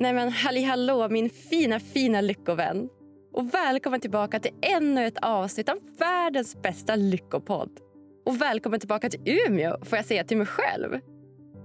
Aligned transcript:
Nej 0.00 0.12
men 0.12 0.28
halli 0.28 0.62
hallå 0.62 1.08
min 1.08 1.30
fina 1.30 1.80
fina 1.80 2.20
lyckovän. 2.20 2.88
Och 3.32 3.54
välkommen 3.54 4.00
tillbaka 4.00 4.40
till 4.40 4.50
ännu 4.62 5.06
ett 5.06 5.18
avsnitt 5.22 5.68
av 5.68 5.78
världens 5.98 6.62
bästa 6.62 6.96
lyckopodd. 6.96 7.70
Och 8.26 8.40
välkommen 8.40 8.80
tillbaka 8.80 9.10
till 9.10 9.20
Umeå 9.24 9.84
får 9.84 9.98
jag 9.98 10.04
säga 10.04 10.24
till 10.24 10.36
mig 10.36 10.46
själv. 10.46 11.00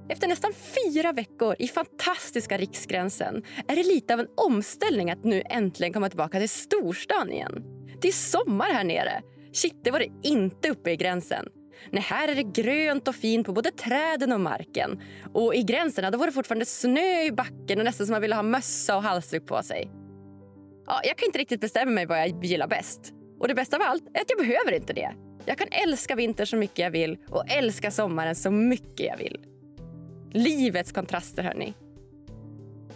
Efter 0.10 0.28
nästan 0.28 0.52
fyra 0.54 1.12
veckor 1.12 1.56
i 1.60 1.68
fantastiska 1.68 2.58
Riksgränsen 2.58 3.44
är 3.68 3.76
det 3.76 3.84
lite 3.84 4.14
av 4.14 4.20
en 4.20 4.28
omställning 4.38 5.12
att 5.12 5.24
nu 5.24 5.44
äntligen 5.46 5.94
komma 5.94 6.10
tillbaka 6.10 6.40
till 6.40 6.50
storstan 6.50 7.32
igen. 7.32 7.64
Det 8.02 8.08
är 8.08 8.12
sommar 8.12 8.74
här 8.74 8.84
nere. 8.84 9.22
Shit, 9.54 9.84
det 9.84 9.92
var 9.92 10.00
det 10.00 10.12
inte 10.24 10.70
uppe 10.70 10.92
i 10.92 10.96
gränsen. 10.96 11.48
Nej, 11.92 12.04
här 12.04 12.28
är 12.28 12.36
det 12.36 12.44
grönt 12.44 13.08
och 13.08 13.16
fint 13.16 13.46
på 13.46 13.54
både 13.54 13.72
träden 13.72 14.32
och 14.32 14.40
marken. 14.40 15.02
Och 15.34 15.56
i 15.56 15.64
gränserna 15.64 16.12
då 16.12 16.18
var 16.18 16.26
det 16.26 16.32
fortfarande 16.32 16.66
snö 16.66 17.24
i 17.24 17.32
backen 17.32 17.80
och 17.80 17.86
nästan 17.86 18.08
som 18.08 18.12
man 18.12 18.22
ville 18.22 18.36
ha 18.36 18.44
mössa 18.44 18.98
och 18.98 19.04
halsduk 19.04 19.46
på 19.46 19.64
sig. 19.64 19.92
Ja, 20.86 21.02
jag 21.04 21.18
kan 21.18 21.26
inte 21.26 21.40
riktigt 21.40 21.62
bestämma 21.62 21.92
mig 21.92 22.06
vad 22.06 22.20
jag 22.20 22.46
gillar 22.46 22.68
bäst. 22.68 23.14
Och 23.40 23.48
det 23.48 23.56
bästa 23.56 23.76
av 23.76 23.82
allt 23.82 24.04
är 24.14 24.22
att 24.22 24.30
jag 24.30 24.40
behöver 24.40 24.72
inte 24.72 24.94
det. 24.94 25.14
Jag 25.46 25.58
kan 25.58 25.68
älska 25.72 26.16
vintern 26.16 26.48
så 26.48 26.56
mycket 26.56 26.80
jag 26.80 26.92
vill 26.92 27.18
och 27.30 27.44
älska 27.52 27.92
sommaren 27.92 28.36
så 28.36 28.52
mycket 28.52 29.06
jag 29.06 29.18
vill. 29.18 29.40
Livets 30.32 30.92
kontraster, 30.92 31.44
hörni. 31.44 31.74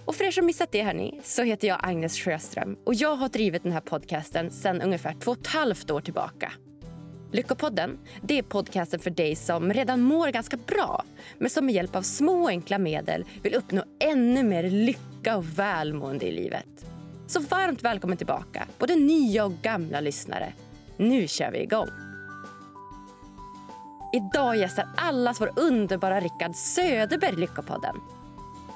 Och 0.06 0.16
för 0.16 0.23
er 0.23 0.31
som 0.31 0.45
missat 0.45 0.72
det, 0.72 0.84
hörni, 0.84 1.20
så 1.23 1.44
heter 1.44 1.67
jag 1.67 1.80
Agnes 1.84 2.20
Sjöström 2.20 2.78
och 2.86 2.94
jag 2.94 3.16
har 3.16 3.30
drivit 3.30 3.64
den 3.64 3.72
här 3.72 3.81
podcasten 3.81 4.52
sedan 4.52 4.81
ungefär 4.81 5.14
två 5.14 5.31
och 5.31 5.38
ett 5.38 5.48
halvt 5.48 5.92
år 5.92 6.02
tillbaka. 6.02 6.52
Lyckopodden 7.31 7.98
det 8.22 8.38
är 8.38 8.44
podcasten 8.44 8.99
för 8.99 9.09
dig 9.09 9.36
som 9.36 9.73
redan 9.73 10.02
mår 10.02 10.27
ganska 10.27 10.58
bra 10.58 11.04
men 11.38 11.50
som 11.50 11.66
med 11.66 11.76
hjälp 11.76 11.95
av 11.95 12.02
små 12.02 12.48
enkla 12.48 12.77
medel 12.77 13.26
vill 13.44 13.55
uppnå 13.55 13.84
ännu 14.00 14.44
mer 14.44 14.63
lycka 14.63 15.38
och 15.38 15.59
välmående 15.59 16.25
i 16.25 16.31
livet. 16.31 16.86
Så 17.28 17.39
varmt 17.39 17.84
välkommen 17.84 18.17
tillbaka, 18.17 18.67
både 18.80 18.95
nya 18.95 19.45
och 19.45 19.53
gamla 19.61 20.00
lyssnare. 20.00 20.53
Nu 20.97 21.28
kör 21.28 21.52
vi 21.52 21.64
igång! 21.64 21.88
Idag 24.14 24.58
gästar 24.58 24.89
allas 24.97 25.41
vår 25.41 25.52
underbara 25.56 26.19
Rickard 26.19 26.56
Söderberg 26.56 27.36
Lyckopodden. 27.36 27.95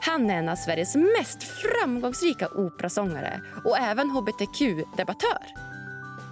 Han 0.02 0.30
är 0.30 0.36
en 0.36 0.50
av 0.50 0.56
Sveriges 0.56 0.96
mest 0.96 1.44
framgångsrika 1.44 2.48
operasångare 2.48 3.42
och 3.66 3.78
även 3.78 4.10
hbtq-debattör. 4.10 5.71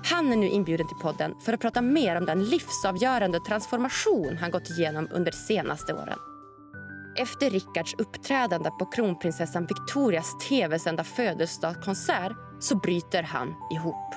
Han 0.03 0.31
är 0.31 0.37
nu 0.37 0.47
inbjuden 0.47 0.87
till 0.87 0.97
podden 0.97 1.35
för 1.45 1.53
att 1.53 1.59
prata 1.59 1.81
mer 1.81 2.15
om 2.15 2.25
den 2.25 2.43
livsavgörande 2.43 3.39
transformation 3.39 4.37
han 4.37 4.51
gått 4.51 4.69
igenom 4.69 5.07
under 5.11 5.31
de 5.31 5.37
senaste 5.37 5.93
åren. 5.93 6.17
Efter 7.17 7.49
Rickards 7.49 7.95
uppträdande 7.97 8.69
på 8.69 8.85
kronprinsessan 8.85 9.65
Victorias 9.65 10.37
tv-sända 10.47 11.03
födelsedagskonsert 11.03 12.31
så 12.59 12.75
bryter 12.75 13.23
han 13.23 13.55
ihop. 13.71 14.15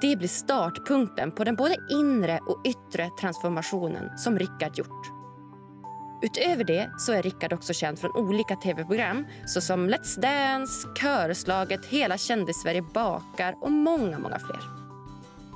Det 0.00 0.16
blir 0.16 0.28
startpunkten 0.28 1.32
på 1.32 1.44
den 1.44 1.56
både 1.56 1.76
inre 1.90 2.38
och 2.38 2.62
yttre 2.66 3.10
transformationen 3.20 4.18
som 4.18 4.38
Rickard 4.38 4.78
gjort. 4.78 5.11
Utöver 6.22 6.64
det 6.64 6.90
så 6.98 7.12
är 7.12 7.22
Rickard 7.22 7.52
också 7.52 7.72
känd 7.72 7.98
från 7.98 8.16
olika 8.16 8.56
tv-program 8.56 9.26
såsom 9.46 9.90
Let's 9.90 10.20
Dance, 10.20 10.88
Körslaget, 10.94 11.86
Hela 11.86 12.18
kändis-Sverige 12.18 12.82
bakar 12.82 13.56
och 13.60 13.72
många, 13.72 14.18
många 14.18 14.38
fler. 14.38 14.60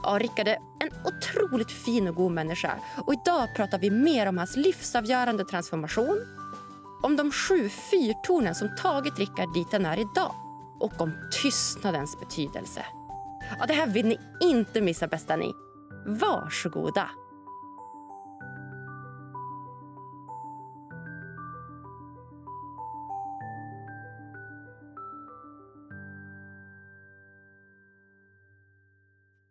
Ja, 0.03 0.19
Rickard 0.21 0.49
är 0.49 0.57
en 0.57 0.91
otroligt 1.05 1.71
fin 1.71 2.09
och 2.09 2.15
god 2.15 2.33
människa 2.33 2.73
och 3.07 3.13
idag 3.13 3.49
pratar 3.57 3.79
vi 3.79 3.91
mer 3.91 4.27
om 4.27 4.39
hans 4.39 4.57
livsavgörande 4.57 5.45
transformation, 5.45 6.19
om 7.03 7.17
de 7.17 7.33
sju 7.33 7.69
fyrtornen 7.69 8.55
som 8.55 8.69
tagit 8.77 9.19
Rickard 9.19 9.55
dit 9.55 9.73
han 9.73 9.87
är 9.87 9.99
idag 9.99 10.35
och 10.81 11.01
om 11.01 11.13
tystnadens 11.43 12.21
betydelse. 12.21 12.85
Ja, 13.59 13.67
det 13.67 13.75
här 13.75 13.87
vill 13.87 14.07
ni 14.07 14.19
inte 14.41 14.81
missa, 14.81 15.07
bästa 15.07 15.37
ni. 15.37 15.53
Varsågoda. 16.07 17.11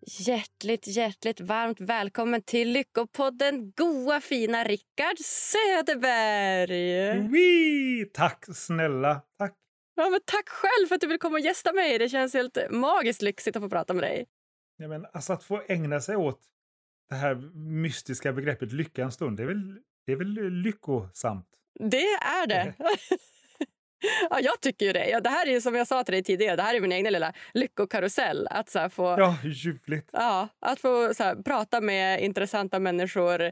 Hjärtligt, 0.08 0.88
hjärtligt 0.88 1.42
varmt 1.42 1.82
välkommen 1.82 2.42
till 2.42 2.72
Lyckopodden 2.72 3.72
goa 3.72 4.22
fina 4.22 4.64
Rickard 4.64 5.18
Söderberg! 5.20 6.72
Oui, 7.30 8.06
tack 8.14 8.46
snälla. 8.56 9.22
Tack. 9.38 9.54
Ja, 9.96 10.10
men 10.10 10.20
tack 10.26 10.50
själv 10.50 10.88
för 10.88 10.96
att 10.96 11.02
du 11.02 11.08
vill 11.08 11.20
komma 11.20 11.34
och 11.34 11.40
gästa 11.40 11.74
mig. 11.74 12.00
Det 12.00 12.10
känns 12.10 12.34
helt 12.34 12.58
magiskt 12.70 13.22
lyxigt 13.22 13.56
att 13.56 13.64
få 13.64 13.70
prata 13.70 13.94
med 13.94 14.04
dig. 14.04 14.26
Ja, 14.78 14.88
men 14.88 15.06
alltså 15.14 15.34
att 15.34 15.44
få 15.44 15.62
ägna 15.68 16.02
sig 16.02 16.16
åt 16.16 16.42
det 17.10 17.16
här 17.16 17.36
mystiska 17.56 18.34
begreppet 18.34 18.74
lycka 18.74 19.04
en 19.04 19.12
stund, 19.12 19.38
det 19.38 19.44
är 19.44 19.48
väl, 19.48 19.78
det 20.06 20.12
är 20.12 20.16
väl 20.16 20.50
lyckosamt? 20.50 21.48
Det 21.80 22.06
är 22.08 22.48
det. 22.48 22.74
Ja, 24.30 24.40
jag 24.40 24.62
tycker 24.62 24.86
ju 24.86 24.94
det. 24.94 25.10
Ja, 25.10 25.20
det 25.20 25.30
här 25.30 25.48
är 25.48 25.60
som 25.60 25.76
jag 25.76 25.88
sa 25.88 26.04
till 26.04 26.14
dig 26.14 26.24
tidigare, 26.24 26.56
det 26.56 26.64
här 26.64 26.76
är 26.76 26.82
min 26.82 26.92
egen 26.92 27.14
lilla 27.14 27.34
lyckokarusell. 27.54 28.48
Att 28.52 28.70
så 28.70 28.90
få, 28.90 29.04
ja, 29.04 29.38
ljuvligt. 29.44 30.10
Ja, 30.14 30.48
att 30.60 30.80
få 30.80 31.14
så 31.14 31.44
prata 31.46 31.82
med 31.82 32.22
intressanta 32.24 32.80
människor 32.80 33.52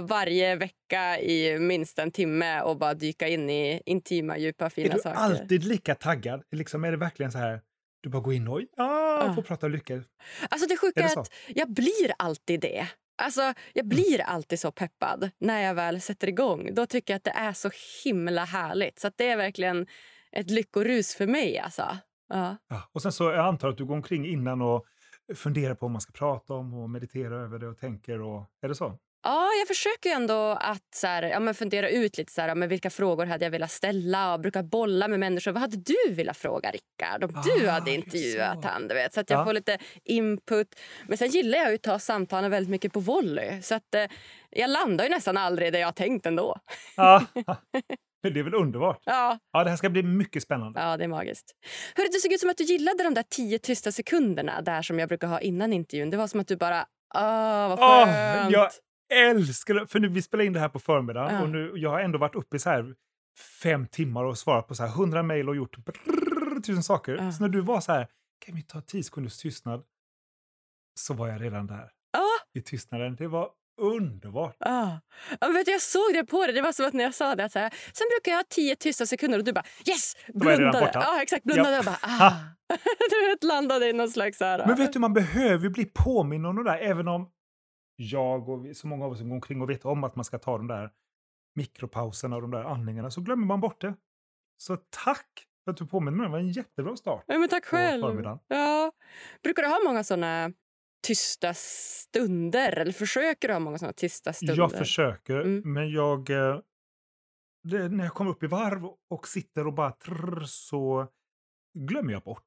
varje 0.00 0.56
vecka 0.56 1.20
i 1.20 1.58
minst 1.58 1.98
en 1.98 2.10
timme 2.10 2.60
och 2.60 2.78
bara 2.78 2.94
dyka 2.94 3.28
in 3.28 3.50
i 3.50 3.82
intima, 3.86 4.38
djupa, 4.38 4.70
fina 4.70 4.98
saker. 4.98 5.10
Är 5.10 5.28
du 5.28 5.36
alltid 5.40 5.64
lika 5.64 5.94
taggad? 5.94 6.42
Liksom, 6.52 6.84
är 6.84 6.90
det 6.90 6.96
verkligen 6.96 7.32
så 7.32 7.38
här... 7.38 7.60
Du 8.02 8.08
bara 8.08 8.22
går 8.22 8.34
in 8.34 8.48
och 8.48 8.60
ja, 8.76 9.26
ja. 9.26 9.34
får 9.34 9.42
prata 9.42 9.68
lycka. 9.68 10.02
Alltså 10.48 10.66
det 10.68 10.76
sjuka 10.76 11.00
är, 11.00 11.16
är 11.16 11.20
att 11.20 11.32
jag 11.48 11.72
blir 11.72 12.12
alltid 12.18 12.60
det. 12.60 12.86
Alltså, 13.22 13.54
jag 13.72 13.88
blir 13.88 14.20
alltid 14.20 14.60
så 14.60 14.72
peppad 14.72 15.30
när 15.38 15.60
jag 15.60 15.74
väl 15.74 16.00
sätter 16.00 16.28
igång. 16.28 16.74
Då 16.74 16.86
tycker 16.86 17.12
jag 17.12 17.16
att 17.16 17.24
det 17.24 17.30
är 17.30 17.52
så 17.52 17.70
himla 18.04 18.44
härligt. 18.44 18.98
Så 18.98 19.10
det 19.16 19.28
är 19.28 19.36
verkligen 19.36 19.86
ett 20.32 20.50
lyckorus 20.50 21.14
för 21.14 21.26
mig. 21.26 21.58
Alltså. 21.58 21.96
Ja. 22.28 22.56
ja. 22.68 22.88
och 22.92 23.02
sen 23.02 23.12
så 23.12 23.24
jag 23.24 23.46
antar 23.46 23.68
att 23.68 23.76
du 23.76 23.84
går 23.84 23.94
omkring 23.94 24.26
innan 24.26 24.62
och 24.62 24.84
funderar 25.34 25.74
på 25.74 25.86
vad 25.86 25.90
man 25.90 26.00
ska 26.00 26.12
prata 26.12 26.54
om 26.54 26.74
och 26.74 26.90
mediterar 26.90 27.44
över 27.44 27.58
det 27.58 27.68
och 27.68 27.78
tänker. 27.78 28.20
Och, 28.20 28.50
är 28.62 28.68
det 28.68 28.74
så? 28.74 28.98
Ja, 29.24 29.48
jag 29.58 29.68
försöker 29.68 30.10
ändå 30.10 30.50
att 30.60 30.94
så 30.94 31.06
här, 31.06 31.22
ja, 31.22 31.40
men 31.40 31.54
fundera 31.54 31.88
ut 31.88 32.18
lite 32.18 32.32
så 32.32 32.40
här, 32.40 32.54
men 32.54 32.68
vilka 32.68 32.90
frågor 32.90 33.26
hade 33.26 33.44
jag 33.44 33.50
velat 33.50 33.70
ställa 33.70 34.34
och 34.34 34.40
brukar 34.40 34.62
bolla 34.62 35.08
med 35.08 35.20
människor. 35.20 35.52
Vad 35.52 35.60
hade 35.60 35.76
du 35.76 36.14
velat 36.14 36.36
fråga 36.36 36.70
Rickard 36.70 37.24
om 37.24 37.36
ah, 37.36 37.42
du 37.42 37.68
hade 37.68 37.90
intervjuat 37.90 38.64
han? 38.64 38.88
Du 38.88 38.94
vet, 38.94 39.14
så 39.14 39.20
att 39.20 39.30
jag 39.30 39.40
ja. 39.40 39.44
får 39.44 39.52
lite 39.52 39.78
input. 40.04 40.80
Men 41.08 41.18
sen 41.18 41.28
gillar 41.28 41.58
jag 41.58 41.74
att 41.74 41.82
ta 41.82 41.98
samtalen 41.98 42.50
väldigt 42.50 42.70
mycket 42.70 42.92
på 42.92 43.00
volley. 43.00 43.62
Så 43.62 43.74
att 43.74 43.94
eh, 43.94 44.04
jag 44.50 44.70
landar 44.70 45.04
ju 45.04 45.10
nästan 45.10 45.36
aldrig 45.36 45.72
där 45.72 45.80
jag 45.80 45.86
har 45.86 45.92
tänkt 45.92 46.26
ändå. 46.26 46.56
Ja. 46.96 47.26
Det 48.22 48.40
är 48.40 48.42
väl 48.42 48.54
underbart? 48.54 49.02
Ja. 49.04 49.38
ja. 49.52 49.64
Det 49.64 49.70
här 49.70 49.76
ska 49.76 49.90
bli 49.90 50.02
mycket 50.02 50.42
spännande. 50.42 50.80
Ja, 50.80 50.96
det 50.96 51.04
är 51.04 51.08
magiskt. 51.08 51.52
Hörru, 51.96 52.08
det 52.12 52.18
såg 52.18 52.32
ut 52.32 52.40
som 52.40 52.50
att 52.50 52.56
du 52.56 52.64
gillade 52.64 53.04
de 53.04 53.14
där 53.14 53.24
tio 53.30 53.58
tysta 53.58 53.92
sekunderna 53.92 54.62
där 54.62 54.82
som 54.82 54.98
jag 54.98 55.08
brukar 55.08 55.28
ha 55.28 55.40
innan 55.40 55.72
intervjun. 55.72 56.10
Det 56.10 56.16
var 56.16 56.26
som 56.26 56.40
att 56.40 56.48
du 56.48 56.56
bara 56.56 56.86
Åh, 57.14 57.68
vad 57.68 57.78
skönt! 57.78 58.46
Oh, 58.48 58.52
jag 58.52 58.70
älskar! 59.12 59.86
För 59.86 60.00
nu, 60.00 60.08
vi 60.08 60.22
spelar 60.22 60.44
in 60.44 60.52
det 60.52 60.60
här 60.60 60.68
på 60.68 60.78
förmiddagen 60.78 61.34
ja. 61.34 61.42
och 61.42 61.48
nu, 61.48 61.72
jag 61.76 61.90
har 61.90 62.00
ändå 62.00 62.18
varit 62.18 62.34
uppe 62.34 62.56
i 62.56 62.58
så 62.58 62.70
här 62.70 62.94
fem 63.62 63.86
timmar 63.86 64.24
och 64.24 64.38
svarat 64.38 64.68
på 64.68 64.74
så 64.74 64.82
här 64.82 64.90
hundra 64.90 65.22
mejl 65.22 65.48
och 65.48 65.56
gjort 65.56 65.76
brrr, 65.76 66.60
tusen 66.60 66.82
saker. 66.82 67.16
Ja. 67.16 67.32
Så 67.32 67.42
när 67.42 67.48
du 67.48 67.60
var 67.60 67.80
så 67.80 67.92
här, 67.92 68.08
kan 68.46 68.54
vi 68.54 68.62
ta 68.62 68.80
tio 68.80 69.02
sekunders 69.02 69.38
tystnad? 69.38 69.82
Så 71.00 71.14
var 71.14 71.28
jag 71.28 71.42
redan 71.42 71.66
där. 71.66 71.90
I 72.54 72.60
tystnaden. 72.60 73.16
Det 73.16 73.26
var 73.26 73.50
underbart. 73.80 74.56
Ja. 74.58 75.00
Ja, 75.40 75.48
vet 75.48 75.66
du, 75.66 75.72
jag 75.72 75.82
såg 75.82 76.14
det 76.14 76.24
på 76.24 76.46
dig. 76.46 76.54
Det 76.54 76.62
var 76.62 76.72
som 76.72 76.86
att 76.86 76.92
när 76.92 77.04
jag 77.04 77.14
sa 77.14 77.34
det. 77.34 77.44
Att 77.44 77.52
så 77.52 77.58
här, 77.58 77.70
Sen 77.70 78.06
brukar 78.10 78.32
jag 78.32 78.38
ha 78.38 78.44
tio 78.48 78.76
tysta 78.76 79.06
sekunder 79.06 79.38
och 79.38 79.44
du 79.44 79.52
bara 79.52 79.64
yes! 79.86 80.16
Blundade. 80.34 80.90
Ja, 80.94 81.22
exakt. 81.22 81.44
Blundade 81.44 81.72
ja. 81.72 81.78
och 81.78 81.84
bara 81.84 81.98
ah. 82.02 82.32
du 83.10 83.28
vet, 83.28 83.44
landade 83.44 83.88
i 83.88 83.92
någon 83.92 84.10
slags... 84.10 84.40
Här, 84.40 84.66
Men 84.66 84.76
vet 84.76 84.92
du, 84.92 84.98
man 84.98 85.12
behöver 85.12 85.68
bli 85.68 85.84
påminn 85.84 86.44
om 86.44 86.56
det 86.56 86.64
där. 86.64 86.78
Även 86.78 87.08
om 87.08 87.30
jag 87.96 88.48
och 88.48 88.76
så 88.76 88.86
många 88.86 89.04
av 89.04 89.12
oss 89.12 89.18
som 89.18 89.28
går 89.28 89.34
omkring 89.34 89.62
och 89.62 89.70
vet 89.70 89.84
om 89.84 90.04
att 90.04 90.16
man 90.16 90.24
ska 90.24 90.38
ta 90.38 90.56
de 90.56 90.66
där 90.66 90.90
mikropauserna 91.54 92.36
och 92.36 92.42
de 92.42 92.50
där 92.50 92.64
andningarna 92.64 93.10
så 93.10 93.20
glömmer 93.20 93.46
man 93.46 93.60
bort 93.60 93.80
det. 93.80 93.94
Så 94.56 94.76
tack 94.76 95.46
för 95.64 95.70
att 95.70 95.76
du 95.76 95.86
påminner 95.86 96.18
mig. 96.18 96.26
Det 96.26 96.30
var 96.30 96.38
en 96.38 96.52
jättebra 96.52 96.96
start. 96.96 97.24
Ja, 97.26 97.38
men 97.38 97.48
tack 97.48 97.64
själv. 97.64 98.38
Ja. 98.48 98.92
Brukar 99.42 99.62
du 99.62 99.68
ha 99.68 99.80
många 99.84 100.04
såna 100.04 100.52
tysta 101.02 101.54
stunder? 101.54 102.78
Eller 102.78 102.92
försöker 102.92 103.48
du 103.48 103.54
ha 103.54 103.60
många 103.60 103.78
såna 103.78 103.92
tysta 103.92 104.32
stunder? 104.32 104.56
Jag 104.56 104.72
försöker, 104.72 105.40
mm. 105.40 105.72
men 105.72 105.90
jag... 105.90 106.30
Eh, 106.30 106.60
det, 107.64 107.88
när 107.88 108.04
jag 108.04 108.14
kommer 108.14 108.30
upp 108.30 108.42
i 108.42 108.46
varv 108.46 108.84
och 109.10 109.28
sitter 109.28 109.66
och 109.66 109.72
bara 109.72 109.92
trrr, 109.92 110.44
så 110.44 111.08
glömmer 111.78 112.12
jag 112.12 112.22
bort. 112.22 112.46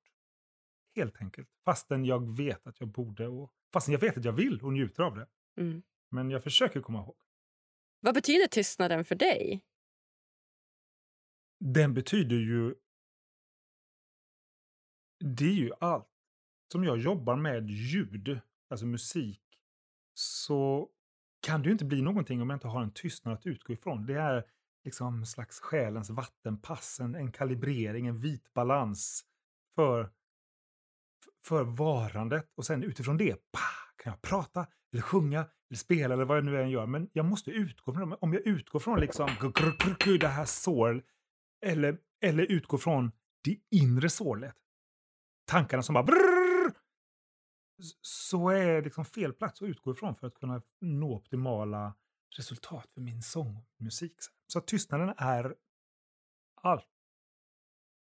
Helt 0.96 1.22
enkelt. 1.22 1.50
Fastän 1.66 2.06
jag 2.06 2.38
vet 2.38 2.68
att 2.68 2.80
jag 2.80 2.90
borde 2.90 3.28
och 3.28 3.52
fastän 3.76 3.92
jag 3.92 4.00
vet 4.00 4.18
att 4.18 4.26
jag 4.26 4.34
vill 4.34 4.62
och 4.62 4.74
njuter 4.74 5.04
av 5.04 5.16
det. 5.16 5.28
Mm. 5.62 5.84
Men 6.12 6.30
jag 6.30 6.44
försöker 6.44 6.82
komma 6.82 7.00
ihåg. 7.00 7.16
Vad 8.00 8.14
betyder 8.14 8.48
tystnaden 8.48 9.06
för 9.06 9.16
dig? 9.16 9.64
Den 11.60 11.94
betyder 11.94 12.36
ju 12.36 12.76
det 15.20 15.46
är 15.46 15.54
ju 15.54 15.72
allt. 15.80 16.08
Som 16.72 16.84
jag 16.84 16.98
jobbar 16.98 17.36
med 17.36 17.70
ljud, 17.70 18.40
alltså 18.70 18.86
musik, 18.86 19.42
så 20.14 20.90
kan 21.40 21.62
det 21.62 21.66
ju 21.66 21.72
inte 21.72 21.86
bli 21.86 22.02
någonting 22.02 22.42
om 22.42 22.50
jag 22.50 22.58
inte 22.58 22.68
har 22.68 22.82
en 22.82 22.94
tystnad 22.94 23.34
att 23.34 23.46
utgå 23.46 23.74
ifrån. 23.74 24.06
Det 24.06 24.14
är 24.14 24.46
liksom 24.84 25.26
slags 25.26 25.60
själens 25.60 26.10
vattenpass, 26.10 27.00
en, 27.00 27.16
en 27.16 27.32
kalibrering, 27.32 28.08
en 28.08 28.20
vit 28.20 28.54
balans 28.54 29.26
för, 29.76 30.12
för 31.46 31.64
varandet. 31.64 32.52
Och 32.56 32.66
sen 32.66 32.84
utifrån 32.84 33.18
det 33.18 33.52
pah, 33.52 34.04
kan 34.04 34.12
jag 34.12 34.22
prata, 34.22 34.68
eller 34.94 35.02
sjunga, 35.02 35.40
eller 35.70 35.78
spela 35.78 36.14
eller 36.14 36.26
vad 36.26 36.38
jag 36.38 36.46
nu 36.46 36.62
än 36.62 36.70
gör. 36.70 36.86
Men 36.86 37.10
jag 37.14 37.26
måste 37.26 37.52
utgå 37.52 37.94
från 37.94 38.10
det. 38.10 38.18
Om 38.22 38.34
jag 38.34 38.48
utgår 38.48 38.80
från 38.80 39.00
liksom 39.00 39.30
det 40.20 40.28
här 40.28 40.46
sår, 40.46 41.04
eller, 41.66 41.98
eller 42.22 42.44
utgår 42.44 42.78
från 42.78 43.12
det 43.44 43.58
inre 43.72 44.10
sålet, 44.10 44.56
tankarna 45.46 45.84
som 45.84 45.94
bara 45.94 46.04
brrr, 46.04 46.74
så 48.02 48.50
är 48.50 48.66
det 48.66 48.82
liksom 48.82 49.06
fel 49.06 49.34
plats 49.34 49.62
att 49.62 49.68
utgå 49.68 49.92
ifrån 49.92 50.16
för 50.16 50.28
att 50.28 50.36
kunna 50.36 50.62
nå 50.82 51.16
optimala 51.16 51.96
resultat 52.38 52.92
för 52.94 53.02
min 53.02 53.22
sångmusik. 53.22 54.16
Så 54.48 54.62
tystnaden 54.62 55.14
är 55.18 55.56
allt. 56.62 56.95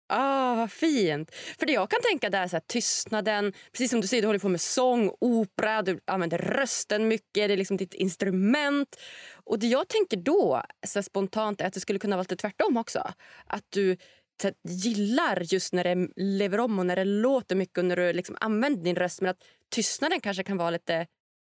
Ah, 0.09 0.55
vad 0.55 0.73
fint! 0.73 1.35
För 1.35 1.67
det 1.67 1.73
jag 1.73 1.91
kan 1.91 2.01
tänka 2.03 2.31
där 2.31 2.43
är 2.43 2.49
så 2.49 2.57
här, 2.57 2.63
tystnaden, 2.67 3.53
precis 3.73 3.91
som 3.91 4.01
du 4.01 4.07
säger, 4.07 4.23
du 4.23 4.29
håller 4.29 4.39
på 4.39 4.49
med 4.49 4.61
sång, 4.61 5.11
opera, 5.21 5.83
du 5.83 6.01
använder 6.05 6.39
rösten 6.39 7.09
mycket, 7.09 7.49
det 7.49 7.53
är 7.53 7.57
liksom 7.57 7.77
ditt 7.77 7.95
instrument. 7.95 8.97
Och 9.35 9.59
det 9.59 9.67
jag 9.67 9.89
tänker 9.89 10.17
då, 10.17 10.63
så 10.87 11.03
spontant, 11.03 11.61
är 11.61 11.67
att 11.67 11.73
det 11.73 11.81
skulle 11.81 11.99
kunna 11.99 12.17
vara 12.17 12.23
lite 12.23 12.37
tvärtom 12.37 12.77
också. 12.77 13.13
Att 13.47 13.65
du 13.69 13.97
här, 14.43 14.55
gillar 14.69 15.43
just 15.53 15.73
när 15.73 15.85
det 15.85 16.09
lever 16.17 16.61
om 16.61 16.79
och 16.79 16.87
när 16.87 16.97
det 16.97 17.05
låter 17.05 17.57
mycket 17.57 17.79
och 17.79 17.85
när 17.85 17.97
du 17.97 18.13
liksom 18.13 18.37
använder 18.41 18.85
din 18.85 18.97
röst. 18.97 19.21
Men 19.21 19.31
att 19.31 19.45
tystnaden 19.71 20.21
kanske 20.21 20.43
kan 20.43 20.57
vara 20.57 20.71
lite 20.71 21.07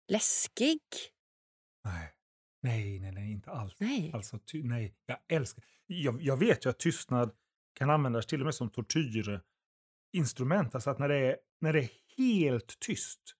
läskig. 0.07 0.79
Nej. 1.85 2.09
Nej, 2.61 2.99
nej, 2.99 3.11
nej, 3.11 3.31
inte 3.31 3.51
alls. 3.51 3.75
Nej. 3.77 4.11
Alltså, 4.13 4.39
ty, 4.39 4.63
nej, 4.63 4.93
jag 5.05 5.17
älskar... 5.27 5.63
Jag, 5.87 6.21
jag 6.21 6.37
vet 6.37 6.65
ju 6.65 6.69
att 6.69 6.79
tystnad 6.79 7.31
kan 7.73 7.89
användas 7.89 8.25
till 8.25 8.41
och 8.41 8.45
med 8.45 8.55
som 8.55 8.69
tortyrinstrument. 8.69 10.75
Alltså 10.75 10.89
att 10.89 10.99
när 10.99 11.07
det, 11.07 11.17
är, 11.17 11.37
när 11.61 11.73
det 11.73 11.79
är 11.79 11.89
helt 12.17 12.79
tyst 12.79 13.35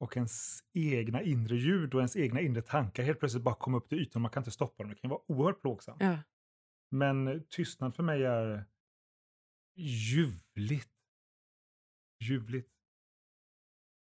och 0.00 0.16
ens 0.16 0.60
egna 0.72 1.22
inre 1.22 1.56
ljud 1.56 1.94
och 1.94 2.00
ens 2.00 2.16
egna 2.16 2.40
inre 2.40 2.62
tankar 2.62 3.02
helt 3.02 3.18
plötsligt 3.18 3.44
bara 3.44 3.54
kommer 3.54 3.78
upp 3.78 3.88
till 3.88 4.00
ytan 4.00 4.12
och 4.14 4.20
man 4.20 4.30
kan 4.30 4.40
inte 4.40 4.50
stoppa 4.50 4.82
dem. 4.82 4.90
Det 4.90 4.96
kan 4.96 5.10
vara 5.10 5.20
oerhört 5.26 5.60
plågsamt. 5.60 6.02
Ja. 6.02 6.18
Men 6.90 7.46
tystnad 7.48 7.94
för 7.94 8.02
mig 8.02 8.24
är 8.24 8.64
ljuvligt. 9.76 10.90
Ljuvligt. 12.20 12.70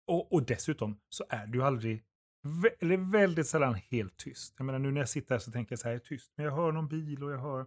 Och, 0.07 0.33
och 0.33 0.45
dessutom 0.45 0.99
så 1.09 1.25
är 1.29 1.47
du 1.47 1.63
aldrig, 1.63 2.03
eller 2.79 3.11
väldigt 3.11 3.47
sällan 3.47 3.75
helt 3.75 4.17
tyst. 4.17 4.53
Jag 4.57 4.65
menar 4.65 4.79
nu 4.79 4.91
när 4.91 5.01
jag 5.01 5.09
sitter 5.09 5.35
här 5.35 5.39
så 5.39 5.51
tänker 5.51 5.71
jag 5.71 5.79
så 5.79 5.87
här, 5.87 5.93
jag 5.93 6.01
är 6.01 6.05
tyst. 6.05 6.33
Men 6.35 6.45
jag 6.45 6.55
hör 6.55 6.71
någon 6.71 6.87
bil 6.87 7.23
och 7.23 7.31
jag 7.31 7.39
hör 7.39 7.65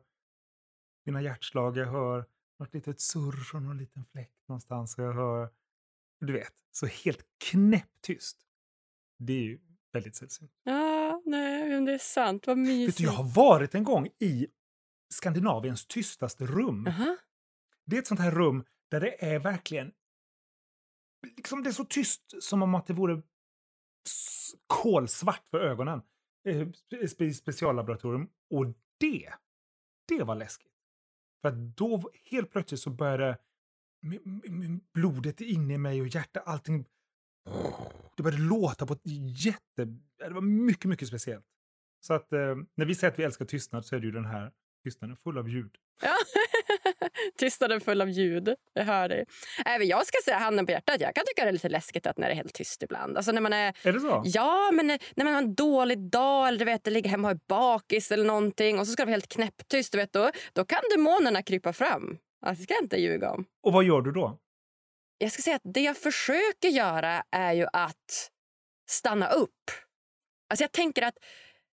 mina 1.06 1.22
hjärtslag, 1.22 1.76
jag 1.76 1.86
hör 1.86 2.26
något 2.58 2.74
litet 2.74 3.00
surr 3.00 3.32
från 3.32 3.64
någon 3.64 3.78
liten 3.78 4.04
fläkt 4.04 4.48
någonstans. 4.48 4.94
Jag 4.98 5.12
hör, 5.12 5.50
du 6.20 6.32
vet, 6.32 6.54
så 6.70 6.86
helt 6.86 7.26
knäpptyst. 7.38 8.38
Det 9.18 9.32
är 9.32 9.42
ju 9.42 9.60
väldigt 9.92 10.16
sällsynt. 10.16 10.52
Ja, 10.62 11.22
nej, 11.24 11.68
men 11.68 11.84
det 11.84 11.92
är 11.92 11.98
sant. 11.98 12.46
Vad 12.46 12.58
mysigt. 12.58 12.88
Vet 12.88 12.96
du, 12.96 13.04
jag 13.04 13.12
har 13.12 13.34
varit 13.34 13.74
en 13.74 13.84
gång 13.84 14.08
i 14.18 14.46
Skandinaviens 15.14 15.86
tystaste 15.86 16.46
rum. 16.46 16.86
Uh 16.86 17.00
-huh. 17.00 17.16
Det 17.84 17.96
är 17.96 18.00
ett 18.00 18.06
sånt 18.06 18.20
här 18.20 18.30
rum 18.30 18.64
där 18.90 19.00
det 19.00 19.24
är 19.24 19.38
verkligen... 19.38 19.92
Liksom 21.36 21.62
det 21.62 21.70
är 21.70 21.72
så 21.72 21.84
tyst 21.84 22.42
som 22.42 22.62
om 22.62 22.74
att 22.74 22.86
det 22.86 22.92
vore 22.92 23.22
kolsvart 24.66 25.48
för 25.50 25.60
ögonen. 25.60 26.02
Eh, 26.48 27.32
speciallaboratorium. 27.32 28.30
Och 28.50 28.66
det, 28.98 29.32
det 30.08 30.24
var 30.24 30.34
läskigt. 30.34 30.75
För 31.42 31.48
att 31.48 31.76
då 31.76 32.10
helt 32.30 32.50
plötsligt 32.50 32.80
så 32.80 32.90
började 32.90 33.38
blodet 34.94 35.40
inne 35.40 35.74
i 35.74 35.78
mig 35.78 36.00
och 36.00 36.06
hjärtat, 36.06 36.42
allting... 36.46 36.84
Det 38.16 38.22
började 38.22 38.42
låta 38.42 38.86
på 38.86 38.92
ett 38.92 39.00
jätte... 39.44 39.84
Det 40.18 40.30
var 40.30 40.40
mycket, 40.40 40.84
mycket 40.84 41.08
speciellt. 41.08 41.46
Så 42.00 42.14
att 42.14 42.32
eh, 42.32 42.56
när 42.74 42.84
vi 42.84 42.94
säger 42.94 43.12
att 43.12 43.18
vi 43.18 43.22
älskar 43.22 43.44
tystnad 43.44 43.84
så 43.84 43.96
är 43.96 44.00
det 44.00 44.06
ju 44.06 44.12
den 44.12 44.24
här 44.24 44.52
tystnaden 44.84 45.16
full 45.16 45.38
av 45.38 45.48
ljud. 45.48 45.76
Ja. 46.02 46.08
tystnaden 47.36 47.80
full 47.80 48.02
av 48.02 48.10
ljud. 48.10 48.54
Jag 48.72 48.84
hör 48.84 49.08
dig. 49.08 49.24
Även 49.66 49.86
jag 49.86 50.06
ska 50.06 50.18
säga 50.24 50.38
handen 50.38 50.66
på 50.66 50.72
hjärtat. 50.72 51.00
Jag 51.00 51.14
kan 51.14 51.24
tycka 51.26 51.44
det 51.44 51.50
är 51.50 51.52
lite 51.52 51.68
läskigt 51.68 52.06
att 52.06 52.18
när 52.18 52.28
det 52.28 52.32
är 52.32 52.36
helt 52.36 52.54
tyst 52.54 52.82
ibland. 52.82 53.16
Alltså 53.16 53.32
när 53.32 53.40
man 53.40 53.52
är, 53.52 53.76
är 53.82 53.92
det 53.92 54.00
så? 54.00 54.22
Ja, 54.24 54.70
men 54.72 54.86
när, 54.86 54.98
när 55.16 55.24
man 55.24 55.34
har 55.34 55.42
en 55.42 55.54
dålig 55.54 55.98
dag 55.98 56.48
eller 56.48 56.58
du 56.58 56.64
vet, 56.64 56.86
ligger 56.86 57.10
hemma 57.10 57.28
och 57.28 57.34
är 57.34 57.40
bakis 57.48 58.12
eller 58.12 58.24
någonting 58.24 58.78
och 58.78 58.86
så 58.86 58.92
ska 58.92 59.02
det 59.02 59.06
vara 59.06 59.14
helt 59.14 59.28
knäpptyst. 59.28 59.92
Du 59.92 59.98
vet, 59.98 60.12
då, 60.12 60.30
då 60.52 60.64
kan 60.64 60.80
demonerna 60.96 61.42
krypa 61.42 61.72
fram. 61.72 62.18
Alltså, 62.46 62.60
det 62.60 62.64
ska 62.64 62.74
jag 62.74 62.82
inte 62.82 62.96
ljuga 62.96 63.30
om. 63.30 63.44
Och 63.62 63.72
vad 63.72 63.84
gör 63.84 64.00
du 64.00 64.12
då? 64.12 64.38
Jag 65.18 65.32
ska 65.32 65.42
säga 65.42 65.56
att 65.56 65.74
det 65.74 65.80
jag 65.80 65.96
försöker 65.96 66.68
göra 66.68 67.22
är 67.30 67.52
ju 67.52 67.66
att 67.72 68.30
stanna 68.88 69.28
upp. 69.28 69.70
Alltså 70.50 70.64
jag 70.64 70.72
tänker 70.72 71.02
att 71.02 71.18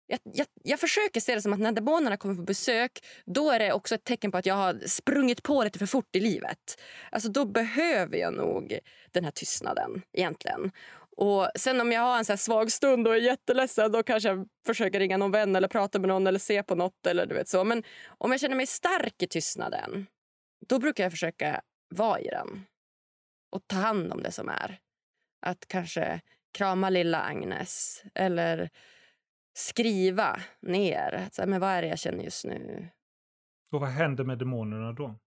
jag, 0.09 0.21
jag, 0.25 0.47
jag, 0.63 0.81
försöker 0.81 1.21
se 1.21 1.35
det 1.35 1.43
som 1.43 1.53
att 1.53 1.59
när 1.59 1.73
demonerna 1.73 2.17
kommer 2.17 2.35
på 2.35 2.43
besök 2.43 3.05
då 3.25 3.51
är 3.51 3.59
det 3.59 3.73
också 3.73 3.95
ett 3.95 4.05
tecken 4.05 4.31
på 4.31 4.39
att 4.39 4.47
jag 4.47 4.55
har 4.55 4.81
sprungit 4.87 5.43
på 5.43 5.65
lite 5.65 5.79
för 5.79 5.87
fort 5.87 6.17
i 6.17 6.21
livet. 6.21 6.81
Alltså 7.11 7.29
Då 7.29 7.45
behöver 7.45 8.17
jag 8.17 8.35
nog 8.35 8.79
den 9.13 9.25
här 9.25 9.31
tystnaden 9.31 10.03
egentligen. 10.13 10.73
Och 11.17 11.49
Sen 11.57 11.81
om 11.81 11.93
jag 11.93 12.01
har 12.01 12.19
en 12.19 12.25
så 12.25 12.37
svag 12.37 12.73
stund 12.73 13.09
och 13.09 13.15
är 13.15 13.21
jätteledsen 13.21 13.93
då 13.93 14.03
kanske 14.03 14.29
jag 14.29 14.49
försöker 14.67 15.01
ringa 15.01 15.17
någon 15.17 15.31
vän 15.31 15.57
eller 15.57 15.69
prata 15.69 15.99
med 15.99 16.09
någon 16.09 16.27
eller 16.27 16.39
se 16.39 16.63
på 16.63 16.75
något. 16.75 17.07
eller 17.07 17.27
du 17.27 17.35
vet 17.35 17.49
så. 17.49 17.65
Men 17.65 17.83
om 18.19 18.31
jag 18.31 18.41
känner 18.41 18.57
mig 18.57 18.67
stark 18.67 19.23
i 19.23 19.27
tystnaden 19.27 20.07
då 20.69 20.79
brukar 20.79 21.05
jag 21.05 21.13
försöka 21.13 21.61
vara 21.89 22.21
i 22.21 22.29
den 22.29 22.65
och 23.51 23.63
ta 23.67 23.77
hand 23.77 24.13
om 24.13 24.23
det 24.23 24.33
som 24.33 24.49
är. 24.49 24.79
Att 25.47 25.69
kanske 25.69 26.21
krama 26.53 26.91
lilla 26.91 27.21
Agnes 27.23 28.03
eller 28.15 28.71
skriva 29.59 30.41
ner. 30.61 31.29
Så, 31.33 31.47
men 31.47 31.61
vad 31.61 31.71
är 31.71 31.83
det 31.83 31.89
jag 31.89 31.99
känner 31.99 32.25
just 32.25 32.45
nu? 32.45 32.89
Och 33.73 33.81
vad 33.81 33.91
händer 33.91 34.25
med 34.25 34.39
demonerna 34.39 34.93
då? 34.93 35.19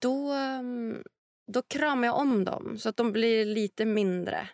Då, 0.00 0.32
mm, 0.32 1.02
då 1.52 1.62
kramar 1.62 2.06
jag 2.06 2.16
om 2.16 2.44
dem 2.44 2.78
så 2.78 2.88
att 2.88 2.96
de 2.96 3.12
blir 3.12 3.44
lite 3.44 3.84
mindre. 3.84 4.48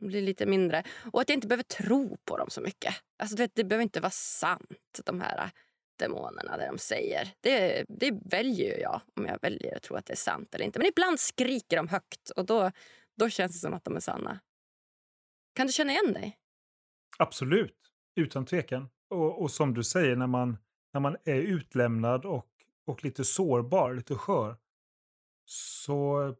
De 0.00 0.06
blir 0.06 0.22
lite 0.22 0.46
mindre. 0.46 0.84
Och 1.12 1.20
att 1.20 1.28
jag 1.28 1.36
inte 1.36 1.46
behöver 1.46 1.62
tro 1.62 2.16
på 2.24 2.36
dem 2.36 2.50
så 2.50 2.60
mycket. 2.60 2.94
Alltså, 3.18 3.36
det, 3.36 3.54
det 3.54 3.64
behöver 3.64 3.82
inte 3.82 4.00
vara 4.00 4.10
sant, 4.10 5.00
de 5.04 5.20
här 5.20 5.50
demonerna, 5.98 6.56
det 6.56 6.66
de 6.66 6.78
säger. 6.78 7.28
Det, 7.40 7.84
det 7.88 8.18
väljer 8.24 8.80
jag, 8.80 9.00
om 9.16 9.26
jag 9.26 9.38
väljer 9.42 9.76
att 9.76 9.82
tro 9.82 9.96
att 9.96 10.06
det 10.06 10.14
är 10.14 10.16
sant 10.16 10.54
eller 10.54 10.64
inte. 10.64 10.78
Men 10.78 10.88
ibland 10.88 11.20
skriker 11.20 11.76
de 11.76 11.88
högt 11.88 12.30
och 12.30 12.46
då, 12.46 12.70
då 13.16 13.28
känns 13.28 13.52
det 13.52 13.58
som 13.58 13.74
att 13.74 13.84
de 13.84 13.96
är 13.96 14.00
sanna. 14.00 14.40
Kan 15.54 15.66
du 15.66 15.72
känna 15.72 15.92
igen 15.92 16.12
dig? 16.12 16.38
Absolut. 17.18 17.93
Utan 18.14 18.46
tvekan. 18.46 18.88
Och, 19.08 19.42
och 19.42 19.50
som 19.50 19.74
du 19.74 19.84
säger, 19.84 20.16
när 20.16 20.26
man, 20.26 20.56
när 20.92 21.00
man 21.00 21.16
är 21.24 21.40
utlämnad 21.40 22.24
och, 22.24 22.50
och 22.86 23.04
lite 23.04 23.24
sårbar, 23.24 23.94
lite 23.94 24.14
skör, 24.14 24.56
så 25.44 26.34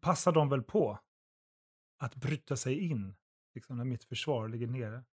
passar 0.00 0.32
de 0.32 0.48
väl 0.48 0.62
på 0.62 0.98
att 1.98 2.14
bryta 2.14 2.56
sig 2.56 2.78
in 2.78 3.14
liksom, 3.54 3.76
när 3.76 3.84
mitt 3.84 4.04
försvar 4.04 4.48
ligger 4.48 4.66
nere. 4.66 5.04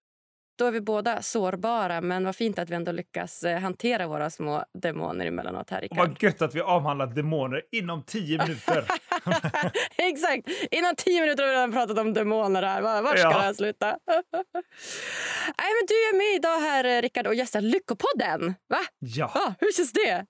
Då 0.57 0.65
är 0.65 0.71
vi 0.71 0.81
båda 0.81 1.21
sårbara, 1.21 2.01
men 2.01 2.25
vad 2.25 2.35
fint 2.35 2.59
att 2.59 2.69
vi 2.69 2.75
ändå 2.75 2.91
lyckas 2.91 3.43
eh, 3.43 3.59
hantera 3.59 4.07
våra 4.07 4.29
små 4.29 4.65
demoner 4.73 5.25
emellanåt 5.25 5.69
här 5.69 5.83
ikväll. 5.85 6.07
Vad 6.07 6.23
gött 6.23 6.41
att 6.41 6.55
vi 6.55 6.61
avhandlar 6.61 7.07
demoner 7.07 7.61
inom 7.71 8.03
tio 8.03 8.37
minuter. 8.43 8.85
Exakt! 9.97 10.49
Inom 10.71 10.95
tio 10.97 11.21
minuter 11.21 11.43
har 11.43 11.49
vi 11.49 11.55
redan 11.55 11.71
pratat 11.71 11.97
om 11.97 12.13
demoner 12.13 12.63
här. 12.63 12.81
Var, 12.81 13.01
var 13.01 13.15
ska 13.15 13.21
ja. 13.21 13.29
det 13.29 13.43
här 13.43 13.53
sluta? 13.53 13.85
Nej, 15.57 15.69
men 15.75 15.85
du 15.87 15.93
är 15.93 16.17
med 16.17 16.35
idag 16.35 16.59
här, 16.59 16.83
eh, 16.83 17.01
Rickard, 17.01 17.27
och 17.27 17.35
gästar 17.35 17.61
Lyckopodden. 17.61 18.55
Va? 18.67 18.79
Ja. 18.99 19.31
Ah, 19.35 19.53
hur 19.59 19.71
känns 19.71 19.91
det? 19.91 20.25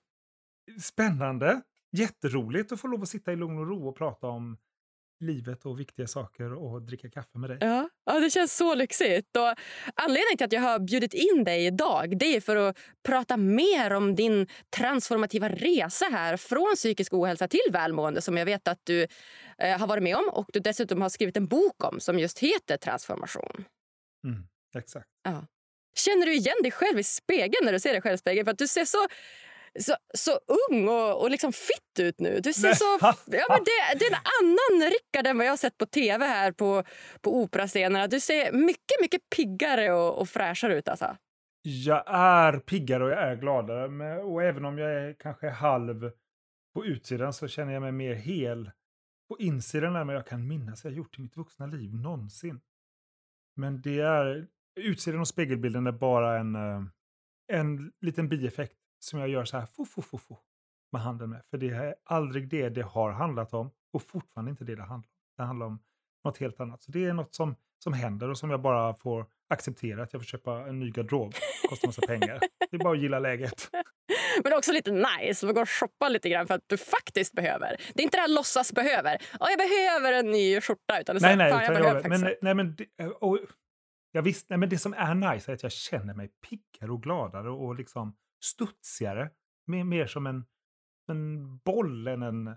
Spännande. 0.82 1.60
Jätteroligt 1.92 2.72
att 2.72 2.80
få 2.80 2.86
lov 2.86 3.02
att 3.02 3.08
sitta 3.08 3.32
i 3.32 3.36
lugn 3.36 3.58
och 3.58 3.68
ro 3.68 3.88
och 3.88 3.96
prata 3.96 4.26
om 4.26 4.56
livet 5.20 5.66
och 5.66 5.80
viktiga 5.80 6.06
saker 6.06 6.52
och 6.54 6.82
dricka 6.82 7.10
kaffe 7.10 7.38
med 7.38 7.50
dig. 7.50 7.58
Ja, 7.60 7.88
ja 8.08 8.20
det 8.20 8.30
känns 8.30 8.56
så 8.56 8.74
lyxigt. 8.74 9.36
Och 9.36 9.54
anledningen 9.94 10.36
till 10.36 10.44
att 10.44 10.52
jag 10.52 10.60
har 10.60 10.78
bjudit 10.78 11.14
in 11.14 11.44
dig 11.44 11.66
idag 11.66 12.18
det 12.18 12.36
är 12.36 12.40
för 12.40 12.56
att 12.56 12.78
prata 13.06 13.36
mer 13.36 13.92
om 13.92 14.14
din 14.14 14.46
transformativa 14.76 15.48
resa 15.48 16.06
här 16.10 16.36
från 16.36 16.74
psykisk 16.74 17.12
ohälsa 17.14 17.48
till 17.48 17.72
välmående 17.72 18.20
som 18.20 18.36
jag 18.36 18.44
vet 18.44 18.68
att 18.68 18.80
du 18.84 19.06
eh, 19.58 19.78
har 19.78 19.86
varit 19.86 20.02
med 20.02 20.16
om 20.16 20.28
och 20.28 20.50
du 20.52 20.60
dessutom 20.60 21.02
har 21.02 21.08
skrivit 21.08 21.36
en 21.36 21.46
bok 21.46 21.84
om 21.84 22.00
som 22.00 22.18
just 22.18 22.38
heter 22.38 22.76
Transformation. 22.76 23.64
Mm, 24.24 24.42
exakt. 24.76 25.08
Ja. 25.24 25.46
Känner 25.96 26.26
du 26.26 26.34
igen 26.34 26.56
dig 26.62 26.72
själv 26.72 26.98
i 26.98 27.04
spegeln 27.04 27.64
när 27.64 27.72
du 27.72 27.80
ser 27.80 27.92
dig 27.92 28.02
själv 28.02 28.14
i 28.14 28.18
spegeln? 28.18 28.44
För 28.44 28.52
att 28.52 28.58
du 28.58 28.68
ser 28.68 28.84
så 28.84 29.06
så, 29.80 29.94
så 30.14 30.30
ung 30.70 30.88
och, 30.88 31.22
och 31.22 31.30
liksom 31.30 31.52
fitt 31.52 32.00
ut 32.00 32.20
nu. 32.20 32.40
Du 32.40 32.52
ser 32.52 32.74
så... 32.74 32.98
Ja, 33.00 33.46
men 33.48 33.64
det, 33.64 33.98
det 33.98 34.04
är 34.04 34.10
en 34.10 34.20
annan 34.40 34.90
Rickard 34.90 35.26
än 35.26 35.36
vad 35.36 35.46
jag 35.46 35.52
har 35.52 35.56
sett 35.56 35.78
på 35.78 35.86
tv 35.86 36.26
här 36.26 36.52
på, 36.52 36.84
på 37.20 37.36
operascenerna. 37.36 38.06
Du 38.06 38.20
ser 38.20 38.52
mycket, 38.52 39.00
mycket 39.00 39.20
piggare 39.36 39.92
och, 39.92 40.20
och 40.20 40.28
fräschare 40.28 40.78
ut. 40.78 40.88
Alltså. 40.88 41.16
Jag 41.62 42.04
är 42.06 42.58
piggare 42.58 43.04
och 43.04 43.10
jag 43.10 43.22
är 43.22 43.36
gladare. 43.36 44.22
Och 44.22 44.42
även 44.42 44.64
om 44.64 44.78
jag 44.78 44.92
är 44.92 45.16
kanske 45.18 45.48
halv 45.48 46.10
på 46.74 46.84
utsidan 46.84 47.32
så 47.32 47.48
känner 47.48 47.72
jag 47.72 47.82
mig 47.82 47.92
mer 47.92 48.14
hel 48.14 48.70
på 49.28 49.38
insidan 49.38 49.96
än 49.96 50.06
vad 50.06 50.16
jag 50.16 50.26
kan 50.26 50.48
minnas 50.48 50.84
jag 50.84 50.92
gjort 50.92 51.18
i 51.18 51.22
mitt 51.22 51.36
vuxna 51.36 51.66
liv 51.66 51.94
någonsin. 51.94 52.60
Men 53.56 53.80
det 53.80 54.00
är, 54.00 54.46
utsidan 54.80 55.20
och 55.20 55.28
spegelbilden 55.28 55.86
är 55.86 55.92
bara 55.92 56.38
en, 56.38 56.54
eh, 56.54 56.82
en 57.52 57.92
liten 58.00 58.28
bieffekt 58.28 58.77
som 58.98 59.18
jag 59.18 59.28
gör 59.28 59.44
så 59.44 59.58
här 59.58 59.66
fo, 59.66 59.84
fo, 59.84 60.02
fo, 60.02 60.18
fo, 60.18 60.36
med 60.92 61.02
handen 61.02 61.30
med. 61.30 61.42
För 61.50 61.58
det 61.58 61.68
är 61.68 61.94
aldrig 62.04 62.48
det 62.48 62.68
det 62.68 62.82
har 62.82 63.10
handlat 63.12 63.54
om 63.54 63.70
och 63.92 64.02
fortfarande 64.02 64.50
inte 64.50 64.64
det 64.64 64.74
det 64.74 64.82
handlar 64.82 64.96
om. 64.96 65.04
Det 65.36 65.42
handlar 65.42 65.66
om 65.66 65.78
något 66.24 66.38
helt 66.38 66.60
annat. 66.60 66.82
Så 66.82 66.90
det 66.92 67.04
är 67.04 67.12
något 67.12 67.34
som, 67.34 67.56
som 67.84 67.92
händer 67.92 68.28
och 68.30 68.38
som 68.38 68.50
jag 68.50 68.60
bara 68.60 68.94
får 68.94 69.26
acceptera 69.50 70.02
att 70.02 70.12
jag 70.12 70.22
får 70.22 70.26
köpa 70.26 70.52
en 70.52 70.78
ny 70.80 70.90
garderob. 70.90 71.34
Kostar 71.68 71.88
massa 71.88 72.06
pengar. 72.06 72.40
Det 72.70 72.76
är 72.76 72.78
bara 72.78 72.92
att 72.92 73.00
gilla 73.02 73.18
läget. 73.18 73.70
Men 74.44 74.52
också 74.52 74.72
lite 74.72 74.90
nice 74.92 75.48
att 75.48 75.54
gå 75.54 75.60
och 75.60 75.68
shoppa 75.70 76.08
lite 76.08 76.28
grann 76.28 76.46
för 76.46 76.54
att 76.54 76.64
du 76.66 76.76
faktiskt 76.76 77.32
behöver. 77.32 77.76
Det 77.94 78.02
är 78.02 78.04
inte 78.04 78.16
det 78.16 78.20
här 78.20 78.28
låtsas 78.28 78.72
behöver. 78.72 79.18
Ja, 79.40 79.50
jag 79.50 79.58
behöver 79.58 80.12
en 80.12 80.30
ny 80.30 80.60
skjorta. 80.60 81.00
Utan 81.00 81.16
det 81.16 81.22
Nej, 81.22 81.36
nej. 81.36 81.48
jag 81.50 81.74
behöver 81.74 82.08
men, 82.08 82.34
nej, 82.42 82.54
men, 82.54 82.76
det- 82.76 83.06
och, 83.08 83.38
jag 84.12 84.22
visst, 84.22 84.50
nej, 84.50 84.58
men 84.58 84.68
det 84.68 84.78
som 84.78 84.94
är 84.94 85.14
nice 85.14 85.52
är 85.52 85.54
att 85.54 85.62
jag 85.62 85.72
känner 85.72 86.14
mig 86.14 86.28
piggare 86.28 86.92
och 86.92 87.02
gladare 87.02 87.50
och 87.50 87.74
liksom 87.74 88.16
studsigare. 88.44 89.30
Mer, 89.66 89.84
mer 89.84 90.06
som 90.06 90.26
en, 90.26 90.44
en 91.08 91.56
boll 91.58 92.08
än 92.08 92.22
en, 92.22 92.56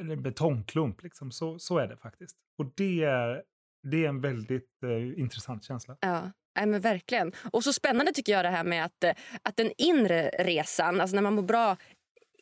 en 0.00 0.22
betongklump. 0.22 1.02
Liksom. 1.02 1.30
Så, 1.30 1.58
så 1.58 1.78
är 1.78 1.88
det 1.88 1.96
faktiskt. 1.96 2.36
Och 2.58 2.72
det 2.76 3.04
är, 3.04 3.42
det 3.82 4.04
är 4.04 4.08
en 4.08 4.20
väldigt 4.20 4.82
eh, 4.82 5.20
intressant 5.20 5.64
känsla. 5.64 5.96
Ja, 6.00 6.30
nej, 6.56 6.66
men 6.66 6.80
verkligen. 6.80 7.32
Och 7.52 7.64
så 7.64 7.72
spännande 7.72 8.12
tycker 8.12 8.32
jag 8.32 8.44
det 8.44 8.50
här 8.50 8.64
med 8.64 8.84
att, 8.84 9.04
eh, 9.04 9.14
att 9.42 9.56
den 9.56 9.72
inre 9.78 10.28
resan, 10.28 11.00
alltså 11.00 11.14
när 11.14 11.22
man 11.22 11.34
mår 11.34 11.42
bra 11.42 11.76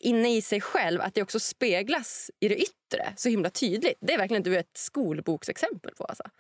inne 0.00 0.36
i 0.36 0.42
sig 0.42 0.60
själv, 0.60 1.00
att 1.00 1.14
det 1.14 1.22
också 1.22 1.40
speglas 1.40 2.30
i 2.40 2.48
det 2.48 2.56
yttre 2.56 3.12
så 3.16 3.28
himla 3.28 3.50
tydligt. 3.50 3.98
Det 4.00 4.14
är 4.14 4.18
verkligen 4.18 4.42
du 4.42 4.56
ett 4.56 4.76
skolboksexempel 4.76 5.94
på. 5.94 6.04
Alltså. 6.04 6.24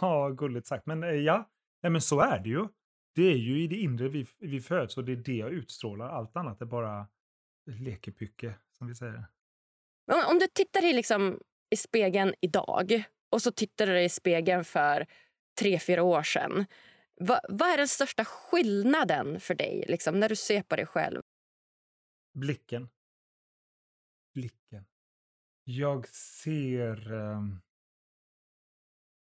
Ja, 0.00 0.28
gulligt 0.28 0.66
sagt. 0.66 0.86
Men 0.86 1.02
eh, 1.02 1.10
ja, 1.10 1.50
nej, 1.82 1.90
men 1.92 2.00
så 2.00 2.20
är 2.20 2.38
det 2.38 2.48
ju. 2.48 2.66
Det 3.20 3.26
är 3.26 3.36
ju 3.36 3.62
i 3.62 3.66
det 3.66 3.76
inre 3.76 4.08
vi, 4.08 4.26
vi 4.38 4.60
föds 4.60 4.96
och 4.96 5.04
det 5.04 5.12
är 5.12 5.16
det 5.16 5.36
jag 5.36 5.52
utstrålar. 5.52 6.08
Allt 6.08 6.36
annat 6.36 6.60
är 6.60 6.66
bara 6.66 7.06
lekepycke, 7.66 8.54
som 8.78 8.86
vi 8.86 8.94
säger. 8.94 9.24
Om, 10.12 10.24
om 10.30 10.38
du 10.38 10.46
tittar 10.46 10.84
i, 10.84 10.92
liksom, 10.92 11.40
i 11.70 11.76
spegeln 11.76 12.34
idag 12.40 13.04
och 13.30 13.42
så 13.42 13.52
tittar 13.52 13.86
du 13.86 14.00
i 14.02 14.08
spegeln 14.08 14.64
för 14.64 15.06
tre, 15.60 15.78
fyra 15.78 16.02
år 16.02 16.22
sedan. 16.22 16.66
Va, 17.20 17.40
vad 17.48 17.68
är 17.68 17.76
den 17.76 17.88
största 17.88 18.24
skillnaden 18.24 19.40
för 19.40 19.54
dig 19.54 19.84
liksom, 19.88 20.20
när 20.20 20.28
du 20.28 20.36
ser 20.36 20.62
på 20.62 20.76
dig 20.76 20.86
själv? 20.86 21.22
Blicken. 22.34 22.88
Blicken. 24.34 24.84
Jag 25.64 26.08
ser... 26.08 27.12
ehm, 27.12 27.60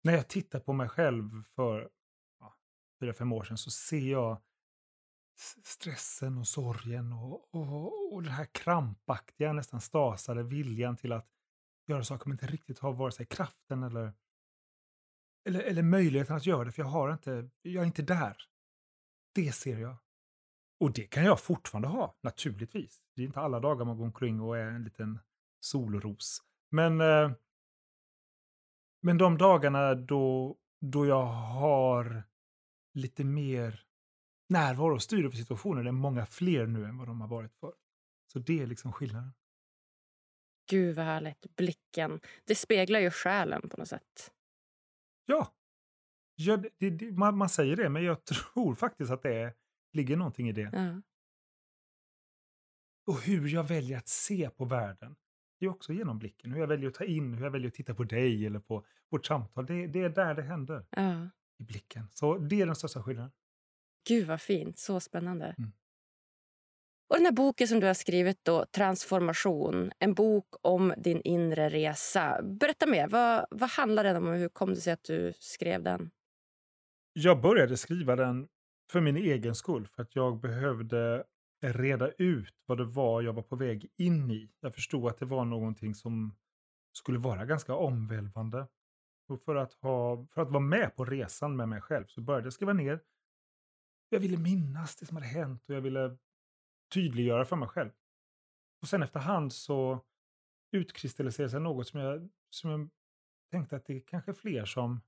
när 0.02 0.12
jag 0.12 0.28
tittar 0.28 0.60
på 0.60 0.72
mig 0.72 0.88
själv 0.88 1.42
för 1.56 1.90
fyra, 3.04 3.14
fem 3.14 3.32
år 3.32 3.44
sedan 3.44 3.58
så 3.58 3.70
ser 3.70 4.10
jag 4.10 4.40
stressen 5.64 6.38
och 6.38 6.48
sorgen 6.48 7.12
och, 7.12 7.54
och, 7.54 8.14
och 8.14 8.22
den 8.22 8.32
här 8.32 8.46
krampaktiga, 8.52 9.52
nästan 9.52 9.80
stasade 9.80 10.42
viljan 10.42 10.96
till 10.96 11.12
att 11.12 11.28
göra 11.86 12.04
saker 12.04 12.28
men 12.28 12.34
inte 12.34 12.46
riktigt 12.46 12.78
har 12.78 12.92
vare 12.92 13.12
sig 13.12 13.26
kraften 13.26 13.82
eller, 13.82 14.12
eller, 15.48 15.60
eller 15.60 15.82
möjligheten 15.82 16.36
att 16.36 16.46
göra 16.46 16.64
det, 16.64 16.72
för 16.72 16.82
jag 16.82 16.88
har 16.88 17.12
inte, 17.12 17.50
jag 17.62 17.82
är 17.82 17.86
inte 17.86 18.02
där. 18.02 18.36
Det 19.34 19.52
ser 19.52 19.78
jag. 19.78 19.96
Och 20.80 20.92
det 20.92 21.06
kan 21.06 21.24
jag 21.24 21.40
fortfarande 21.40 21.88
ha, 21.88 22.16
naturligtvis. 22.20 23.02
Det 23.16 23.22
är 23.22 23.26
inte 23.26 23.40
alla 23.40 23.60
dagar 23.60 23.84
man 23.84 23.96
går 23.96 24.04
omkring 24.04 24.40
och 24.40 24.58
är 24.58 24.66
en 24.66 24.84
liten 24.84 25.18
solros. 25.60 26.42
Men, 26.70 27.00
eh, 27.00 27.32
men 29.02 29.18
de 29.18 29.38
dagarna 29.38 29.94
då, 29.94 30.56
då 30.80 31.06
jag 31.06 31.26
har 31.26 32.24
lite 32.94 33.24
mer 33.24 33.84
närvaro 34.48 34.94
och 34.94 35.02
styr 35.02 35.24
över 35.24 35.36
situationen 35.36 35.86
är 35.86 35.92
många 35.92 36.26
fler 36.26 36.66
nu 36.66 36.84
än 36.84 36.98
vad 36.98 37.08
de 37.08 37.20
har 37.20 37.28
varit 37.28 37.54
förr. 37.54 37.74
Så 38.32 38.38
det 38.38 38.62
är 38.62 38.66
liksom 38.66 38.92
skillnaden. 38.92 39.32
Gud 40.70 40.96
vad 40.96 41.04
härligt. 41.04 41.56
Blicken. 41.56 42.20
Det 42.44 42.54
speglar 42.54 43.00
ju 43.00 43.10
själen 43.10 43.68
på 43.68 43.76
något 43.76 43.88
sätt. 43.88 44.32
Ja, 45.26 45.54
ja 46.34 46.56
det, 46.56 46.90
det, 46.90 47.12
man, 47.12 47.36
man 47.36 47.48
säger 47.48 47.76
det, 47.76 47.88
men 47.88 48.04
jag 48.04 48.24
tror 48.24 48.74
faktiskt 48.74 49.10
att 49.10 49.22
det 49.22 49.34
är, 49.34 49.54
ligger 49.92 50.16
någonting 50.16 50.48
i 50.48 50.52
det. 50.52 50.70
Ja. 50.72 51.02
Och 53.06 53.20
hur 53.20 53.48
jag 53.48 53.64
väljer 53.64 53.98
att 53.98 54.08
se 54.08 54.50
på 54.50 54.64
världen. 54.64 55.16
Det 55.58 55.66
är 55.66 55.70
också 55.70 55.92
genom 55.92 56.18
blicken. 56.18 56.52
Hur 56.52 56.60
jag 56.60 56.66
väljer 56.66 56.88
att 56.88 56.94
ta 56.94 57.04
in, 57.04 57.34
hur 57.34 57.44
jag 57.44 57.50
väljer 57.50 57.68
att 57.68 57.74
titta 57.74 57.94
på 57.94 58.04
dig 58.04 58.46
eller 58.46 58.60
på 58.60 58.86
vårt 59.10 59.26
samtal. 59.26 59.66
Det, 59.66 59.86
det 59.86 60.02
är 60.02 60.08
där 60.08 60.34
det 60.34 60.42
händer, 60.42 60.86
Ja. 60.90 61.30
I 61.58 61.64
blicken. 61.64 62.08
Så 62.10 62.38
det 62.38 62.60
är 62.60 62.66
den 62.66 62.74
största 62.74 63.02
skillnaden. 63.02 63.32
Gud 64.08 64.26
vad 64.26 64.40
fint. 64.40 64.78
Så 64.78 65.00
spännande. 65.00 65.54
Mm. 65.58 65.72
Och 67.08 67.16
den 67.16 67.24
här 67.24 67.32
boken 67.32 67.68
som 67.68 67.80
du 67.80 67.86
har 67.86 67.94
skrivit, 67.94 68.38
då, 68.42 68.66
Transformation, 68.66 69.92
en 69.98 70.14
bok 70.14 70.46
om 70.60 70.94
din 70.96 71.20
inre 71.20 71.68
resa. 71.68 72.42
Berätta 72.42 72.86
mer. 72.86 73.08
Vad, 73.08 73.46
vad 73.50 73.70
handlar 73.70 74.04
den 74.04 74.16
om 74.16 74.28
och 74.28 74.36
hur 74.36 74.48
kom 74.48 74.70
det 74.70 74.80
sig 74.80 74.92
att 74.92 75.04
du 75.04 75.32
skrev 75.38 75.82
den? 75.82 76.10
Jag 77.12 77.40
började 77.40 77.76
skriva 77.76 78.16
den 78.16 78.48
för 78.92 79.00
min 79.00 79.16
egen 79.16 79.54
skull, 79.54 79.86
för 79.86 80.02
att 80.02 80.16
jag 80.16 80.40
behövde 80.40 81.24
reda 81.62 82.10
ut 82.10 82.54
vad 82.66 82.78
det 82.78 82.84
var 82.84 83.22
jag 83.22 83.32
var 83.32 83.42
på 83.42 83.56
väg 83.56 83.88
in 83.96 84.30
i. 84.30 84.50
Jag 84.60 84.74
förstod 84.74 85.08
att 85.08 85.18
det 85.18 85.26
var 85.26 85.44
någonting 85.44 85.94
som 85.94 86.36
skulle 86.92 87.18
vara 87.18 87.44
ganska 87.44 87.74
omvälvande. 87.74 88.66
Och 89.26 89.42
för 89.42 89.54
att, 89.54 89.72
ha, 89.72 90.26
för 90.26 90.42
att 90.42 90.50
vara 90.50 90.60
med 90.60 90.96
på 90.96 91.04
resan 91.04 91.56
med 91.56 91.68
mig 91.68 91.80
själv 91.80 92.06
så 92.06 92.20
började 92.20 92.46
jag 92.46 92.52
skriva 92.52 92.72
ner. 92.72 93.00
Jag 94.08 94.20
ville 94.20 94.38
minnas 94.38 94.96
det 94.96 95.06
som 95.06 95.16
hade 95.16 95.26
hänt 95.26 95.68
och 95.68 95.74
jag 95.74 95.80
ville 95.80 96.16
tydliggöra 96.94 97.44
för 97.44 97.56
mig 97.56 97.68
själv. 97.68 97.90
Och 98.80 98.88
sen 98.88 99.02
efterhand 99.02 99.52
så 99.52 100.04
utkristalliserade 100.72 101.50
sig 101.50 101.60
något 101.60 101.88
som 101.88 102.00
jag, 102.00 102.30
som 102.50 102.70
jag 102.70 102.90
tänkte 103.50 103.76
att 103.76 103.86
det 103.86 103.96
är 103.96 104.00
kanske 104.00 104.34
fler 104.34 104.64
som 104.64 105.00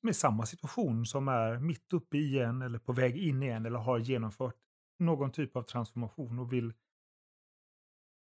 som 0.00 0.08
är 0.08 0.10
i 0.10 0.14
samma 0.14 0.46
situation, 0.46 1.06
som 1.06 1.28
är 1.28 1.58
mitt 1.58 1.92
uppe 1.92 2.18
i 2.18 2.38
en 2.38 2.62
eller 2.62 2.78
på 2.78 2.92
väg 2.92 3.16
in 3.16 3.42
i 3.42 3.46
en 3.46 3.66
eller 3.66 3.78
har 3.78 3.98
genomfört 3.98 4.56
någon 4.98 5.32
typ 5.32 5.56
av 5.56 5.62
transformation 5.62 6.38
och 6.38 6.52
vill, 6.52 6.72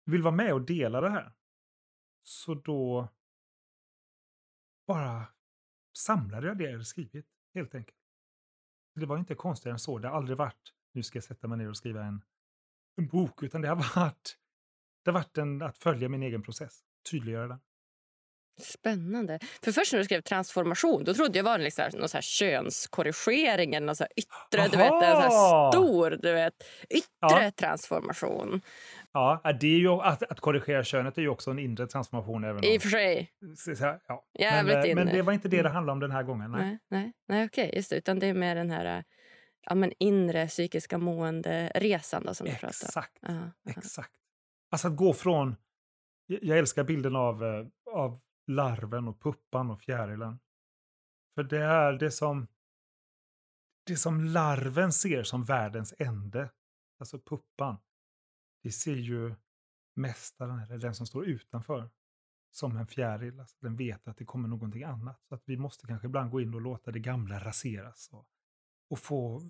vill 0.05 0.21
vara 0.21 0.35
med 0.35 0.53
och 0.53 0.61
dela 0.61 1.01
det 1.01 1.09
här. 1.09 1.33
Så 2.23 2.53
då 2.53 3.07
bara 4.87 5.27
samlade 5.97 6.47
jag 6.47 6.57
det 6.57 6.63
jag 6.63 6.71
hade 6.71 6.85
skrivit, 6.85 7.27
helt 7.53 7.75
enkelt. 7.75 7.97
Det 8.95 9.05
var 9.05 9.17
inte 9.17 9.35
konstigare 9.35 9.73
än 9.75 9.79
så. 9.79 9.99
Det 9.99 10.07
har 10.07 10.17
aldrig 10.17 10.37
varit, 10.37 10.73
nu 10.91 11.03
ska 11.03 11.17
jag 11.17 11.23
sätta 11.23 11.47
mig 11.47 11.57
ner 11.57 11.69
och 11.69 11.77
skriva 11.77 12.03
en, 12.03 12.21
en 12.95 13.07
bok, 13.07 13.43
utan 13.43 13.61
det 13.61 13.67
har 13.67 13.75
varit, 13.95 14.37
det 15.03 15.11
har 15.11 15.19
varit 15.19 15.37
en, 15.37 15.61
att 15.61 15.77
följa 15.77 16.09
min 16.09 16.23
egen 16.23 16.43
process, 16.43 16.83
tydliggöra 17.11 17.47
den. 17.47 17.59
Spännande. 18.61 19.39
För 19.63 19.71
först 19.71 19.91
när 19.93 19.99
du 19.99 20.05
skrev 20.05 20.21
transformation 20.21 21.03
då 21.03 21.13
trodde 21.13 21.39
jag 21.39 21.43
var 21.43 21.55
en 21.55 21.63
liksom, 21.63 21.85
någon 21.93 22.09
så 22.09 22.17
här 22.17 22.21
könskorrigering 22.21 23.75
eller 23.75 23.85
någon 23.85 23.95
så 23.95 24.03
här 24.03 24.11
yttre, 24.15 24.67
du 24.71 24.77
vet, 24.77 24.91
en 24.91 24.99
så 24.99 25.21
här 25.21 25.71
stor 25.71 26.09
du 26.21 26.33
vet, 26.33 26.53
yttre 26.89 27.05
Ja. 27.21 27.51
transformation. 27.55 28.61
Ja, 29.13 29.41
det 29.61 29.67
är 29.67 29.79
ju, 29.79 29.89
att, 29.89 30.23
att 30.23 30.39
korrigera 30.39 30.83
könet 30.83 31.17
är 31.17 31.21
ju 31.21 31.29
också 31.29 31.51
en 31.51 31.59
inre 31.59 31.87
transformation. 31.87 32.43
Även 32.43 32.63
I 32.63 32.77
och 32.77 32.81
för 32.81 32.89
sig. 32.89 33.31
så- 33.57 33.99
ja. 34.07 34.25
Jävligt 34.39 34.75
men, 34.75 34.85
eh, 34.89 34.95
men 34.95 35.07
inne. 35.07 35.17
det 35.17 35.21
var 35.21 35.33
inte 35.33 35.47
det 35.47 35.61
det 35.61 35.69
handlade 35.69 35.91
om 35.93 35.99
den 35.99 36.11
här 36.11 36.23
gången. 36.23 36.51
Nej. 36.51 36.61
Nej, 36.61 36.77
nej, 36.89 37.13
nej 37.27 37.45
okej, 37.45 37.71
just 37.75 37.89
det. 37.89 37.95
Utan 37.95 38.19
det 38.19 38.27
är 38.27 38.33
mer 38.33 38.55
den 38.55 38.71
här 38.71 39.03
ja, 39.61 39.75
men 39.75 39.91
inre 39.99 40.47
psykiska 40.47 40.97
mående-resan 40.97 42.23
då, 42.25 42.33
som 42.33 42.45
du 42.47 42.51
pratar 42.51 42.65
om. 42.67 42.69
Exakt, 42.87 43.17
Ja, 43.21 43.51
exakt. 43.77 44.11
Alltså 44.71 44.87
att 44.87 44.95
gå 44.95 45.13
från, 45.13 45.55
jag 46.27 46.39
jag 46.43 46.57
älskar 46.57 46.83
bilden 46.83 47.15
av, 47.15 47.43
eh, 47.43 47.65
av 47.93 48.19
larven 48.47 49.07
och 49.07 49.21
puppan 49.21 49.71
och 49.71 49.81
fjärilen. 49.81 50.39
För 51.35 51.43
det 51.43 51.63
är 51.63 51.93
det 51.93 52.11
som, 52.11 52.47
det 53.85 53.97
som 53.97 54.23
larven 54.23 54.91
ser 54.91 55.23
som 55.23 55.43
världens 55.43 55.93
ände, 55.99 56.49
alltså 56.99 57.19
puppan, 57.19 57.77
det 58.63 58.71
ser 58.71 58.95
ju 58.95 59.35
mästaren, 59.95 60.59
eller 60.59 60.77
den 60.77 60.95
som 60.95 61.07
står 61.07 61.25
utanför, 61.25 61.89
som 62.51 62.77
en 62.77 62.87
fjäril. 62.87 63.39
Alltså 63.39 63.57
den 63.59 63.75
vet 63.75 64.07
att 64.07 64.17
det 64.17 64.25
kommer 64.25 64.47
någonting 64.47 64.83
annat. 64.83 65.21
Så 65.23 65.35
att 65.35 65.43
vi 65.45 65.57
måste 65.57 65.87
kanske 65.87 66.07
ibland 66.07 66.31
gå 66.31 66.41
in 66.41 66.53
och 66.53 66.61
låta 66.61 66.91
det 66.91 66.99
gamla 66.99 67.39
raseras. 67.39 68.09
Och, 68.11 68.27
och 68.89 68.99
få 68.99 69.49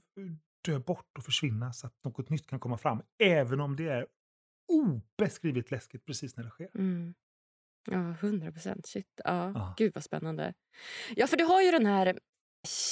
dö 0.65 0.79
bort 0.79 1.17
och 1.17 1.23
försvinna 1.23 1.73
så 1.73 1.87
att 1.87 2.03
något 2.03 2.29
nytt 2.29 2.47
kan 2.47 2.59
komma 2.59 2.77
fram. 2.77 3.01
Även 3.17 3.59
om 3.59 3.75
det 3.75 3.89
är 3.89 4.07
obeskrivligt 4.67 5.71
läskigt 5.71 6.05
precis 6.05 6.37
när 6.37 6.43
det 6.43 6.49
sker. 6.49 6.69
Mm. 6.75 7.13
Ja, 7.91 8.15
hundra 8.21 8.51
procent. 8.51 8.87
Shit. 8.87 9.21
Ja, 9.23 9.51
Ja. 9.55 9.73
Gud, 9.77 9.91
vad 9.95 10.03
spännande. 10.03 10.53
Ja, 11.15 11.27
för 11.27 11.37
du 11.37 11.43
har 11.43 11.61
ju 11.61 11.71
den 11.71 11.85
här 11.85 12.19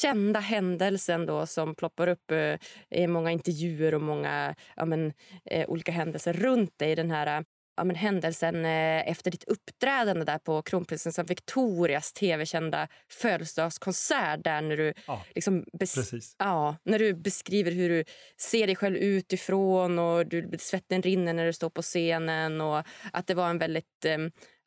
kända 0.01 0.39
händelsen 0.39 1.25
då 1.25 1.45
som 1.45 1.75
ploppar 1.75 2.07
upp 2.07 2.31
eh, 2.31 2.55
i 2.89 3.07
många 3.07 3.31
intervjuer 3.31 3.93
och 3.93 4.01
många 4.01 4.55
ja, 4.75 4.85
men, 4.85 5.13
eh, 5.45 5.69
olika 5.69 5.91
händelser 5.91 6.33
runt 6.33 6.79
dig. 6.79 6.95
Den 6.95 7.11
här 7.11 7.37
eh, 7.39 7.43
ja, 7.77 7.83
men, 7.83 7.95
händelsen 7.95 8.65
eh, 8.65 9.09
efter 9.09 9.31
ditt 9.31 9.43
uppträdande 9.43 10.25
där 10.25 10.37
på 10.37 10.61
kronprinsessan 10.61 11.25
Victorias 11.25 12.13
tv-kända 12.13 12.87
födelsedagskonsert 13.11 14.43
där 14.43 14.61
när 14.61 14.77
du 14.77 14.93
Ja, 15.07 15.25
liksom 15.35 15.65
precis. 15.79 16.35
Ja, 16.39 16.75
när 16.83 16.99
du 16.99 17.13
beskriver 17.13 17.71
hur 17.71 17.89
du 17.89 18.03
ser 18.41 18.67
dig 18.67 18.75
själv 18.75 18.97
utifrån 18.97 19.99
och 19.99 20.27
du, 20.27 20.51
svetten 20.59 21.01
rinner 21.01 21.33
när 21.33 21.45
du 21.45 21.53
står 21.53 21.69
på 21.69 21.81
scenen 21.81 22.61
och 22.61 22.83
att 23.13 23.27
det 23.27 23.33
var 23.33 23.49
en 23.49 23.57
väldigt, 23.57 24.05
eh, 24.05 24.17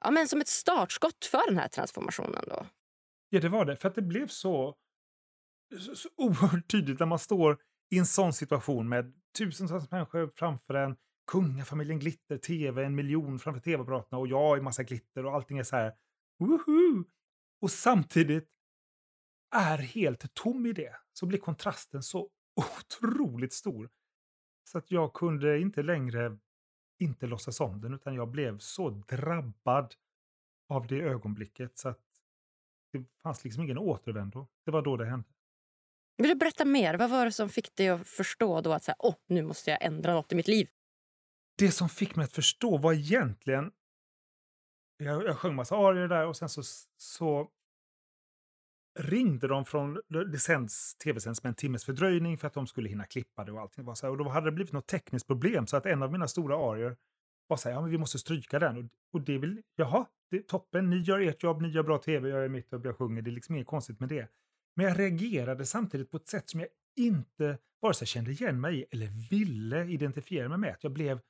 ja, 0.04 0.10
men 0.10 0.28
som 0.28 0.40
ett 0.40 0.48
startskott 0.48 1.24
för 1.24 1.48
den 1.48 1.58
här 1.58 1.68
transformationen. 1.68 2.44
då. 2.46 2.66
Ja, 3.28 3.40
det 3.40 3.48
var 3.48 3.64
det. 3.64 3.76
För 3.76 3.88
att 3.88 3.94
det 3.94 4.02
blev 4.02 4.28
så, 4.28 4.74
så, 5.78 5.96
så 5.96 6.08
oerhört 6.16 6.70
tydligt 6.70 7.00
när 7.00 7.06
man 7.06 7.18
står 7.18 7.58
i 7.90 7.98
en 7.98 8.06
sån 8.06 8.32
situation 8.32 8.88
med 8.88 9.14
tusentals 9.38 9.90
människor 9.90 10.28
framför 10.28 10.74
en, 10.74 10.96
kungafamiljen 11.26 11.98
glitter, 11.98 12.38
tv, 12.38 12.84
en 12.84 12.94
miljon 12.94 13.38
framför 13.38 13.60
tv-apparaterna 13.60 14.18
och 14.18 14.28
jag 14.28 14.58
i 14.58 14.60
massa 14.60 14.82
glitter 14.82 15.26
och 15.26 15.34
allting 15.34 15.58
är 15.58 15.62
så 15.62 15.76
här, 15.76 15.92
woho! 16.38 17.04
Och 17.60 17.70
samtidigt 17.70 18.48
är 19.54 19.78
helt 19.78 20.34
tom 20.34 20.66
i 20.66 20.72
det, 20.72 20.96
så 21.12 21.26
blir 21.26 21.38
kontrasten 21.38 22.02
så 22.02 22.30
otroligt 22.56 23.52
stor. 23.52 23.90
Så 24.64 24.78
att 24.78 24.90
jag 24.90 25.12
kunde 25.12 25.58
inte 25.58 25.82
längre 25.82 26.38
inte 26.98 27.26
låtsas 27.26 27.60
om 27.60 27.80
den, 27.80 27.94
utan 27.94 28.14
jag 28.14 28.28
blev 28.28 28.58
så 28.58 28.90
drabbad 28.90 29.94
av 30.68 30.86
det 30.86 31.00
ögonblicket 31.00 31.78
så 31.78 31.88
att 31.88 32.00
det 32.92 33.04
fanns 33.22 33.44
liksom 33.44 33.62
ingen 33.62 33.78
återvändo. 33.78 34.46
Det 34.64 34.70
var 34.70 34.82
då 34.82 34.96
det 34.96 35.06
hände. 35.06 35.28
Vill 36.16 36.28
du 36.28 36.34
berätta 36.34 36.64
mer? 36.64 36.94
Vad 36.94 37.10
var 37.10 37.24
det 37.24 37.32
som 37.32 37.48
fick 37.48 37.76
dig 37.76 37.88
att 37.88 38.08
förstå 38.08 38.60
då 38.60 38.72
att 38.72 38.84
så 38.84 38.90
här, 38.90 38.96
Åh, 38.98 39.14
nu 39.26 39.42
måste 39.42 39.70
jag 39.70 39.82
ändra 39.82 40.14
något 40.14 40.32
i 40.32 40.34
mitt 40.34 40.48
liv? 40.48 40.68
Det 41.58 41.70
som 41.70 41.88
fick 41.88 42.16
mig 42.16 42.24
att 42.24 42.32
förstå 42.32 42.76
var 42.76 42.92
egentligen... 42.92 43.72
Jag, 44.96 45.24
jag 45.24 45.38
sjöng 45.38 45.54
massa 45.54 45.76
arior 45.76 46.08
där 46.08 46.26
och 46.26 46.36
sen 46.36 46.48
så, 46.48 46.62
så 46.96 47.50
ringde 48.98 49.48
de 49.48 49.64
från... 49.64 50.00
Det 50.32 50.38
sänds 50.38 50.94
tv-sänds 50.94 51.42
med 51.42 51.48
en 51.48 51.54
timmes 51.54 51.84
fördröjning 51.84 52.38
för 52.38 52.46
att 52.46 52.54
de 52.54 52.66
skulle 52.66 52.88
hinna 52.88 53.04
klippa 53.04 53.44
det 53.44 53.52
och 53.52 53.60
allting. 53.60 53.84
Var 53.84 53.94
så 53.94 54.06
här, 54.06 54.10
och 54.10 54.18
då 54.18 54.28
hade 54.28 54.46
det 54.46 54.52
blivit 54.52 54.72
något 54.72 54.86
tekniskt 54.86 55.26
problem 55.26 55.66
så 55.66 55.76
att 55.76 55.86
en 55.86 56.02
av 56.02 56.12
mina 56.12 56.28
stora 56.28 56.56
arior 56.56 56.96
var 57.46 57.56
så 57.56 57.68
här, 57.68 57.76
ja 57.76 57.80
men 57.80 57.90
vi 57.90 57.98
måste 57.98 58.18
stryka 58.18 58.58
den. 58.58 58.76
Och, 58.76 58.84
och 59.12 59.20
det 59.20 59.38
vill, 59.38 59.62
jaha, 59.76 60.06
det 60.30 60.36
är 60.36 60.42
toppen, 60.42 60.90
ni 60.90 60.96
gör 60.96 61.20
ert 61.20 61.42
jobb, 61.42 61.62
ni 61.62 61.68
gör 61.68 61.82
bra 61.82 61.98
tv, 61.98 62.28
jag 62.28 62.44
är 62.44 62.48
mitt 62.48 62.72
och 62.72 62.86
jag 62.86 62.96
sjunger, 62.96 63.22
det 63.22 63.30
är 63.30 63.32
liksom 63.32 63.54
inget 63.54 63.66
konstigt 63.66 64.00
med 64.00 64.08
det. 64.08 64.28
Men 64.76 64.86
jag 64.86 64.98
reagerade 64.98 65.66
samtidigt 65.66 66.10
på 66.10 66.16
ett 66.16 66.28
sätt 66.28 66.50
som 66.50 66.60
jag 66.60 66.68
inte 66.96 67.58
vare 67.80 67.94
sig 67.94 68.06
kände 68.06 68.30
igen 68.30 68.60
mig 68.60 68.78
i 68.78 68.84
eller 68.90 69.28
ville 69.30 69.84
identifiera 69.84 70.48
mig 70.48 70.58
med. 70.58 70.72
Att 70.72 70.84
jag 70.84 70.92
blev, 70.92 71.20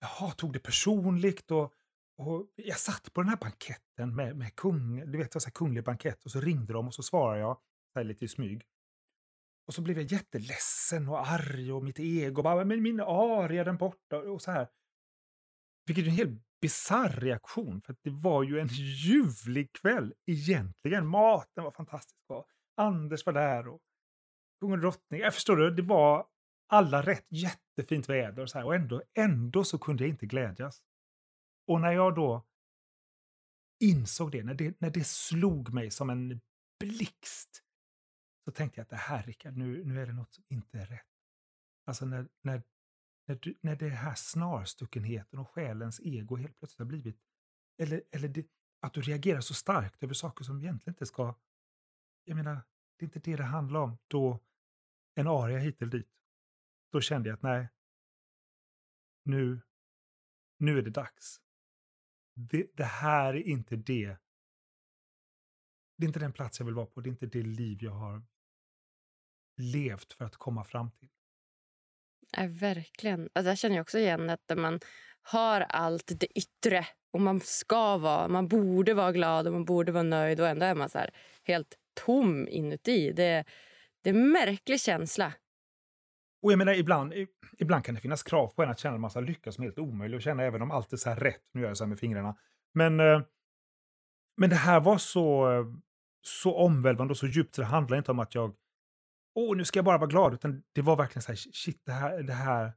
jaha, 0.00 0.30
tog 0.30 0.52
det 0.52 0.58
personligt 0.58 1.50
och, 1.50 1.74
och 2.18 2.46
jag 2.56 2.78
satt 2.78 3.12
på 3.12 3.20
den 3.20 3.28
här 3.28 3.36
banketten 3.36 4.14
med, 4.16 4.36
med 4.36 4.56
kung, 4.56 5.10
du 5.12 5.18
vet, 5.18 5.32
så 5.32 5.46
här 5.46 5.50
kunglig 5.50 5.84
bankett 5.84 6.24
och 6.24 6.30
så 6.30 6.40
ringde 6.40 6.72
de 6.72 6.86
och 6.86 6.94
så 6.94 7.02
svarade 7.02 7.40
jag 7.40 7.56
så 7.92 7.98
här 7.98 8.04
lite 8.04 8.24
i 8.24 8.28
smyg. 8.28 8.62
Och 9.66 9.74
så 9.74 9.82
blev 9.82 9.96
jag 9.98 10.12
jätteledsen 10.12 11.08
och 11.08 11.26
arg 11.28 11.72
och 11.72 11.84
mitt 11.84 11.98
ego 11.98 12.42
bara, 12.42 12.64
men 12.64 12.82
min 12.82 13.00
aria 13.00 13.64
den 13.64 13.76
borta 13.76 14.18
och 14.18 14.42
så 14.42 14.50
här. 14.50 14.68
Vilket 15.86 16.04
är 16.04 16.08
en 16.08 16.14
helt 16.14 16.42
bisarr 16.60 17.20
reaktion 17.20 17.82
för 17.82 17.96
det 18.02 18.10
var 18.10 18.42
ju 18.42 18.58
en 18.58 18.68
ljuvlig 19.06 19.72
kväll 19.72 20.14
egentligen. 20.26 21.06
Maten 21.06 21.64
var 21.64 21.70
fantastisk 21.70 22.16
och 22.28 22.46
Anders 22.76 23.26
var 23.26 23.32
där 23.32 23.68
och 23.68 23.80
kung 24.60 24.72
och 24.72 24.78
drottning. 24.78 25.20
Jag 25.20 25.34
förstår 25.34 25.56
du, 25.56 25.70
det 25.70 25.82
var 25.82 26.26
alla 26.68 27.02
rätt 27.02 27.26
jättefint 27.28 28.08
väder 28.08 28.42
och 28.42 28.50
så 28.50 28.58
här 28.58 28.66
och 28.66 28.74
ändå, 28.74 29.02
ändå 29.14 29.64
så 29.64 29.78
kunde 29.78 30.04
jag 30.04 30.10
inte 30.10 30.26
glädjas. 30.26 30.82
Och 31.66 31.80
när 31.80 31.92
jag 31.92 32.14
då 32.14 32.46
insåg 33.80 34.32
det, 34.32 34.42
när 34.42 34.54
det, 34.54 34.80
när 34.80 34.90
det 34.90 35.04
slog 35.04 35.72
mig 35.74 35.90
som 35.90 36.10
en 36.10 36.40
blixt, 36.80 37.64
så 38.44 38.50
tänkte 38.50 38.80
jag 38.80 38.82
att 38.82 38.90
det 38.90 38.96
här 38.96 39.22
Rickard, 39.22 39.56
nu, 39.56 39.84
nu 39.84 40.00
är 40.00 40.06
det 40.06 40.12
något 40.12 40.32
som 40.32 40.44
inte 40.48 40.78
är 40.78 40.86
rätt. 40.86 41.06
Alltså 41.84 42.06
när, 42.06 42.28
när, 42.42 42.62
när, 43.26 43.34
du, 43.34 43.58
när 43.60 43.76
det 43.76 43.88
här 43.88 44.14
snarstuckenheten 44.14 45.38
och 45.38 45.50
själens 45.50 46.00
ego 46.00 46.36
helt 46.36 46.58
plötsligt 46.58 46.78
har 46.78 46.86
blivit, 46.86 47.18
eller, 47.78 48.02
eller 48.10 48.28
det, 48.28 48.46
att 48.80 48.94
du 48.94 49.00
reagerar 49.00 49.40
så 49.40 49.54
starkt 49.54 50.02
över 50.02 50.14
saker 50.14 50.44
som 50.44 50.60
egentligen 50.60 50.94
inte 50.94 51.06
ska, 51.06 51.34
jag 52.24 52.36
menar, 52.36 52.62
det 52.96 53.04
är 53.04 53.06
inte 53.06 53.30
det 53.30 53.36
det 53.36 53.44
handlar 53.44 53.80
om. 53.80 53.98
Då, 54.06 54.40
en 55.14 55.26
aria 55.26 55.58
hit 55.58 55.82
eller 55.82 55.92
dit. 55.92 56.08
Då 56.92 57.00
kände 57.00 57.28
jag 57.28 57.36
att 57.36 57.42
nej, 57.42 57.68
nu, 59.24 59.60
nu 60.58 60.78
är 60.78 60.82
det 60.82 60.90
dags. 60.90 61.40
Det, 62.34 62.66
det 62.76 62.84
här 62.84 63.34
är 63.34 63.42
inte 63.42 63.76
det. 63.76 64.16
Det 65.96 66.04
är 66.04 66.08
inte 66.08 66.20
den 66.20 66.32
plats 66.32 66.60
jag 66.60 66.66
vill 66.66 66.74
vara 66.74 66.86
på. 66.86 67.00
Det 67.00 67.08
är 67.08 67.10
inte 67.10 67.26
det 67.26 67.42
liv 67.42 67.78
jag 67.80 67.92
har 67.92 68.22
levt 69.56 70.12
för 70.12 70.24
att 70.24 70.36
komma 70.36 70.64
fram 70.64 70.90
till. 70.90 71.08
Ja, 72.36 72.46
verkligen. 72.48 73.20
Alltså, 73.20 73.48
där 73.48 73.56
känner 73.56 73.76
jag 73.76 73.82
också 73.82 73.98
igen 73.98 74.30
att 74.30 74.40
när 74.48 74.56
man 74.56 74.80
har 75.22 75.60
allt 75.60 76.12
det 76.20 76.38
yttre 76.38 76.86
och 77.10 77.20
man 77.20 77.40
ska 77.40 77.98
vara, 77.98 78.28
man 78.28 78.48
borde 78.48 78.94
vara 78.94 79.12
glad 79.12 79.46
och 79.46 79.52
man 79.52 79.64
borde 79.64 79.92
vara 79.92 80.02
nöjd 80.02 80.40
och 80.40 80.48
ändå 80.48 80.66
är 80.66 80.74
man 80.74 80.88
så 80.88 80.98
här 80.98 81.10
helt 81.42 81.78
tom 81.94 82.48
inuti. 82.48 83.12
Det, 83.12 83.44
det 84.02 84.10
är 84.10 84.14
en 84.14 84.32
märklig 84.32 84.80
känsla. 84.80 85.32
Och 86.42 86.52
jag 86.52 86.58
menar, 86.58 86.74
ibland, 86.74 87.12
ibland 87.58 87.84
kan 87.84 87.94
det 87.94 88.00
finnas 88.00 88.22
krav 88.22 88.48
på 88.48 88.62
en 88.62 88.70
att 88.70 88.78
känna 88.78 88.94
en 88.94 89.00
massa 89.00 89.20
lycka 89.20 89.52
som 89.52 89.62
är 89.62 89.66
helt 89.66 89.78
omöjlig 89.78 90.16
att 90.16 90.22
känna 90.22 90.42
även 90.42 90.62
om 90.62 90.70
allt 90.70 90.92
är 90.92 90.96
så 90.96 91.08
här 91.08 91.16
rätt. 91.16 91.42
Nu 91.52 91.60
gör 91.60 91.68
jag 91.68 91.76
så 91.76 91.84
här 91.84 91.88
med 91.88 91.98
fingrarna. 91.98 92.36
Men, 92.74 93.00
eh, 93.00 93.22
men 94.36 94.50
det 94.50 94.56
här 94.56 94.80
var 94.80 94.98
så, 94.98 95.52
eh, 95.52 95.66
så 96.22 96.56
omvälvande 96.56 97.10
och 97.12 97.18
så 97.18 97.26
djupt 97.26 97.54
så 97.54 97.60
det 97.60 97.66
handlar 97.66 97.98
inte 97.98 98.10
om 98.10 98.18
att 98.18 98.34
jag 98.34 98.54
åh, 99.34 99.56
nu 99.56 99.64
ska 99.64 99.78
jag 99.78 99.84
bara 99.84 99.98
vara 99.98 100.10
glad, 100.10 100.34
utan 100.34 100.62
det 100.72 100.82
var 100.82 100.96
verkligen 100.96 101.22
så 101.22 101.32
här, 101.32 101.36
shit, 101.36 101.82
det 101.84 101.92
här, 101.92 102.22
det 102.22 102.32
här, 102.32 102.72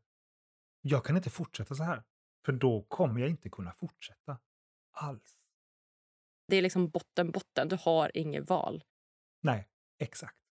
jag 0.82 1.06
kan 1.06 1.18
inte 1.18 1.30
fortsätta 1.30 1.76
så 1.76 1.84
här. 1.84 2.04
För 2.46 2.52
då 2.52 2.82
kommer 2.82 3.20
jag 3.20 3.30
inte 3.30 3.50
kunna 3.50 3.74
fortsätta 3.74 4.38
alls. 4.92 5.38
Det 6.48 6.56
är 6.56 6.62
liksom 6.62 6.90
botten, 6.90 7.32
botten. 7.32 7.68
Du 7.68 7.78
har 7.82 8.12
inget 8.14 8.50
val. 8.50 8.84
Nej, 9.42 9.68
exakt. 10.00 10.45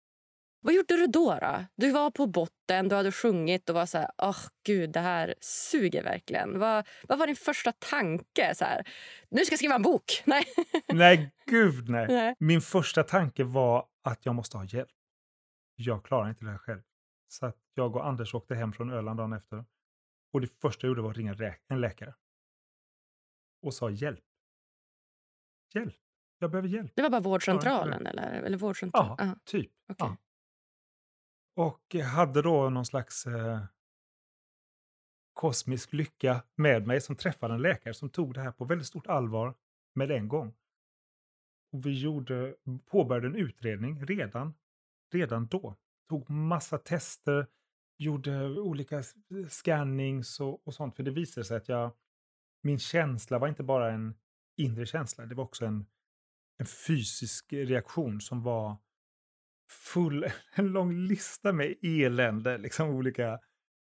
Vad 0.62 0.74
gjorde 0.74 0.98
du 0.98 1.08
då? 1.08 1.38
då? 1.42 1.66
Du 1.76 1.92
var 1.92 2.12
på 2.12 2.28
botten, 2.28 2.88
du 2.90 2.96
hade 2.96 3.12
sjungit 3.12 3.70
och 3.70 3.76
var 3.76 3.86
så 3.86 3.98
här, 3.98 4.12
åh 4.18 4.38
gud, 4.66 4.92
det 4.92 5.00
här 5.00 5.36
suger 5.42 6.04
verkligen. 6.04 6.60
Vad, 6.60 6.88
vad 7.08 7.20
var 7.20 7.28
din 7.28 7.36
första 7.36 7.72
tanke? 7.72 8.56
Så 8.56 8.66
här, 8.66 8.88
nu 9.30 9.46
ska 9.46 9.54
jag 9.54 9.60
skriva 9.60 9.76
en 9.76 9.82
bok. 9.82 10.04
Nej. 10.26 10.44
Nej, 10.94 11.32
gud 11.46 11.90
nej. 11.90 12.08
Nej. 12.10 12.36
Min 12.40 12.62
första 12.62 13.04
tanke 13.04 13.44
var 13.44 13.88
att 14.04 14.26
jag 14.26 14.36
måste 14.36 14.58
ha 14.58 14.66
hjälp. 14.66 14.90
Jag 15.76 16.06
klarar 16.06 16.30
inte 16.30 16.46
det 16.46 16.52
här 16.52 16.58
själv. 16.58 16.82
Så 17.28 17.46
att 17.46 17.58
jag 17.74 17.96
och 17.96 18.08
Anders 18.08 18.34
åkte 18.34 18.56
hem 18.56 18.74
från 18.74 18.92
Öland 18.92 19.20
dagen 19.20 19.34
efter. 19.34 19.66
Och 20.34 20.42
det 20.42 20.48
första 20.62 20.88
jag 20.88 20.90
gjorde 20.90 21.02
var 21.02 21.12
att 21.12 21.18
ringa 21.18 21.36
en 21.68 21.82
läkare. 21.82 22.14
Och 23.62 23.74
sa 23.74 23.90
hjälp. 23.90 24.24
Hjälp. 25.74 25.96
Jag 26.40 26.52
behöver 26.52 26.70
hjälp. 26.70 26.92
Det 26.96 27.02
var 27.02 27.10
bara 27.10 27.22
vårdcentralen? 27.22 28.08
Eller, 28.08 28.32
eller 28.32 28.58
vårdcentral? 28.58 29.16
Ja, 29.18 29.24
Aha, 29.24 29.36
typ. 29.46 29.72
okej. 29.90 29.96
ja. 30.00 30.18
Och 31.56 31.96
eh, 31.96 32.06
hade 32.06 32.42
då 32.42 32.70
någon 32.70 32.86
slags 32.86 33.28
eh, 33.28 33.64
kosmisk 35.34 35.94
lycka 35.94 36.44
med 36.56 36.88
mig 36.88 37.02
som 37.02 37.16
träffade 37.16 37.54
en 37.54 37.62
läkare 37.62 37.94
som 37.94 38.10
tog 38.10 38.34
det 38.34 38.42
här 38.42 38.52
på 38.52 38.66
väldigt 38.66 38.88
stort 38.88 39.08
allvar 39.08 39.54
med 39.94 40.12
en 40.12 40.28
gång. 40.28 40.54
Och 41.72 41.86
vi 41.86 42.00
gjorde, 42.00 42.56
påbörjade 42.86 43.28
en 43.28 43.36
utredning 43.36 44.06
redan, 44.06 44.54
redan 45.14 45.48
då. 45.48 45.76
Tog 46.10 46.30
massa 46.30 46.78
tester, 46.78 47.48
gjorde 47.98 48.50
olika 48.50 49.04
scannings 49.50 50.40
och, 50.40 50.68
och 50.68 50.74
sånt. 50.74 50.96
För 50.96 51.04
det 51.04 51.12
visade 51.12 51.46
sig 51.46 51.58
att 51.58 51.70
jag, 51.70 51.92
min 52.64 52.80
känsla 52.80 53.40
var 53.40 53.48
inte 53.48 53.64
bara 53.64 53.92
en 53.92 54.16
inre 54.58 54.86
känsla, 54.86 55.26
det 55.26 55.36
var 55.36 55.44
också 55.44 55.66
en, 55.66 55.86
en 56.58 56.66
fysisk 56.66 57.54
reaktion 57.54 58.22
som 58.22 58.44
var 58.44 58.78
full, 59.72 60.26
en 60.56 60.68
lång 60.68 60.94
lista 60.94 61.54
med 61.54 61.76
elände, 61.82 62.58
liksom 62.58 62.90
olika 62.90 63.40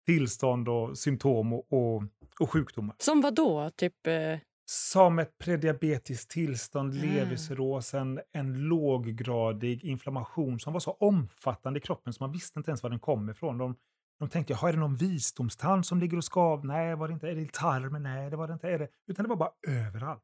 tillstånd 0.05 0.69
och 0.69 0.97
symptom 0.97 1.53
och, 1.53 1.73
och, 1.73 2.03
och 2.39 2.51
sjukdomar. 2.51 2.95
Som 2.99 3.21
vad 3.21 3.35
då? 3.35 3.69
Typ, 3.69 4.07
eh, 4.07 4.39
Som 4.65 5.19
ett 5.19 5.37
prediabetiskt 5.37 6.31
tillstånd, 6.31 6.93
Ah. 6.93 7.01
levercirros, 7.05 7.93
en, 7.93 8.19
en 8.31 8.53
låggradig 8.67 9.83
inflammation 9.83 10.59
som 10.59 10.73
var 10.73 10.79
så 10.79 10.91
omfattande 10.91 11.79
i 11.79 11.81
kroppen 11.81 12.13
så 12.13 12.23
man 12.23 12.31
visste 12.31 12.59
inte 12.59 12.71
ens 12.71 12.83
var 12.83 12.89
den 12.89 12.99
kom 12.99 13.29
ifrån. 13.29 13.57
De 13.57 13.75
De 14.19 14.29
tänkte, 14.29 14.53
är 14.53 14.71
det 14.73 14.79
någon 14.79 14.95
visdomstand 14.95 15.85
som 15.85 15.99
ligger 15.99 16.17
och 16.17 16.23
skav? 16.23 16.65
Nej, 16.65 16.95
var 16.95 17.07
det 17.07 17.13
inte. 17.13 17.29
Är 17.29 17.35
det 17.35 17.53
tarmen? 17.53 18.03
Nej, 18.03 18.29
det 18.29 18.35
var 18.37 18.47
det 18.47 18.53
inte. 18.53 18.69
Är 18.69 18.79
det? 18.79 18.87
Utan 19.07 19.23
det 19.23 19.29
var 19.29 19.35
bara 19.35 19.51
överallt. 19.67 20.23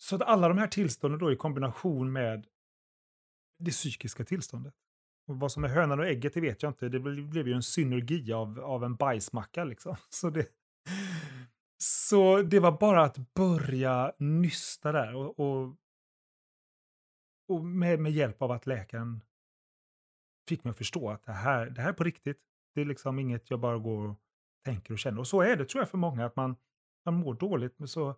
Så 0.00 0.16
att 0.16 0.22
alla 0.22 0.48
de 0.48 0.58
här 0.58 0.66
tillstånden 0.66 1.20
då 1.20 1.32
i 1.32 1.36
kombination 1.36 2.12
med 2.12 2.46
det 3.58 3.70
psykiska 3.70 4.24
tillståndet. 4.24 4.74
Och 5.26 5.40
vad 5.40 5.52
som 5.52 5.64
är 5.64 5.68
hönan 5.68 6.00
och 6.00 6.06
ägget, 6.06 6.34
det 6.34 6.40
vet 6.40 6.62
jag 6.62 6.70
inte. 6.70 6.88
Det 6.88 7.00
blev 7.00 7.48
ju 7.48 7.54
en 7.54 7.62
synergi 7.62 8.32
av, 8.32 8.60
av 8.60 8.84
en 8.84 8.96
bajsmacka 8.96 9.64
liksom. 9.64 9.96
Så 10.08 10.30
det, 10.30 10.48
så 11.82 12.42
det 12.42 12.60
var 12.60 12.78
bara 12.78 13.04
att 13.04 13.34
börja 13.34 14.12
nysta 14.18 14.92
där 14.92 15.14
och, 15.14 15.40
och, 15.40 15.76
och 17.48 17.64
med, 17.64 18.00
med, 18.00 18.12
hjälp 18.12 18.42
av 18.42 18.50
att 18.50 18.66
läkaren 18.66 19.20
fick 20.48 20.64
mig 20.64 20.70
att 20.70 20.78
förstå 20.78 21.10
att 21.10 21.24
det 21.24 21.32
här, 21.32 21.66
det 21.66 21.80
här 21.80 21.88
är 21.88 21.92
på 21.92 22.04
riktigt. 22.04 22.38
Det 22.74 22.80
är 22.80 22.84
liksom 22.84 23.18
inget 23.18 23.50
jag 23.50 23.60
bara 23.60 23.78
går 23.78 24.08
och 24.08 24.16
tänker 24.64 24.92
och 24.92 24.98
känner. 24.98 25.18
Och 25.18 25.28
så 25.28 25.40
är 25.40 25.56
det 25.56 25.64
tror 25.64 25.82
jag 25.82 25.88
för 25.88 25.98
många, 25.98 26.26
att 26.26 26.36
man, 26.36 26.56
man 27.04 27.14
mår 27.14 27.34
dåligt, 27.34 27.78
men 27.78 27.88
så 27.88 28.14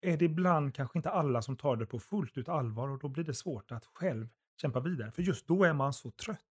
är 0.00 0.16
det 0.16 0.24
ibland 0.24 0.74
kanske 0.74 0.98
inte 0.98 1.10
alla 1.10 1.42
som 1.42 1.56
tar 1.56 1.76
det 1.76 1.86
på 1.86 1.98
fullt 1.98 2.38
ut 2.38 2.48
allvar 2.48 2.88
och 2.88 2.98
då 2.98 3.08
blir 3.08 3.24
det 3.24 3.34
svårt 3.34 3.72
att 3.72 3.86
själv 3.86 4.28
kämpa 4.60 4.80
vidare. 4.80 5.10
För 5.10 5.22
just 5.22 5.46
då 5.46 5.64
är 5.64 5.72
man 5.72 5.92
så 5.92 6.10
trött. 6.10 6.46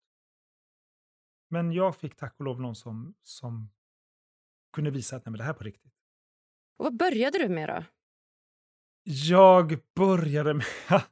Men 1.48 1.72
jag 1.72 1.96
fick 1.96 2.16
tack 2.16 2.34
och 2.38 2.44
lov 2.44 2.60
någon 2.60 2.74
som, 2.74 3.14
som 3.22 3.70
kunde 4.72 4.90
visa 4.90 5.16
att 5.16 5.26
nej, 5.26 5.30
men 5.30 5.38
det 5.38 5.44
här 5.44 5.50
är 5.50 5.54
på 5.54 5.64
riktigt. 5.64 5.92
Och 6.78 6.84
vad 6.84 6.96
började 6.96 7.38
du 7.38 7.48
med 7.48 7.68
då? 7.68 7.84
Jag 9.04 9.78
började 9.94 10.54
med... 10.54 10.66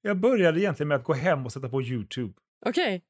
jag 0.00 0.20
började 0.20 0.60
egentligen 0.60 0.88
med 0.88 0.96
att 0.96 1.04
gå 1.04 1.12
hem 1.12 1.46
och 1.46 1.52
sätta 1.52 1.68
på 1.68 1.82
Youtube. 1.82 2.32
Okej. 2.66 2.96
Okay. 2.96 3.00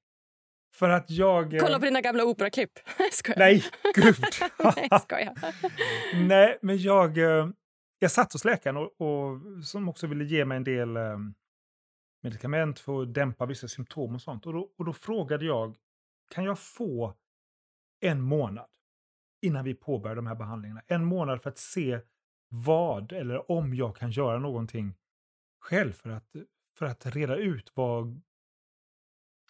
För 0.74 0.88
att 0.88 1.10
jag... 1.10 1.60
Kolla 1.60 1.78
på 1.78 1.84
dina 1.84 2.00
gamla 2.00 2.24
operaklipp. 2.24 2.70
skojar. 3.12 3.38
Nej, 3.38 3.64
gud! 3.94 4.16
Nej, 4.76 4.88
skojar. 5.02 5.34
Nej, 6.14 6.58
men 6.62 6.78
jag, 6.78 7.18
eh, 7.18 7.48
jag 7.98 8.10
satt 8.10 8.32
hos 8.32 8.44
läkaren 8.44 8.76
och, 8.76 9.00
och, 9.00 9.40
som 9.64 9.88
också 9.88 10.06
ville 10.06 10.24
ge 10.24 10.44
mig 10.44 10.56
en 10.56 10.64
del 10.64 10.96
um, 10.96 11.34
medicament 12.22 12.78
för 12.78 13.02
att 13.02 13.14
dämpa 13.14 13.46
vissa 13.46 13.68
symptom 13.68 14.14
och 14.14 14.22
sånt. 14.22 14.46
Och 14.46 14.52
då, 14.52 14.72
och 14.78 14.84
då 14.84 14.92
frågade 14.92 15.44
jag, 15.44 15.76
kan 16.30 16.44
jag 16.44 16.58
få 16.58 17.14
en 18.00 18.20
månad 18.20 18.68
innan 19.42 19.64
vi 19.64 19.74
påbörjar 19.74 20.16
de 20.16 20.26
här 20.26 20.34
behandlingarna? 20.34 20.82
En 20.86 21.04
månad 21.04 21.42
för 21.42 21.50
att 21.50 21.58
se 21.58 22.00
vad 22.48 23.12
eller 23.12 23.50
om 23.50 23.74
jag 23.74 23.96
kan 23.96 24.10
göra 24.10 24.38
någonting 24.38 24.94
själv 25.60 25.92
för 25.92 26.10
att, 26.10 26.36
för 26.78 26.86
att 26.86 27.06
reda 27.06 27.36
ut 27.36 27.72
vad 27.74 28.22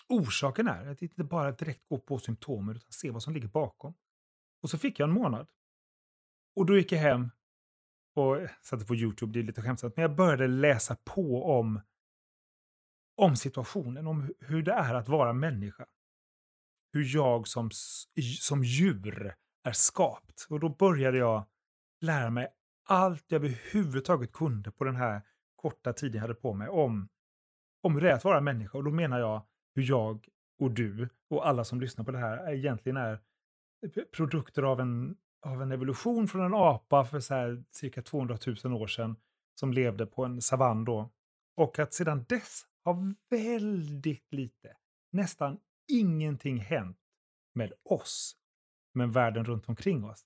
orsaken 0.09 0.69
är. 0.69 0.87
Att 0.87 1.03
inte 1.03 1.25
bara 1.25 1.53
direkt 1.53 1.89
gå 1.89 1.99
på 1.99 2.19
symptomen 2.19 2.77
utan 2.77 2.93
se 2.93 3.11
vad 3.11 3.23
som 3.23 3.35
ligger 3.35 3.49
bakom. 3.49 3.95
Och 4.63 4.71
så 4.71 4.79
fick 4.79 4.99
jag 4.99 5.09
en 5.09 5.15
månad. 5.15 5.49
Och 6.57 6.67
då 6.67 6.77
gick 6.77 6.93
jag 6.93 6.99
hem 6.99 7.31
och 8.15 8.41
eh, 8.41 8.51
satte 8.63 8.85
på 8.85 8.95
Youtube, 8.95 9.33
det 9.33 9.39
är 9.39 9.43
lite 9.45 9.63
skämtsamt, 9.63 9.97
men 9.97 10.03
jag 10.03 10.17
började 10.17 10.47
läsa 10.47 10.97
på 11.05 11.45
om, 11.59 11.81
om 13.21 13.37
situationen, 13.37 14.07
om 14.07 14.35
hur 14.41 14.63
det 14.63 14.73
är 14.73 14.95
att 14.95 15.09
vara 15.09 15.33
människa. 15.33 15.87
Hur 16.93 17.15
jag 17.15 17.49
som, 17.49 17.71
som 18.41 18.65
djur 18.65 19.35
är 19.65 19.73
skapt. 19.73 20.47
Och 20.51 20.61
då 20.61 20.69
började 20.69 21.19
jag 21.19 21.45
lära 22.01 22.31
mig 22.31 22.49
allt 22.89 23.25
jag 23.29 23.45
överhuvudtaget 23.45 24.33
kunde 24.33 24.71
på 24.71 24.85
den 24.85 24.97
här 24.97 25.23
korta 25.57 25.93
tiden 25.93 26.15
jag 26.15 26.21
hade 26.21 26.35
på 26.35 26.55
mig 26.55 26.69
om, 26.69 27.09
om 27.83 27.95
hur 27.95 28.01
det 28.01 28.11
är 28.11 28.15
att 28.15 28.25
vara 28.25 28.41
människa. 28.41 28.79
Och 28.79 28.85
då 28.85 28.91
menar 28.91 29.19
jag 29.19 29.43
hur 29.75 29.83
jag 29.83 30.29
och 30.59 30.71
du 30.71 31.09
och 31.31 31.49
alla 31.49 31.65
som 31.65 31.81
lyssnar 31.81 32.05
på 32.05 32.11
det 32.11 32.19
här 32.19 32.53
egentligen 32.53 32.97
är 32.97 33.21
produkter 34.17 34.63
av 34.63 34.81
en, 34.81 35.17
av 35.47 35.63
en 35.63 35.73
evolution 35.73 36.29
från 36.29 36.45
en 36.45 36.55
apa 36.55 37.05
för 37.05 37.21
så 37.21 37.35
här 37.35 37.65
cirka 37.71 38.03
200 38.03 38.39
000 38.65 38.83
år 38.83 38.87
sedan 38.87 39.17
som 39.55 39.73
levde 39.73 40.07
på 40.07 40.25
en 40.25 40.41
savann 40.41 40.85
då. 40.85 41.11
Och 41.57 41.79
att 41.79 41.95
sedan 41.95 42.25
dess 42.29 42.67
har 42.85 43.15
väldigt 43.31 44.33
lite, 44.33 44.77
nästan 45.13 45.59
ingenting 45.93 46.59
hänt 46.59 46.99
med 47.55 47.73
oss. 47.85 48.37
Men 48.95 49.13
världen 49.13 49.45
runt 49.45 49.69
omkring 49.69 50.05
oss 50.05 50.25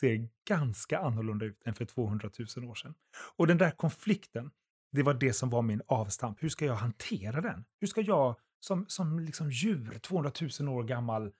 ser 0.00 0.28
ganska 0.48 0.98
annorlunda 0.98 1.44
ut 1.44 1.62
än 1.64 1.74
för 1.74 1.84
200 1.84 2.30
000 2.56 2.70
år 2.70 2.74
sedan. 2.74 2.94
Och 3.36 3.46
den 3.46 3.58
där 3.58 3.70
konflikten, 3.70 4.50
det 4.92 5.02
var 5.02 5.14
det 5.14 5.32
som 5.32 5.50
var 5.50 5.62
min 5.62 5.82
avstamp. 5.86 6.42
Hur 6.42 6.48
ska 6.48 6.64
jag 6.64 6.74
hantera 6.74 7.40
den? 7.40 7.64
Hur 7.80 7.86
ska 7.86 8.00
jag 8.00 8.36
som, 8.60 8.84
som 8.88 9.18
liksom 9.18 9.50
djur, 9.50 9.98
200 9.98 10.32
000 10.60 10.68
år 10.68 10.82
gammal, 10.82 11.32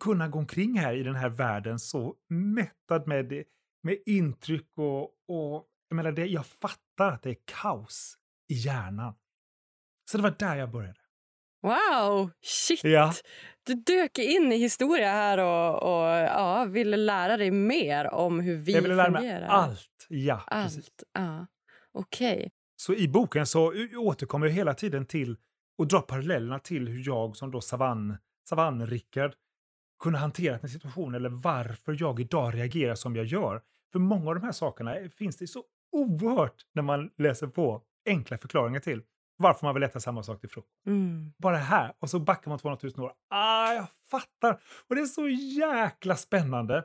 kunna 0.00 0.28
gå 0.28 0.38
omkring 0.38 0.78
här 0.78 0.94
i 0.94 1.02
den 1.02 1.14
här 1.14 1.28
världen 1.28 1.78
så 1.78 2.14
mättad 2.28 3.06
med, 3.06 3.44
med 3.82 3.98
intryck 4.06 4.70
och, 4.74 5.02
och 5.04 5.66
jag 5.88 5.96
menar, 5.96 6.12
det, 6.12 6.26
jag 6.26 6.46
fattar 6.46 7.12
att 7.12 7.22
det 7.22 7.30
är 7.30 7.36
kaos 7.44 8.18
i 8.48 8.54
hjärnan. 8.54 9.14
Så 10.10 10.16
det 10.16 10.22
var 10.22 10.34
där 10.38 10.56
jag 10.56 10.70
började. 10.70 11.00
Wow! 11.62 12.30
Shit! 12.42 12.84
Ja. 12.84 13.12
Du 13.66 13.74
dök 13.74 14.18
in 14.18 14.52
i 14.52 14.56
historia 14.56 15.08
här 15.08 15.38
och, 15.38 15.82
och 15.82 16.08
ja, 16.08 16.64
ville 16.64 16.96
lära 16.96 17.36
dig 17.36 17.50
mer 17.50 18.14
om 18.14 18.40
hur 18.40 18.56
vi 18.56 18.72
fungerar. 18.72 18.76
Jag 18.76 18.82
ville 18.82 18.94
lära 18.94 19.10
mig 19.10 19.46
allt. 19.48 20.06
Ja, 20.08 20.44
allt. 20.46 20.74
Precis. 20.74 20.90
Ja. 21.12 21.46
Okej. 21.92 22.36
Okay. 22.36 22.50
Så 22.76 22.94
i 22.94 23.08
boken 23.08 23.46
så 23.46 23.72
återkommer 23.96 24.46
jag 24.46 24.54
hela 24.54 24.74
tiden 24.74 25.06
till 25.06 25.36
och 25.78 25.86
dra 25.86 26.00
parallellerna 26.00 26.58
till 26.58 26.88
hur 26.88 27.06
jag 27.06 27.36
som 27.36 27.50
då 27.50 27.60
savann, 27.60 28.16
savann-Rickard 28.48 29.34
kunde 30.02 30.18
hantera 30.18 30.58
en 30.58 30.68
situation 30.68 31.14
eller 31.14 31.28
varför 31.28 31.96
jag 32.00 32.20
idag 32.20 32.54
reagerar 32.54 32.94
som 32.94 33.16
jag 33.16 33.24
gör. 33.24 33.62
För 33.92 33.98
många 33.98 34.28
av 34.28 34.34
de 34.34 34.44
här 34.44 34.52
sakerna 34.52 34.94
finns 35.16 35.36
det 35.36 35.46
så 35.46 35.64
oerhört 35.92 36.66
när 36.74 36.82
man 36.82 37.10
läser 37.18 37.46
på 37.46 37.82
enkla 38.06 38.38
förklaringar 38.38 38.80
till 38.80 39.02
varför 39.36 39.66
man 39.66 39.74
vill 39.74 39.82
äta 39.82 40.00
samma 40.00 40.22
sak 40.22 40.40
till 40.40 40.50
frukost. 40.50 40.86
Mm. 40.86 41.32
Bara 41.38 41.56
här, 41.56 41.94
och 41.98 42.10
så 42.10 42.18
backar 42.18 42.48
man 42.48 42.58
200 42.58 42.90
000 42.96 43.06
år. 43.06 43.12
Ah, 43.28 43.72
jag 43.72 43.86
fattar! 44.10 44.62
Och 44.88 44.94
det 44.94 45.00
är 45.00 45.06
så 45.06 45.28
jäkla 45.28 46.16
spännande. 46.16 46.84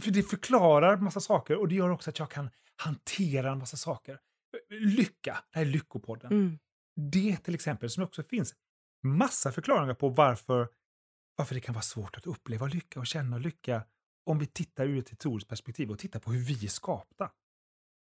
För 0.00 0.10
det 0.10 0.22
förklarar 0.22 0.96
massa 0.96 1.20
saker 1.20 1.56
och 1.56 1.68
det 1.68 1.74
gör 1.74 1.90
också 1.90 2.10
att 2.10 2.18
jag 2.18 2.30
kan 2.30 2.50
hantera 2.76 3.52
en 3.52 3.58
massa 3.58 3.76
saker. 3.76 4.18
Lycka, 4.70 5.38
det 5.50 5.58
här 5.58 5.66
är 5.66 5.70
Lyckopodden. 5.70 6.32
Mm. 6.32 6.58
Det 6.96 7.36
till 7.36 7.54
exempel, 7.54 7.90
som 7.90 8.04
också 8.04 8.22
finns 8.22 8.54
massa 9.02 9.52
förklaringar 9.52 9.94
på 9.94 10.08
varför, 10.08 10.68
varför 11.36 11.54
det 11.54 11.60
kan 11.60 11.74
vara 11.74 11.82
svårt 11.82 12.16
att 12.16 12.26
uppleva 12.26 12.66
lycka 12.66 13.00
och 13.00 13.06
känna 13.06 13.38
lycka 13.38 13.82
om 14.26 14.38
vi 14.38 14.46
tittar 14.46 14.84
ur 14.84 14.98
ett 14.98 15.10
historiskt 15.10 15.48
perspektiv 15.48 15.90
och 15.90 15.98
tittar 15.98 16.20
på 16.20 16.32
hur 16.32 16.44
vi 16.44 16.64
är 16.64 16.68
skapta. 16.68 17.30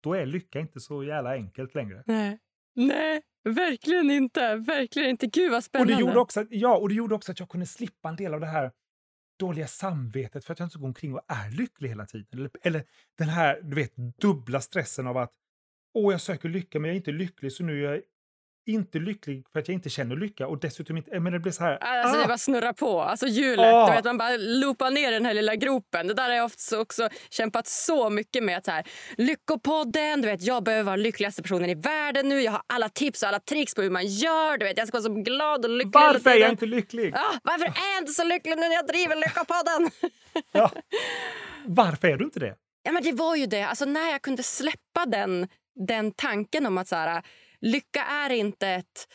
Då 0.02 0.14
är 0.14 0.26
lycka 0.26 0.60
inte 0.60 0.80
så 0.80 1.04
jävla 1.04 1.32
enkelt 1.32 1.74
längre. 1.74 2.02
Nej. 2.06 2.38
Nej, 2.74 3.22
verkligen 3.44 4.10
inte. 4.10 4.56
Verkligen 4.56 5.10
inte. 5.10 5.26
Gud 5.26 5.50
vad 5.50 5.64
spännande. 5.64 5.92
Och 5.94 6.00
det, 6.00 6.06
gjorde 6.06 6.20
också 6.20 6.40
att, 6.40 6.46
ja, 6.50 6.76
och 6.76 6.88
det 6.88 6.94
gjorde 6.94 7.14
också 7.14 7.32
att 7.32 7.40
jag 7.40 7.48
kunde 7.48 7.66
slippa 7.66 8.08
en 8.08 8.16
del 8.16 8.34
av 8.34 8.40
det 8.40 8.46
här 8.46 8.72
dåliga 9.38 9.66
samvetet 9.66 10.44
för 10.44 10.52
att 10.52 10.58
jag 10.58 10.66
inte 10.66 10.78
går 10.78 10.86
omkring 10.86 11.14
och 11.14 11.20
är 11.28 11.50
lycklig 11.50 11.88
hela 11.88 12.06
tiden. 12.06 12.26
Eller, 12.32 12.50
eller 12.62 12.84
den 13.18 13.28
här 13.28 13.60
du 13.62 13.76
vet, 13.76 13.96
dubbla 13.96 14.60
stressen 14.60 15.06
av 15.06 15.16
att 15.16 15.32
åh, 15.94 16.12
jag 16.12 16.20
söker 16.20 16.48
lycka 16.48 16.80
men 16.80 16.88
jag 16.88 16.94
är 16.94 16.96
inte 16.96 17.12
lycklig 17.12 17.52
så 17.52 17.64
nu 17.64 17.86
är 17.86 17.92
jag 17.92 18.02
inte 18.66 18.98
lycklig 18.98 19.44
för 19.52 19.60
att 19.60 19.68
jag 19.68 19.74
inte 19.74 19.90
känner 19.90 20.16
lycka 20.16 20.46
och 20.46 20.60
dessutom 20.60 20.96
inte... 20.96 21.20
Men 21.20 21.32
det 21.32 21.38
blir 21.38 21.52
så 21.52 21.64
här... 21.64 21.78
Alltså 21.80 22.16
ah! 22.16 22.20
det 22.20 22.26
bara 22.26 22.38
snurrar 22.38 22.72
på. 22.72 23.00
Alltså 23.00 23.26
hjulet. 23.26 23.74
Ah! 23.74 23.86
Du 23.86 23.92
vet, 23.92 24.04
man 24.04 24.18
bara 24.18 24.36
loopar 24.36 24.90
ner 24.90 25.12
den 25.12 25.26
här 25.26 25.34
lilla 25.34 25.56
gropen. 25.56 26.06
Det 26.06 26.14
där 26.14 26.28
har 26.28 26.36
jag 26.36 26.46
också, 26.46 26.78
också 26.78 27.08
kämpat 27.30 27.66
så 27.66 28.10
mycket 28.10 28.44
med. 28.44 28.64
Så 28.64 28.70
här, 28.70 28.86
Lyckopodden, 29.16 30.22
du 30.22 30.28
vet, 30.28 30.42
jag 30.42 30.64
behöver 30.64 30.84
vara 30.84 30.96
lyckligaste 30.96 31.42
personen 31.42 31.70
i 31.70 31.74
världen 31.74 32.28
nu. 32.28 32.40
Jag 32.40 32.52
har 32.52 32.62
alla 32.66 32.88
tips 32.88 33.22
och 33.22 33.28
alla 33.28 33.40
tricks 33.40 33.74
på 33.74 33.82
hur 33.82 33.90
man 33.90 34.06
gör. 34.06 34.58
Du 34.58 34.64
vet, 34.64 34.78
jag 34.78 34.88
ska 34.88 34.98
vara 34.98 35.14
så 35.14 35.22
glad 35.22 35.64
och 35.64 35.70
lycklig 35.70 35.94
Varför 35.94 36.30
är 36.30 36.36
jag 36.36 36.50
inte 36.50 36.66
lycklig? 36.66 37.14
Ah, 37.14 37.38
varför 37.42 37.66
är 37.66 37.94
jag 37.94 38.02
inte 38.02 38.12
så 38.12 38.24
lycklig 38.24 38.56
nu 38.56 38.68
när 38.68 38.74
jag 38.74 38.86
driver 38.86 39.16
Lyckopodden? 39.16 39.90
ja. 40.52 40.70
Varför 41.66 42.08
är 42.08 42.16
du 42.16 42.24
inte 42.24 42.40
det? 42.40 42.54
Ja, 42.82 42.92
men 42.92 43.02
det 43.02 43.12
var 43.12 43.36
ju 43.36 43.46
det. 43.46 43.62
Alltså, 43.62 43.84
när 43.84 44.10
jag 44.10 44.22
kunde 44.22 44.42
släppa 44.42 45.06
den, 45.06 45.48
den 45.88 46.12
tanken 46.12 46.66
om 46.66 46.78
att 46.78 46.88
så 46.88 46.96
här, 46.96 47.22
lycka 47.60 48.04
är 48.04 48.30
inte 48.30 48.68
ett, 48.68 49.08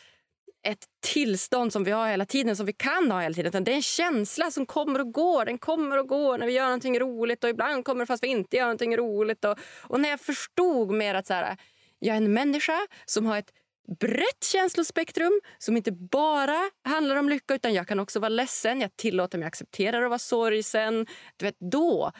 ett 0.66 0.84
tillstånd 1.06 1.72
som 1.72 1.84
vi 1.84 1.90
har 1.90 2.08
hela 2.08 2.26
tiden, 2.26 2.56
som 2.56 2.66
vi 2.66 2.72
kan 2.72 3.10
ha 3.10 3.20
hela 3.20 3.34
tiden. 3.34 3.48
Utan 3.48 3.64
det 3.64 3.72
är 3.72 3.76
en 3.76 3.82
känsla 3.82 4.50
som 4.50 4.66
kommer 4.66 5.00
och 5.00 5.12
går. 5.12 5.44
Den 5.44 5.58
kommer 5.58 5.98
och 5.98 6.08
går 6.08 6.38
när 6.38 6.46
vi 6.46 6.52
gör 6.52 6.64
någonting 6.64 7.00
roligt 7.00 7.44
och 7.44 7.50
ibland 7.50 7.84
kommer 7.84 8.00
det 8.00 8.06
fast 8.06 8.22
vi 8.22 8.28
inte 8.28 8.56
gör 8.56 8.64
någonting 8.64 8.96
roligt. 8.96 9.44
Och, 9.44 9.58
och 9.82 10.00
när 10.00 10.08
jag 10.08 10.20
förstod 10.20 10.90
mer 10.90 11.14
att 11.14 11.26
så 11.26 11.34
här, 11.34 11.56
jag 11.98 12.12
är 12.12 12.16
en 12.16 12.32
människa 12.32 12.86
som 13.04 13.26
har 13.26 13.38
ett 13.38 13.52
brett 14.00 14.44
känslospektrum 14.44 15.40
som 15.58 15.76
inte 15.76 15.92
bara 15.92 16.70
handlar 16.84 17.16
om 17.16 17.28
lycka 17.28 17.54
utan 17.54 17.74
jag 17.74 17.88
kan 17.88 18.00
också 18.00 18.20
vara 18.20 18.28
ledsen. 18.28 18.80
Jag 18.80 18.96
tillåter 18.96 19.38
mig 19.38 19.48
accepterar 19.48 20.02
att 20.02 20.10
vara 20.10 20.18
sorgsen. 20.18 21.06
Du 21.36 21.46
vet, 21.46 21.56
då, 21.72 22.12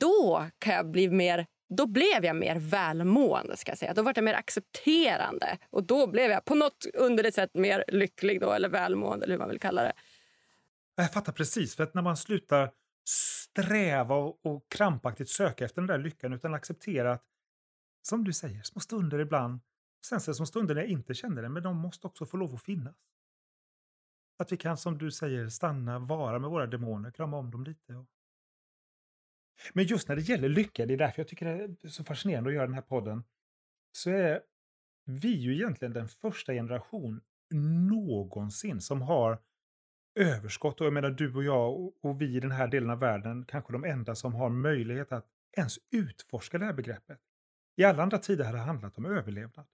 då 0.00 0.46
kan 0.58 0.74
jag 0.74 0.90
bli 0.90 1.08
mer 1.08 1.46
då 1.76 1.86
blev 1.86 2.24
jag 2.24 2.36
mer 2.36 2.56
välmående. 2.56 3.56
Ska 3.56 3.70
jag 3.70 3.78
säga. 3.78 3.94
Då 3.94 4.02
var 4.02 4.12
jag 4.16 4.24
mer 4.24 4.34
accepterande. 4.34 5.58
Och 5.70 5.84
då 5.84 6.06
blev 6.06 6.30
jag 6.30 6.44
på 6.44 6.54
något 6.54 6.86
underligt 6.94 7.34
sätt 7.34 7.50
mer 7.54 7.84
lycklig 7.88 8.40
då, 8.40 8.52
eller 8.52 8.68
välmående 8.68 9.24
eller 9.24 9.34
hur 9.34 9.38
man 9.38 9.48
vill 9.48 9.60
kalla 9.60 9.82
det. 9.82 9.92
Jag 10.94 11.12
fattar 11.12 11.32
precis, 11.32 11.76
för 11.76 11.82
att 11.82 11.94
när 11.94 12.02
man 12.02 12.16
slutar 12.16 12.70
sträva 13.08 14.14
och, 14.14 14.46
och 14.46 14.68
krampaktigt 14.68 15.30
söka 15.30 15.64
efter 15.64 15.80
den 15.80 15.86
där 15.86 15.98
lyckan 15.98 16.32
utan 16.32 16.54
acceptera 16.54 17.12
att, 17.12 17.24
som 18.02 18.24
du 18.24 18.32
säger, 18.32 18.62
små 18.62 18.80
stunder 18.80 19.18
ibland, 19.18 19.60
sen 20.06 20.20
så 20.20 20.34
små 20.34 20.46
stunder 20.46 20.74
när 20.74 20.82
jag 20.82 20.90
inte 20.90 21.14
känner 21.14 21.42
det, 21.42 21.48
men 21.48 21.62
de 21.62 21.76
måste 21.76 22.06
också 22.06 22.26
få 22.26 22.36
lov 22.36 22.54
att 22.54 22.62
finnas. 22.62 22.96
Att 24.38 24.52
vi 24.52 24.56
kan, 24.56 24.76
som 24.76 24.98
du 24.98 25.10
säger, 25.10 25.48
stanna, 25.48 25.98
vara 25.98 26.38
med 26.38 26.50
våra 26.50 26.66
demoner, 26.66 27.10
krama 27.10 27.36
om 27.36 27.50
dem 27.50 27.64
lite. 27.64 27.94
Och... 27.94 28.06
Men 29.72 29.84
just 29.84 30.08
när 30.08 30.16
det 30.16 30.22
gäller 30.22 30.48
lycka, 30.48 30.86
det 30.86 30.94
är 30.94 30.98
därför 30.98 31.20
jag 31.20 31.28
tycker 31.28 31.44
det 31.46 31.86
är 31.86 31.88
så 31.88 32.04
fascinerande 32.04 32.50
att 32.50 32.54
göra 32.54 32.66
den 32.66 32.74
här 32.74 32.82
podden, 32.82 33.24
så 33.92 34.10
är 34.10 34.40
vi 35.04 35.28
ju 35.28 35.54
egentligen 35.54 35.92
den 35.92 36.08
första 36.08 36.52
generation 36.52 37.20
någonsin 37.90 38.80
som 38.80 39.02
har 39.02 39.38
överskott. 40.14 40.80
Och 40.80 40.86
jag 40.86 40.92
menar 40.92 41.10
du 41.10 41.34
och 41.34 41.44
jag 41.44 41.80
och, 41.80 42.04
och 42.04 42.20
vi 42.20 42.36
i 42.36 42.40
den 42.40 42.50
här 42.50 42.68
delen 42.68 42.90
av 42.90 42.98
världen 42.98 43.44
kanske 43.44 43.72
de 43.72 43.84
enda 43.84 44.14
som 44.14 44.34
har 44.34 44.50
möjlighet 44.50 45.12
att 45.12 45.26
ens 45.56 45.78
utforska 45.90 46.58
det 46.58 46.64
här 46.64 46.72
begreppet. 46.72 47.18
I 47.76 47.84
alla 47.84 48.02
andra 48.02 48.18
tider 48.18 48.44
har 48.44 48.52
det 48.52 48.58
handlat 48.58 48.98
om 48.98 49.06
överlevnad. 49.06 49.66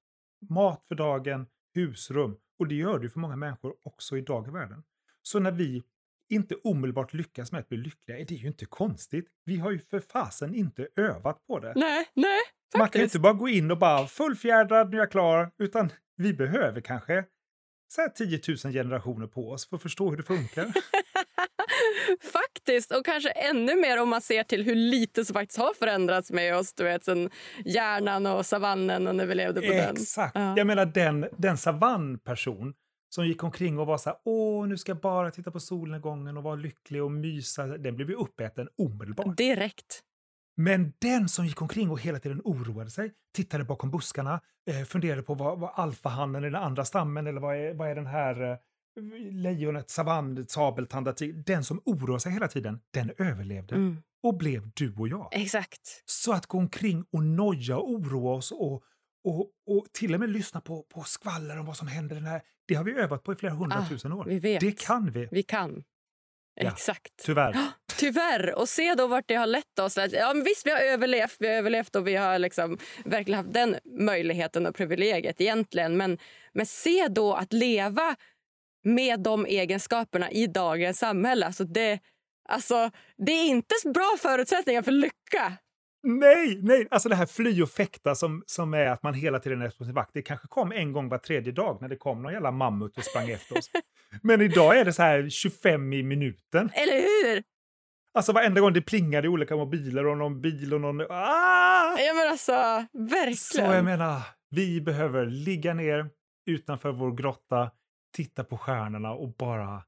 Mat 0.48 0.84
för 0.88 0.94
dagen, 0.94 1.46
husrum. 1.74 2.36
Och 2.58 2.68
det 2.68 2.74
gör 2.74 2.98
det 2.98 3.08
för 3.08 3.20
många 3.20 3.36
människor 3.36 3.74
också 3.82 4.16
idag 4.16 4.48
i 4.48 4.50
världen. 4.50 4.82
Så 5.22 5.38
när 5.38 5.52
vi 5.52 5.82
inte 6.28 6.54
omedelbart 6.54 7.12
lyckas 7.14 7.52
med 7.52 7.58
att 7.58 7.68
bli 7.68 7.78
lyckliga 7.78 8.18
är 8.18 8.24
det 8.24 8.34
ju 8.34 8.48
inte 8.48 8.64
konstigt. 8.64 9.26
Vi 9.44 9.56
har 9.56 9.70
ju 9.70 9.78
för 9.78 10.00
fasen 10.00 10.54
inte 10.54 10.88
övat 10.96 11.46
på 11.46 11.58
det. 11.58 11.72
Nej, 11.76 12.08
nej. 12.14 12.38
Faktiskt. 12.72 12.78
Man 12.78 12.88
kan 12.88 13.00
ju 13.00 13.04
inte 13.04 13.18
bara 13.18 13.32
gå 13.32 13.48
in 13.48 13.70
och 13.70 13.78
bara 13.78 14.06
fullfjädrad, 14.06 14.90
nu 14.90 14.96
är 14.96 15.00
jag 15.00 15.10
klar. 15.10 15.50
Utan 15.58 15.92
vi 16.16 16.34
behöver 16.34 16.80
kanske 16.80 17.24
så 17.88 18.00
här 18.00 18.08
10 18.08 18.40
000 18.64 18.72
generationer 18.72 19.26
på 19.26 19.50
oss 19.50 19.68
för 19.68 19.76
att 19.76 19.82
förstå 19.82 20.10
hur 20.10 20.16
det 20.16 20.22
funkar. 20.22 20.72
faktiskt, 22.32 22.92
och 22.92 23.04
kanske 23.04 23.30
ännu 23.30 23.74
mer 23.74 24.02
om 24.02 24.08
man 24.08 24.20
ser 24.20 24.42
till 24.42 24.62
hur 24.62 24.74
lite 24.74 25.24
som 25.24 25.34
faktiskt 25.34 25.58
har 25.58 25.74
förändrats 25.74 26.30
med 26.30 26.56
oss. 26.56 26.74
Du 26.74 26.84
vet, 26.84 27.04
sen 27.04 27.30
hjärnan 27.64 28.26
och 28.26 28.46
savannen 28.46 29.06
och 29.06 29.14
när 29.14 29.26
vi 29.26 29.34
levde 29.34 29.60
på 29.60 29.66
Exakt. 29.66 29.86
den. 29.94 30.02
Exakt. 30.02 30.34
Ja. 30.34 30.54
Jag 30.56 30.66
menar 30.66 30.86
den, 30.86 31.26
den 31.38 31.58
savannperson 31.58 32.74
som 33.08 33.26
gick 33.26 33.44
omkring 33.44 33.78
och 33.78 33.86
var 33.86 33.98
så 33.98 34.10
här, 34.10 34.18
åh, 34.24 34.66
nu 34.68 34.76
ska 34.76 34.90
jag 34.92 35.00
bara 35.00 35.30
titta 35.30 35.50
på 35.50 35.60
solnedgången 35.60 36.36
och 36.36 36.42
vara 36.42 36.54
lycklig 36.54 37.02
och 37.02 37.12
mysa. 37.12 37.66
Den 37.66 37.96
blev 37.96 38.10
ju 38.10 38.16
uppäten 38.16 38.68
omedelbart. 38.78 39.36
Direkt. 39.36 40.02
Men 40.56 40.92
den 40.98 41.28
som 41.28 41.46
gick 41.46 41.62
omkring 41.62 41.90
och 41.90 42.00
hela 42.00 42.18
tiden 42.18 42.40
oroade 42.44 42.90
sig, 42.90 43.12
tittade 43.36 43.64
bakom 43.64 43.90
buskarna, 43.90 44.40
eh, 44.70 44.84
funderade 44.84 45.22
på 45.22 45.34
vad, 45.34 45.58
vad 45.58 45.70
alfahannen 45.74 46.44
är 46.44 46.50
den 46.50 46.62
andra 46.62 46.84
stammen 46.84 47.26
eller 47.26 47.40
vad 47.40 47.56
är, 47.56 47.74
vad 47.74 47.88
är 47.90 47.94
den 47.94 48.06
här 48.06 48.50
eh, 48.50 48.56
lejonet, 49.30 49.90
savann, 49.90 50.46
sabeltandad 50.48 51.16
Den 51.46 51.64
som 51.64 51.82
oroar 51.84 52.18
sig 52.18 52.32
hela 52.32 52.48
tiden, 52.48 52.80
den 52.90 53.12
överlevde 53.18 53.74
Mm. 53.74 54.02
och 54.22 54.36
blev 54.36 54.70
du 54.74 54.94
och 54.94 55.08
jag. 55.08 55.28
Exakt. 55.32 56.02
Så 56.04 56.32
att 56.32 56.46
gå 56.46 56.58
omkring 56.58 57.04
och 57.12 57.22
noja 57.24 57.76
och 57.78 57.90
oroa 57.90 58.34
oss 58.34 58.52
och, 58.52 58.82
och, 59.24 59.50
och 59.66 59.92
till 59.92 60.14
och 60.14 60.20
med 60.20 60.30
lyssna 60.30 60.60
på, 60.60 60.82
på 60.82 61.02
skvaller 61.02 61.58
om 61.58 61.66
vad 61.66 61.76
som 61.76 61.88
händer. 61.88 62.16
Den 62.16 62.24
här, 62.24 62.42
det 62.68 62.74
har 62.74 62.84
vi 62.84 62.92
övat 62.92 63.22
på 63.22 63.32
i 63.32 63.36
flera 63.36 63.52
hundratusen 63.52 64.12
år. 64.12 64.20
Ah, 64.22 64.28
Vi 64.28 64.38
vet. 64.38 64.60
Det 64.60 64.78
kan 64.78 65.10
vi, 65.10 65.28
Vi 65.30 65.42
kan. 65.42 65.84
Ja. 66.54 66.72
Exakt. 66.72 67.12
tyvärr. 67.24 67.56
Tyvärr. 67.98 68.54
Och 68.54 68.68
se 68.68 68.94
då 68.94 69.06
vart 69.06 69.24
det 69.28 69.34
har 69.34 69.46
lett 69.46 69.78
oss. 69.78 69.96
Ja, 70.12 70.34
men 70.34 70.44
visst, 70.44 70.66
vi 70.66 70.70
har 70.70 70.78
överlevt, 70.78 71.36
vi 71.38 71.48
har 71.48 71.54
överlevt 71.54 71.96
och 71.96 72.06
vi 72.06 72.16
har 72.16 72.38
liksom 72.38 72.78
verkligen 73.04 73.38
haft 73.38 73.52
den 73.52 73.76
möjligheten 73.84 74.66
och 74.66 74.74
privilegiet 74.74 75.40
egentligen. 75.40 75.96
Men, 75.96 76.18
men 76.52 76.66
se 76.66 77.08
då 77.08 77.34
att 77.34 77.52
leva 77.52 78.16
med 78.84 79.20
de 79.20 79.46
egenskaperna 79.46 80.30
i 80.30 80.46
dagens 80.46 80.98
samhälle. 80.98 81.46
Alltså 81.46 81.64
det, 81.64 82.00
alltså, 82.48 82.90
det 83.16 83.32
är 83.32 83.48
inte 83.48 83.74
bra 83.94 84.16
förutsättningar 84.18 84.82
för 84.82 84.92
lycka. 84.92 85.52
Nej, 86.08 86.60
nej, 86.62 86.88
alltså 86.90 87.08
det 87.08 87.14
här 87.14 87.26
fly 87.26 87.62
och 87.62 87.70
fäkta 87.70 88.14
som, 88.14 88.42
som 88.46 88.74
är 88.74 88.86
att 88.86 89.02
man 89.02 89.14
hela 89.14 89.38
tiden 89.38 89.62
är 89.62 89.70
på 89.70 89.84
sin 89.84 89.94
vakt. 89.94 90.10
Det 90.14 90.22
kanske 90.22 90.48
kom 90.48 90.72
en 90.72 90.92
gång 90.92 91.08
var 91.08 91.18
tredje 91.18 91.52
dag 91.52 91.78
när 91.80 91.88
det 91.88 91.96
kom 91.96 92.22
någon 92.22 92.32
jävla 92.32 92.50
mammut 92.50 92.98
och 92.98 93.04
sprang 93.04 93.30
efter 93.30 93.58
oss. 93.58 93.70
Men 94.22 94.40
idag 94.40 94.78
är 94.78 94.84
det 94.84 94.92
så 94.92 95.02
här 95.02 95.28
25 95.28 95.92
i 95.92 96.02
minuten. 96.02 96.70
Eller 96.74 97.00
hur? 97.00 97.42
Alltså 98.14 98.32
varenda 98.32 98.60
gång 98.60 98.72
det 98.72 98.82
plingar 98.82 99.24
i 99.24 99.28
olika 99.28 99.56
mobiler 99.56 100.06
och 100.06 100.16
någon 100.16 100.40
bil 100.40 100.74
och 100.74 100.80
någon... 100.80 101.00
Ah! 101.00 101.98
Ja, 101.98 102.14
men 102.14 102.30
alltså, 102.30 102.52
verkligen. 102.92 103.36
Så 103.36 103.60
jag 103.60 103.84
menar, 103.84 104.22
vi 104.50 104.80
behöver 104.80 105.26
ligga 105.26 105.74
ner 105.74 106.10
utanför 106.46 106.92
vår 106.92 107.12
grotta, 107.12 107.70
titta 108.16 108.44
på 108.44 108.58
stjärnorna 108.58 109.12
och 109.12 109.36
bara 109.36 109.82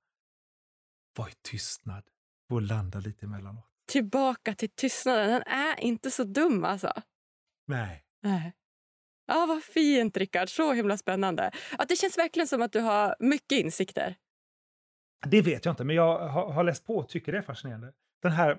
vara 1.16 1.28
i 1.28 1.32
tystnad 1.50 2.02
och 2.50 2.62
landa 2.62 3.00
lite 3.00 3.26
emellanåt. 3.26 3.69
Tillbaka 3.90 4.54
till 4.54 4.70
tystnaden. 4.70 5.30
Den 5.30 5.42
är 5.42 5.80
inte 5.80 6.10
så 6.10 6.24
dum 6.24 6.64
alltså. 6.64 6.92
Nej. 7.66 8.04
Nej. 8.22 8.52
Ja, 9.26 9.46
vad 9.46 9.64
fint, 9.64 10.16
Rickard. 10.16 10.48
Så 10.48 10.72
himla 10.72 10.96
spännande. 10.96 11.50
Att 11.78 11.88
det 11.88 11.96
känns 11.96 12.18
verkligen 12.18 12.46
som 12.46 12.62
att 12.62 12.72
du 12.72 12.80
har 12.80 13.16
mycket 13.20 13.58
insikter. 13.58 14.16
Det 15.26 15.42
vet 15.42 15.64
jag 15.64 15.72
inte, 15.72 15.84
men 15.84 15.96
jag 15.96 16.28
har, 16.28 16.52
har 16.52 16.64
läst 16.64 16.86
på 16.86 16.96
och 16.96 17.08
tycker 17.08 17.32
det 17.32 17.38
är 17.38 17.42
fascinerande. 17.42 17.92
Den 18.22 18.32
här, 18.32 18.50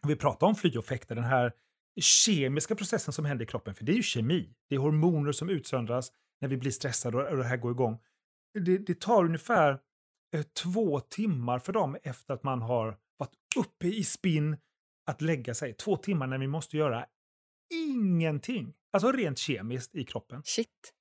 om 0.00 0.08
vi 0.08 0.16
pratar 0.16 0.46
om 0.46 0.54
fly 0.54 0.76
och 0.76 0.84
fäkta, 0.84 1.14
den 1.14 1.24
här 1.24 1.52
kemiska 2.00 2.74
processen 2.74 3.12
som 3.12 3.24
händer 3.24 3.44
i 3.44 3.46
kroppen, 3.46 3.74
för 3.74 3.84
det 3.84 3.92
är 3.92 3.96
ju 3.96 4.02
kemi. 4.02 4.54
Det 4.68 4.74
är 4.74 4.78
hormoner 4.78 5.32
som 5.32 5.48
utsöndras 5.48 6.12
när 6.40 6.48
vi 6.48 6.56
blir 6.56 6.70
stressade 6.70 7.16
och, 7.16 7.30
och 7.30 7.36
det 7.36 7.44
här 7.44 7.56
går 7.56 7.72
igång. 7.72 7.98
Det, 8.54 8.78
det 8.78 9.00
tar 9.00 9.24
ungefär 9.24 9.78
eh, 10.34 10.42
två 10.42 11.00
timmar 11.00 11.58
för 11.58 11.72
dem 11.72 11.96
efter 12.02 12.34
att 12.34 12.42
man 12.42 12.62
har 12.62 12.98
varit 13.16 13.36
uppe 13.56 13.86
i 13.86 14.04
spinn 14.04 14.56
att 15.06 15.20
lägga 15.20 15.54
sig. 15.54 15.74
Två 15.74 15.96
timmar 15.96 16.26
när 16.26 16.38
vi 16.38 16.46
måste 16.46 16.76
göra 16.76 17.06
ingenting. 17.74 18.74
Alltså 18.92 19.12
rent 19.12 19.38
kemiskt 19.38 19.94
i 19.94 20.04
kroppen. 20.04 20.42
Shit. 20.44 20.94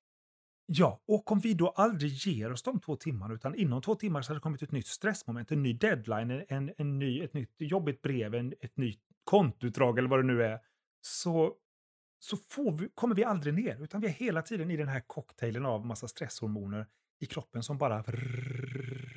Ja, 0.65 1.01
och 1.07 1.31
om 1.31 1.39
vi 1.39 1.53
då 1.53 1.69
aldrig 1.69 2.11
ger 2.11 2.51
oss 2.51 2.63
de 2.63 2.79
två 2.79 2.95
timmarna 2.95 3.33
utan 3.33 3.55
inom 3.55 3.81
två 3.81 3.95
timmar 3.95 4.21
så 4.21 4.29
hade 4.29 4.39
det 4.39 4.41
kommit 4.43 4.61
ett 4.61 4.71
nytt 4.71 4.87
stressmoment, 4.87 5.51
en 5.51 5.63
ny 5.63 5.73
deadline, 5.73 6.43
en, 6.49 6.73
en, 6.77 6.99
ny, 6.99 7.23
ett 7.23 7.33
nytt 7.33 7.55
jobbigt 7.57 8.01
brev, 8.01 8.35
en, 8.35 8.53
ett 8.61 8.77
nytt 8.77 9.01
kontoutdrag 9.23 9.99
eller 9.99 10.09
vad 10.09 10.19
det 10.19 10.27
nu 10.27 10.43
är. 10.43 10.59
Så, 11.01 11.53
så 12.19 12.37
får 12.37 12.71
vi, 12.71 12.89
kommer 12.93 13.15
vi 13.15 13.23
aldrig 13.23 13.53
ner 13.53 13.83
utan 13.83 14.01
vi 14.01 14.07
är 14.07 14.11
hela 14.11 14.41
tiden 14.41 14.71
i 14.71 14.77
den 14.77 14.87
här 14.87 15.03
cocktailen 15.07 15.65
av 15.65 15.85
massa 15.85 16.07
stresshormoner 16.07 16.87
i 17.19 17.25
kroppen 17.25 17.63
som 17.63 17.77
bara 17.77 18.01
vrrr, 18.01 19.12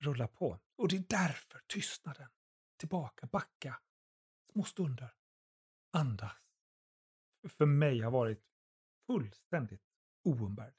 rullar 0.00 0.26
på. 0.26 0.58
Och 0.78 0.88
det 0.88 0.96
är 0.96 1.04
därför 1.08 1.60
tystnaden, 1.66 2.28
tillbaka, 2.78 3.26
backa, 3.26 3.80
små 4.52 4.64
stunder, 4.64 5.14
andas, 5.92 6.32
för 7.58 7.66
mig 7.66 8.00
har 8.00 8.10
varit 8.10 8.42
fullständigt 9.06 9.82
oumbärlig. 10.24 10.74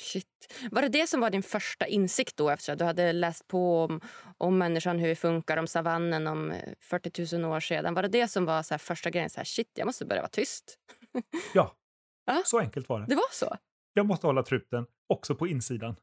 Shit. 0.00 0.52
Var 0.70 0.82
det 0.82 0.88
det 0.88 1.06
som 1.06 1.20
var 1.20 1.30
din 1.30 1.42
första 1.42 1.86
insikt 1.86 2.36
då 2.36 2.50
efter 2.50 2.72
att 2.72 2.78
du 2.78 2.84
hade 2.84 3.12
läst 3.12 3.48
på 3.48 3.84
om, 3.84 4.00
om 4.38 4.58
människan, 4.58 4.98
hur 4.98 5.08
vi 5.08 5.16
funkar, 5.16 5.56
om 5.56 5.66
savannen 5.66 6.26
om 6.26 6.50
eh, 6.50 6.72
40 6.80 7.38
000 7.38 7.52
år 7.52 7.60
sedan? 7.60 7.94
Var 7.94 8.02
det 8.02 8.08
det 8.08 8.28
som 8.28 8.44
var 8.44 8.62
så 8.62 8.74
här 8.74 8.78
första 8.78 9.10
grejen? 9.10 9.30
Så 9.30 9.36
här, 9.36 9.44
shit, 9.44 9.70
jag 9.74 9.86
måste 9.86 10.04
börja 10.06 10.22
vara 10.22 10.28
tyst. 10.30 10.78
Ja, 11.54 11.76
Ja. 12.24 12.42
så 12.46 12.58
enkelt 12.58 12.88
var 12.88 13.00
det. 13.00 13.06
Det 13.06 13.14
var 13.14 13.32
så? 13.32 13.56
Jag 13.92 14.06
måste 14.06 14.26
hålla 14.26 14.42
truten, 14.42 14.86
också 15.06 15.34
på 15.34 15.46
insidan. 15.46 15.96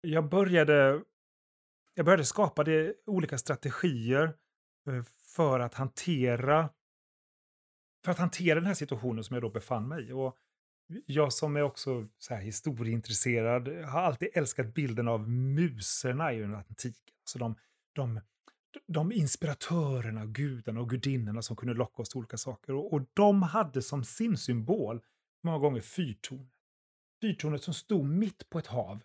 Jag 0.00 0.28
började, 0.28 1.02
jag 1.94 2.06
började 2.06 2.24
skapa 2.24 2.64
det, 2.64 2.94
olika 3.06 3.38
strategier 3.38 4.24
eh, 4.88 5.02
för 5.34 5.60
att 5.60 5.74
hantera 5.74 6.70
för 8.04 8.12
att 8.12 8.18
hantera 8.18 8.54
den 8.54 8.66
här 8.66 8.74
situationen 8.74 9.24
som 9.24 9.34
jag 9.34 9.42
då 9.42 9.50
befann 9.50 9.88
mig 9.88 10.08
i. 10.08 10.12
Och 10.12 10.36
jag 11.06 11.32
som 11.32 11.56
är 11.56 11.62
också 11.62 12.08
så 12.18 12.34
här 12.34 12.42
historieintresserad 12.42 13.68
har 13.68 14.00
alltid 14.00 14.28
älskat 14.34 14.74
bilden 14.74 15.08
av 15.08 15.28
muserna 15.30 16.32
i 16.32 16.44
antiken. 16.44 17.14
Alltså 17.22 17.38
de, 17.38 17.54
de, 17.92 18.20
de 18.86 19.12
inspiratörerna, 19.12 20.26
gudarna 20.26 20.80
och 20.80 20.90
gudinnorna 20.90 21.42
som 21.42 21.56
kunde 21.56 21.74
locka 21.74 22.02
oss 22.02 22.08
till 22.08 22.18
olika 22.18 22.36
saker. 22.36 22.72
Och, 22.72 22.92
och 22.92 23.02
de 23.14 23.42
hade 23.42 23.82
som 23.82 24.04
sin 24.04 24.36
symbol 24.36 25.00
många 25.42 25.58
gånger 25.58 25.80
fyrtornet. 25.80 26.52
Fyrtornet 27.22 27.62
som 27.62 27.74
stod 27.74 28.06
mitt 28.06 28.50
på 28.50 28.58
ett 28.58 28.66
hav. 28.66 29.02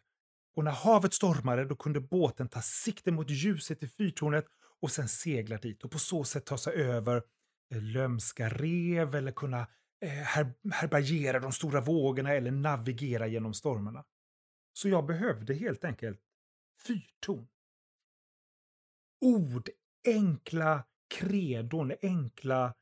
Och 0.56 0.64
när 0.64 0.72
havet 0.72 1.14
stormade 1.14 1.66
då 1.66 1.76
kunde 1.76 2.00
båten 2.00 2.48
ta 2.50 2.62
sikte 2.62 3.12
mot 3.12 3.30
ljuset 3.30 3.84
i 3.84 3.88
fyrtornet 3.88 4.46
och 4.82 4.92
sen 4.92 5.10
segla 5.10 5.58
dit 5.58 5.84
och 5.84 5.92
på 5.92 6.00
så 6.00 6.24
sätt 6.24 6.46
ta 6.46 6.58
sig 6.58 6.74
över 6.74 7.24
eh, 7.72 7.82
lömska 7.82 8.50
rev 8.50 9.16
eller 9.16 9.32
kunna 9.32 9.68
eh, 10.02 10.10
her 10.10 10.54
härbärgera 10.72 11.40
de 11.40 11.52
stora 11.52 11.82
vågorna 11.82 12.34
eller 12.34 12.52
navigera 12.52 13.28
genom 13.28 13.54
stormarna. 13.54 14.06
Så 14.74 14.90
jag 14.90 15.06
behövde 15.06 15.54
helt 15.54 15.84
enkelt 15.84 16.20
fyrtorn. 16.88 17.48
Ord, 19.22 19.70
enkla 20.08 20.84
kredon, 21.18 21.94
enkla 22.02 22.74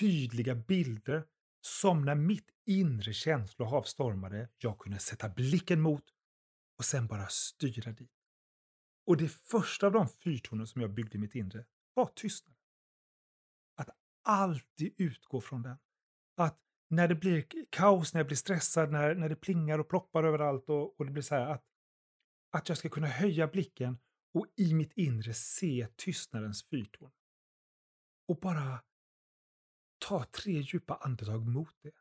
tydliga 0.00 0.54
bilder 0.54 1.24
som 1.60 2.04
när 2.04 2.14
mitt 2.14 2.48
inre 2.66 3.12
känslohav 3.12 3.82
stormade 3.82 4.48
jag 4.58 4.78
kunde 4.78 4.98
sätta 4.98 5.28
blicken 5.28 5.80
mot 5.80 6.04
och 6.80 6.86
sen 6.86 7.06
bara 7.06 7.28
styra 7.28 7.92
dit. 7.92 8.12
Och 9.06 9.16
det 9.16 9.28
första 9.28 9.86
av 9.86 9.92
de 9.92 10.08
fyrtornen 10.08 10.66
som 10.66 10.80
jag 10.80 10.94
byggde 10.94 11.18
i 11.18 11.20
mitt 11.20 11.34
inre 11.34 11.64
var 11.94 12.06
tystnad. 12.06 12.56
Att 13.76 13.90
alltid 14.22 14.94
utgå 14.96 15.40
från 15.40 15.62
den. 15.62 15.78
Att 16.36 16.60
när 16.88 17.08
det 17.08 17.14
blir 17.14 17.46
kaos, 17.70 18.14
när 18.14 18.18
jag 18.18 18.26
blir 18.26 18.36
stressad, 18.36 18.92
när, 18.92 19.14
när 19.14 19.28
det 19.28 19.36
plingar 19.36 19.78
och 19.78 19.88
ploppar 19.88 20.24
överallt 20.24 20.68
och, 20.68 21.00
och 21.00 21.06
det 21.06 21.12
blir 21.12 21.22
så 21.22 21.34
här 21.34 21.46
att, 21.46 21.64
att 22.50 22.68
jag 22.68 22.78
ska 22.78 22.88
kunna 22.88 23.06
höja 23.06 23.46
blicken 23.46 23.98
och 24.34 24.46
i 24.56 24.74
mitt 24.74 24.92
inre 24.92 25.34
se 25.34 25.88
tystnadens 25.96 26.68
fyrtorn. 26.68 27.10
Och 28.28 28.40
bara 28.40 28.84
ta 29.98 30.24
tre 30.24 30.52
djupa 30.52 30.94
andetag 30.94 31.46
mot 31.46 31.82
det. 31.82 31.92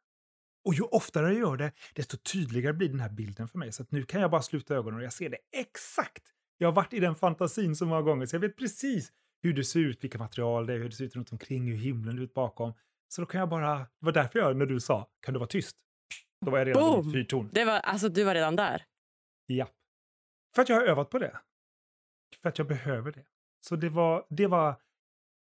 Och 0.65 0.73
ju 0.73 0.81
oftare 0.81 1.25
jag 1.25 1.39
gör 1.39 1.57
det, 1.57 1.71
desto 1.95 2.17
tydligare 2.17 2.73
blir 2.73 2.89
den 2.89 2.99
här 2.99 3.09
bilden 3.09 3.47
för 3.47 3.57
mig. 3.57 3.71
Så 3.71 3.85
nu 3.89 4.03
kan 4.03 4.21
jag 4.21 4.31
bara 4.31 4.41
sluta 4.41 4.75
ögonen 4.75 4.99
och 4.99 5.05
jag 5.05 5.13
ser 5.13 5.29
det 5.29 5.37
exakt. 5.51 6.23
Jag 6.57 6.67
har 6.67 6.73
varit 6.73 6.93
i 6.93 6.99
den 6.99 7.15
fantasin 7.15 7.75
så 7.75 7.85
många 7.85 8.01
gånger 8.01 8.25
så 8.25 8.35
jag 8.35 8.41
vet 8.41 8.57
precis 8.57 9.11
hur 9.41 9.53
det 9.53 9.63
ser 9.63 9.79
ut, 9.79 10.03
vilka 10.03 10.17
material 10.17 10.65
det 10.65 10.73
är, 10.73 10.77
hur 10.77 10.89
det 10.89 10.95
ser 10.95 11.05
ut 11.05 11.15
runt 11.15 11.31
omkring, 11.31 11.67
hur 11.67 11.77
himlen 11.77 12.15
ser 12.15 12.23
ut 12.23 12.33
bakom. 12.33 12.73
Så 13.07 13.21
då 13.21 13.25
kan 13.25 13.39
jag 13.39 13.49
bara, 13.49 13.77
det 13.77 13.87
var 13.99 14.11
därför 14.11 14.39
jag, 14.39 14.57
när 14.57 14.65
du 14.65 14.79
sa, 14.79 15.09
kan 15.21 15.33
du 15.33 15.39
vara 15.39 15.47
tyst? 15.47 15.77
Då 16.45 16.51
var 16.51 16.57
jag 16.57 16.67
redan 16.67 16.83
Boom! 16.83 17.09
i 17.09 17.13
fyrtorn. 17.13 17.49
Det 17.53 17.65
var, 17.65 17.79
alltså, 17.79 18.09
du 18.09 18.23
var 18.23 18.33
redan 18.33 18.55
där. 18.55 18.85
Ja. 19.45 19.67
För 20.55 20.61
att 20.61 20.69
jag 20.69 20.75
har 20.75 20.83
övat 20.83 21.09
på 21.09 21.19
det. 21.19 21.39
För 22.41 22.49
att 22.49 22.57
jag 22.57 22.67
behöver 22.67 23.11
det. 23.11 23.25
Så 23.61 23.75
det 23.75 23.89
var, 23.89 24.25
det 24.29 24.47
var 24.47 24.75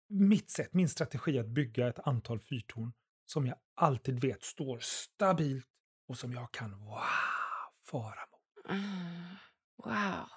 mitt 0.09 0.51
sätt, 0.51 0.75
min 0.75 0.89
strategi 0.89 1.39
att 1.39 1.47
bygga 1.47 1.89
ett 1.89 1.99
antal 1.99 2.41
fyrtorn 2.41 2.93
som 3.27 3.47
jag 3.47 3.57
alltid 3.83 4.21
vet 4.21 4.43
står 4.43 4.79
stabilt 4.79 5.67
och 6.09 6.19
som 6.19 6.33
jag 6.33 6.53
kan 6.53 6.71
wow, 6.71 7.03
fara 7.85 8.27
mot. 8.31 8.67
Ah, 8.69 9.37
Wow. 9.85 10.29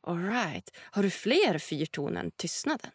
All 0.00 0.18
right. 0.18 0.70
Har 0.76 1.02
du 1.02 1.10
fler 1.10 1.58
fyrton 1.58 2.16
än 2.16 2.30
tystnaden? 2.30 2.90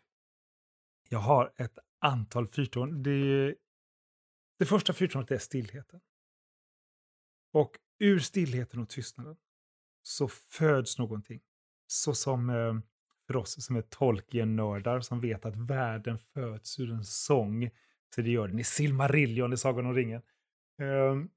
Jag 1.10 1.20
har 1.20 1.54
ett 1.58 1.80
antal 2.00 2.48
fyrtorn. 2.48 3.04
Det, 3.04 3.56
det 4.60 4.66
första 4.66 4.94
fyrtornet 4.94 5.32
är 5.32 5.38
stillheten. 5.38 6.02
Och 7.54 7.72
ur 8.00 8.20
stillheten 8.20 8.80
och 8.80 8.90
tystnaden 8.90 9.38
så 10.02 10.28
föds 10.28 10.98
någonting. 10.98 11.42
Så 11.88 12.14
som 12.14 12.50
eh, 12.50 12.74
för 13.28 13.36
oss 13.36 13.66
som 13.66 13.76
är 13.76 13.82
Tolkien-nördar 13.82 15.02
som 15.02 15.20
vet 15.22 15.46
att 15.46 15.56
världen 15.56 16.20
föds 16.20 16.80
ur 16.80 16.92
en 16.92 17.06
sång. 17.06 17.70
Så 18.16 18.22
det 18.22 18.30
gör 18.30 18.48
den 18.48 18.60
i 18.60 18.64
Silmarillion 18.64 19.54
i 19.54 19.58
Sagan 19.58 19.86
om 19.86 19.96
ringen. 19.96 20.22
Ehm, 20.82 21.30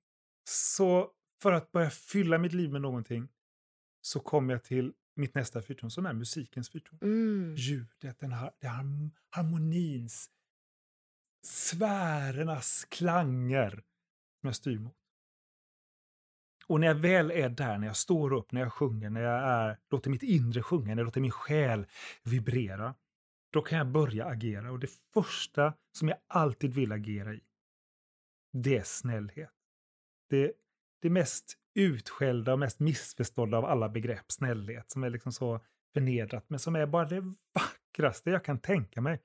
Så 0.45 1.11
för 1.43 1.53
att 1.53 1.73
börja 1.73 1.91
fylla 1.91 2.39
mitt 2.39 2.53
liv 2.53 2.71
med 2.71 2.81
någonting 2.81 3.29
så 4.01 4.21
kommer 4.21 4.55
jag 4.55 4.65
till 4.65 4.93
mitt 5.17 5.35
nästa 5.35 5.63
fyrtorn 5.63 5.91
som 5.91 6.07
är 6.07 6.13
musikens 6.13 6.71
fyrtorn. 6.71 6.99
Mm. 7.03 7.55
Ljudet, 7.55 8.19
den 8.19 8.33
har, 8.33 8.53
det 8.61 8.67
har 8.67 8.85
harmonins, 9.31 10.31
sfärernas 11.47 12.87
klanger 12.91 13.71
som 14.41 14.47
jag 14.47 14.57
styr 14.57 14.79
mot. 14.79 14.97
Och 16.67 16.81
när 16.81 16.87
jag 16.87 16.95
väl 16.95 17.31
är 17.31 17.49
där, 17.49 17.79
när 17.79 17.87
jag 17.87 17.97
står 17.97 18.33
upp, 18.33 18.53
när 18.53 18.61
jag 18.61 18.73
sjunger, 18.73 19.11
när 19.11 19.21
jag 19.21 19.43
är, 19.43 19.79
låter 19.91 20.11
mitt 20.11 20.23
inre 20.23 20.63
sjunga, 20.63 20.95
när 20.95 20.97
jag 20.97 21.05
låter 21.05 21.21
min 21.21 21.31
själ 21.31 21.87
vibrera, 22.23 22.95
då 23.53 23.63
kan 23.63 23.79
jag 23.79 23.87
börja 23.87 24.27
agera. 24.27 24.73
Och 24.73 24.79
det 24.79 24.91
första 25.15 25.75
som 25.93 26.09
jag 26.09 26.19
alltid 26.27 26.75
vill 26.75 26.93
agera 26.93 27.35
i, 27.35 27.41
det 28.53 28.77
är 28.77 28.83
snällhet. 28.83 29.53
Det, 30.31 30.53
det 31.03 31.11
mest 31.11 31.59
utskällda 31.75 32.53
och 32.53 32.59
mest 32.59 32.81
missförstådda 32.81 33.59
av 33.59 33.65
alla 33.65 33.89
begrepp, 33.89 34.33
snällhet, 34.33 34.91
som 34.91 35.05
är 35.05 35.11
liksom 35.11 35.33
så 35.33 35.61
förnedrat, 35.93 36.45
men 36.51 36.59
som 36.59 36.77
är 36.77 36.87
bara 36.87 37.05
det 37.05 37.35
vackraste 37.55 38.31
jag 38.31 38.45
kan 38.45 38.59
tänka 38.59 39.01
mig. 39.01 39.23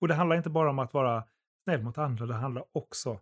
Och 0.00 0.08
det 0.08 0.14
handlar 0.14 0.36
inte 0.36 0.50
bara 0.50 0.70
om 0.70 0.78
att 0.78 0.94
vara 0.94 1.24
snäll 1.64 1.82
mot 1.82 1.98
andra, 1.98 2.26
det 2.26 2.34
handlar 2.34 2.64
också 2.72 3.20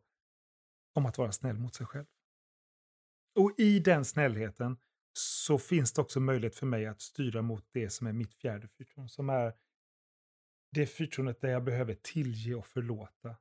om 0.94 1.06
att 1.06 1.18
vara 1.18 1.32
snäll 1.32 1.58
mot 1.58 1.74
sig 1.74 1.86
själv. 1.86 2.06
Och 3.34 3.54
i 3.58 3.78
den 3.78 4.04
snällheten 4.04 4.76
så 5.12 5.58
finns 5.58 5.92
det 5.92 6.00
också 6.00 6.20
möjlighet 6.20 6.56
för 6.56 6.66
mig 6.66 6.86
att 6.86 7.00
styra 7.00 7.42
mot 7.42 7.64
det 7.72 7.90
som 7.90 8.06
är 8.06 8.12
mitt 8.12 8.34
fjärde 8.34 8.68
fyrtorn, 8.68 9.08
som 9.08 9.30
är 9.30 9.54
det 10.70 10.86
fyrtornet 10.86 11.40
där 11.40 11.48
jag 11.48 11.64
behöver 11.64 11.94
tillge 11.94 12.54
och 12.54 12.66
förlåta. 12.66 13.36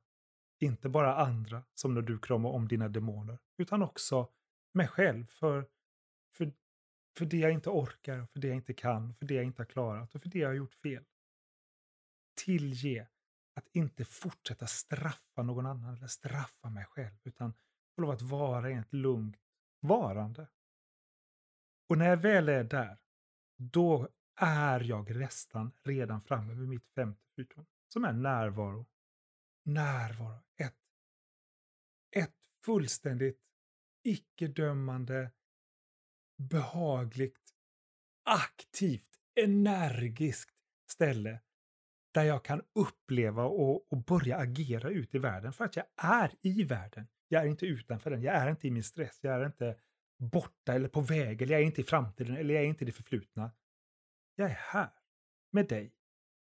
Inte 0.60 0.88
bara 0.88 1.16
andra, 1.16 1.62
som 1.74 1.94
när 1.94 2.02
du 2.02 2.18
kramar 2.18 2.50
om 2.50 2.68
dina 2.68 2.88
demoner, 2.88 3.38
utan 3.56 3.82
också 3.82 4.28
mig 4.74 4.88
själv 4.88 5.26
för, 5.26 5.68
för, 6.32 6.52
för 7.18 7.24
det 7.24 7.38
jag 7.38 7.52
inte 7.52 7.70
orkar, 7.70 8.26
för 8.26 8.40
det 8.40 8.48
jag 8.48 8.56
inte 8.56 8.74
kan, 8.74 9.14
för 9.14 9.26
det 9.26 9.34
jag 9.34 9.44
inte 9.44 9.62
har 9.62 9.66
klarat 9.66 10.14
och 10.14 10.22
för 10.22 10.28
det 10.28 10.38
jag 10.38 10.48
har 10.48 10.54
gjort 10.54 10.74
fel. 10.74 11.04
Tillge, 12.44 13.08
att 13.54 13.68
inte 13.72 14.04
fortsätta 14.04 14.66
straffa 14.66 15.42
någon 15.42 15.66
annan 15.66 15.94
eller 15.94 16.06
straffa 16.06 16.70
mig 16.70 16.84
själv, 16.84 17.16
utan 17.24 17.52
få 17.94 18.02
lov 18.02 18.10
att 18.10 18.22
vara 18.22 18.70
i 18.70 18.74
ett 18.74 18.92
lugnt 18.92 19.36
varande. 19.80 20.46
Och 21.88 21.98
när 21.98 22.08
jag 22.08 22.16
väl 22.16 22.48
är 22.48 22.64
där, 22.64 22.98
då 23.56 24.08
är 24.38 24.80
jag 24.80 25.16
nästan 25.16 25.72
redan 25.82 26.22
framme 26.22 26.54
vid 26.54 26.68
mitt 26.68 26.86
femte 26.94 27.22
fyrtorn, 27.36 27.66
som 27.88 28.04
är 28.04 28.12
närvaro. 28.12 28.86
Närvaro. 29.64 30.40
Ett, 30.56 30.76
ett 32.16 32.34
fullständigt 32.64 33.40
icke-dömande, 34.02 35.30
behagligt, 36.36 37.54
aktivt, 38.24 39.08
energiskt 39.34 40.54
ställe 40.90 41.40
där 42.14 42.22
jag 42.22 42.44
kan 42.44 42.62
uppleva 42.72 43.44
och, 43.44 43.92
och 43.92 44.04
börja 44.04 44.36
agera 44.36 44.90
ut 44.90 45.14
i 45.14 45.18
världen 45.18 45.52
för 45.52 45.64
att 45.64 45.76
jag 45.76 45.84
är 45.96 46.32
i 46.42 46.64
världen. 46.64 47.08
Jag 47.28 47.42
är 47.42 47.46
inte 47.46 47.66
utanför 47.66 48.10
den, 48.10 48.22
jag 48.22 48.34
är 48.34 48.50
inte 48.50 48.68
i 48.68 48.70
min 48.70 48.84
stress, 48.84 49.18
jag 49.22 49.34
är 49.34 49.46
inte 49.46 49.76
borta 50.18 50.74
eller 50.74 50.88
på 50.88 51.00
väg, 51.00 51.42
eller 51.42 51.54
jag 51.54 51.62
är 51.62 51.66
inte 51.66 51.80
i 51.80 51.84
framtiden, 51.84 52.36
eller 52.36 52.54
jag 52.54 52.62
är 52.62 52.68
inte 52.68 52.84
i 52.84 52.86
det 52.86 52.92
förflutna. 52.92 53.50
Jag 54.40 54.50
är 54.50 54.58
här, 54.58 54.90
med 55.50 55.68
dig, 55.68 55.92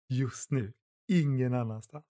just 0.09 0.51
nu, 0.51 0.73
ingen 1.07 1.53
annanstans. 1.53 2.05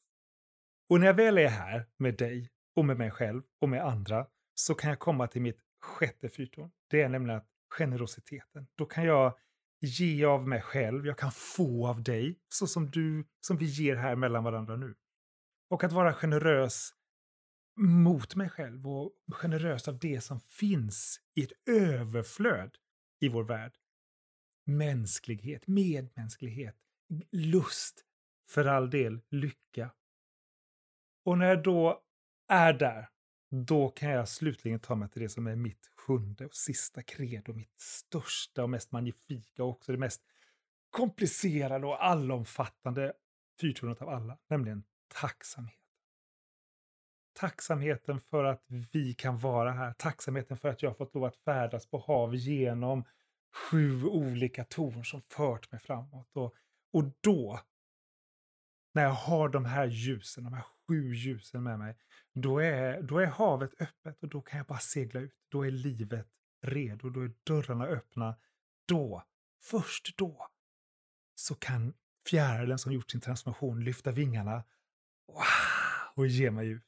Och 0.89 1.00
när 1.00 1.08
jag 1.08 1.13
väl 1.13 1.38
är 1.38 1.48
här 1.48 1.86
med 1.98 2.17
dig 2.17 2.52
och 2.76 2.86
med 2.86 2.98
mig 2.98 3.12
själv 3.12 3.43
och 3.62 3.69
med 3.69 3.86
andra 3.86 4.28
så 4.54 4.76
kan 4.76 4.89
jag 4.89 5.00
komma 5.00 5.28
till 5.28 5.41
mitt 5.41 5.60
sjätte 5.82 6.30
fyrtorn. 6.30 6.71
Det 6.89 7.02
är 7.02 7.10
nämligen 7.10 7.39
att 7.39 7.48
generositeten. 7.69 8.67
Då 8.76 8.86
kan 8.86 9.06
jag 9.06 9.38
ge 9.80 10.26
av 10.26 10.48
mig 10.48 10.62
själv, 10.62 11.06
jag 11.06 11.17
kan 11.17 11.32
få 11.32 11.88
av 11.88 12.04
dig, 12.04 12.39
så 12.50 12.67
som 12.67 12.89
du, 12.91 13.26
som 13.39 13.58
vi 13.58 13.65
ger 13.65 13.95
här 13.95 14.15
mellan 14.15 14.43
varandra 14.43 14.76
nu. 14.76 14.95
Och 15.69 15.84
att 15.84 15.91
vara 15.91 16.13
generös 16.13 16.93
mot 17.78 18.36
mig 18.36 18.50
själv 18.50 18.88
och 18.88 19.12
generös 19.28 19.88
av 19.88 20.00
det 20.00 20.21
som 20.21 20.39
finns 20.39 21.19
i 21.36 21.43
ett 21.43 21.69
överflöd 21.69 22.76
i 23.19 23.30
vår 23.30 23.43
värld. 23.43 23.78
Mänsklighet, 24.65 25.67
medmänsklighet, 25.67 26.75
lust, 27.32 28.06
för 28.49 28.65
all 28.65 28.89
del 28.89 29.21
lycka. 29.30 29.91
Och 31.25 31.38
när 31.38 31.45
jag 31.45 31.63
då 31.63 32.04
är 32.47 32.73
där, 32.73 33.10
då 33.49 33.89
kan 33.89 34.10
jag 34.10 34.30
slutligen 34.30 34.80
ta 34.80 34.95
mig 34.95 35.10
till 35.10 35.21
det 35.21 35.30
som 35.30 35.47
är 35.47 35.56
mitt 35.56 35.91
sjunde 35.97 36.45
och 36.45 36.56
sista 36.56 37.01
credo, 37.01 37.54
mitt 37.54 37.80
största 37.80 38.63
och 38.63 38.69
mest 38.69 38.91
magnifika 38.91 39.63
och 39.63 39.69
också 39.69 39.91
det 39.91 39.97
mest 39.97 40.21
komplicerade 40.89 41.88
och 41.88 42.06
allomfattande 42.06 43.13
fyrtornet 43.62 44.01
av 44.01 44.10
alla, 44.10 44.38
nämligen 44.47 44.84
tacksamhet. 45.08 45.80
Tacksamheten 47.34 48.19
för 48.19 48.43
att 48.43 48.65
vi 48.91 49.13
kan 49.13 49.38
vara 49.38 49.71
här. 49.71 49.93
Tacksamheten 49.93 50.58
för 50.58 50.69
att 50.69 50.82
jag 50.82 50.89
har 50.89 50.95
fått 50.95 51.15
lov 51.15 51.23
att 51.23 51.36
färdas 51.36 51.86
på 51.86 51.97
hav 51.97 52.36
genom 52.36 53.04
sju 53.56 54.03
olika 54.03 54.64
torn 54.64 55.06
som 55.06 55.22
fört 55.22 55.72
mig 55.72 55.82
framåt. 55.82 56.30
Och, 56.34 56.56
och 56.93 57.03
då, 57.22 57.60
när 58.93 59.03
jag 59.03 59.12
har 59.12 59.49
de 59.49 59.66
här 59.66 59.88
ljusen, 59.88 60.43
de 60.43 60.53
här 60.53 60.66
sju 60.88 61.14
ljusen 61.14 61.64
med 61.64 61.80
mig, 61.80 61.97
då 62.34 62.60
är, 62.60 63.01
då 63.01 63.20
är 63.20 63.26
havet 63.26 63.82
öppet 63.82 64.24
och 64.24 64.30
då 64.30 64.41
kan 64.41 64.58
jag 64.58 64.68
bara 64.68 64.80
segla 64.80 65.20
ut. 65.20 65.34
Då 65.49 65.66
är 65.66 65.72
livet 65.72 66.28
redo, 66.62 67.10
då 67.10 67.22
är 67.22 67.32
dörrarna 67.43 67.86
öppna. 67.86 68.36
Då, 68.88 69.24
först 69.64 70.18
då, 70.18 70.47
så 71.36 71.56
kan 71.56 71.93
fjärilen 72.28 72.80
som 72.80 72.91
gjort 72.91 73.12
sin 73.12 73.22
transformation 73.22 73.84
lyfta 73.84 74.12
vingarna 74.12 74.64
wow, 75.28 75.43
och 76.16 76.28
ge 76.28 76.51
mig 76.51 76.68
ut. 76.68 76.84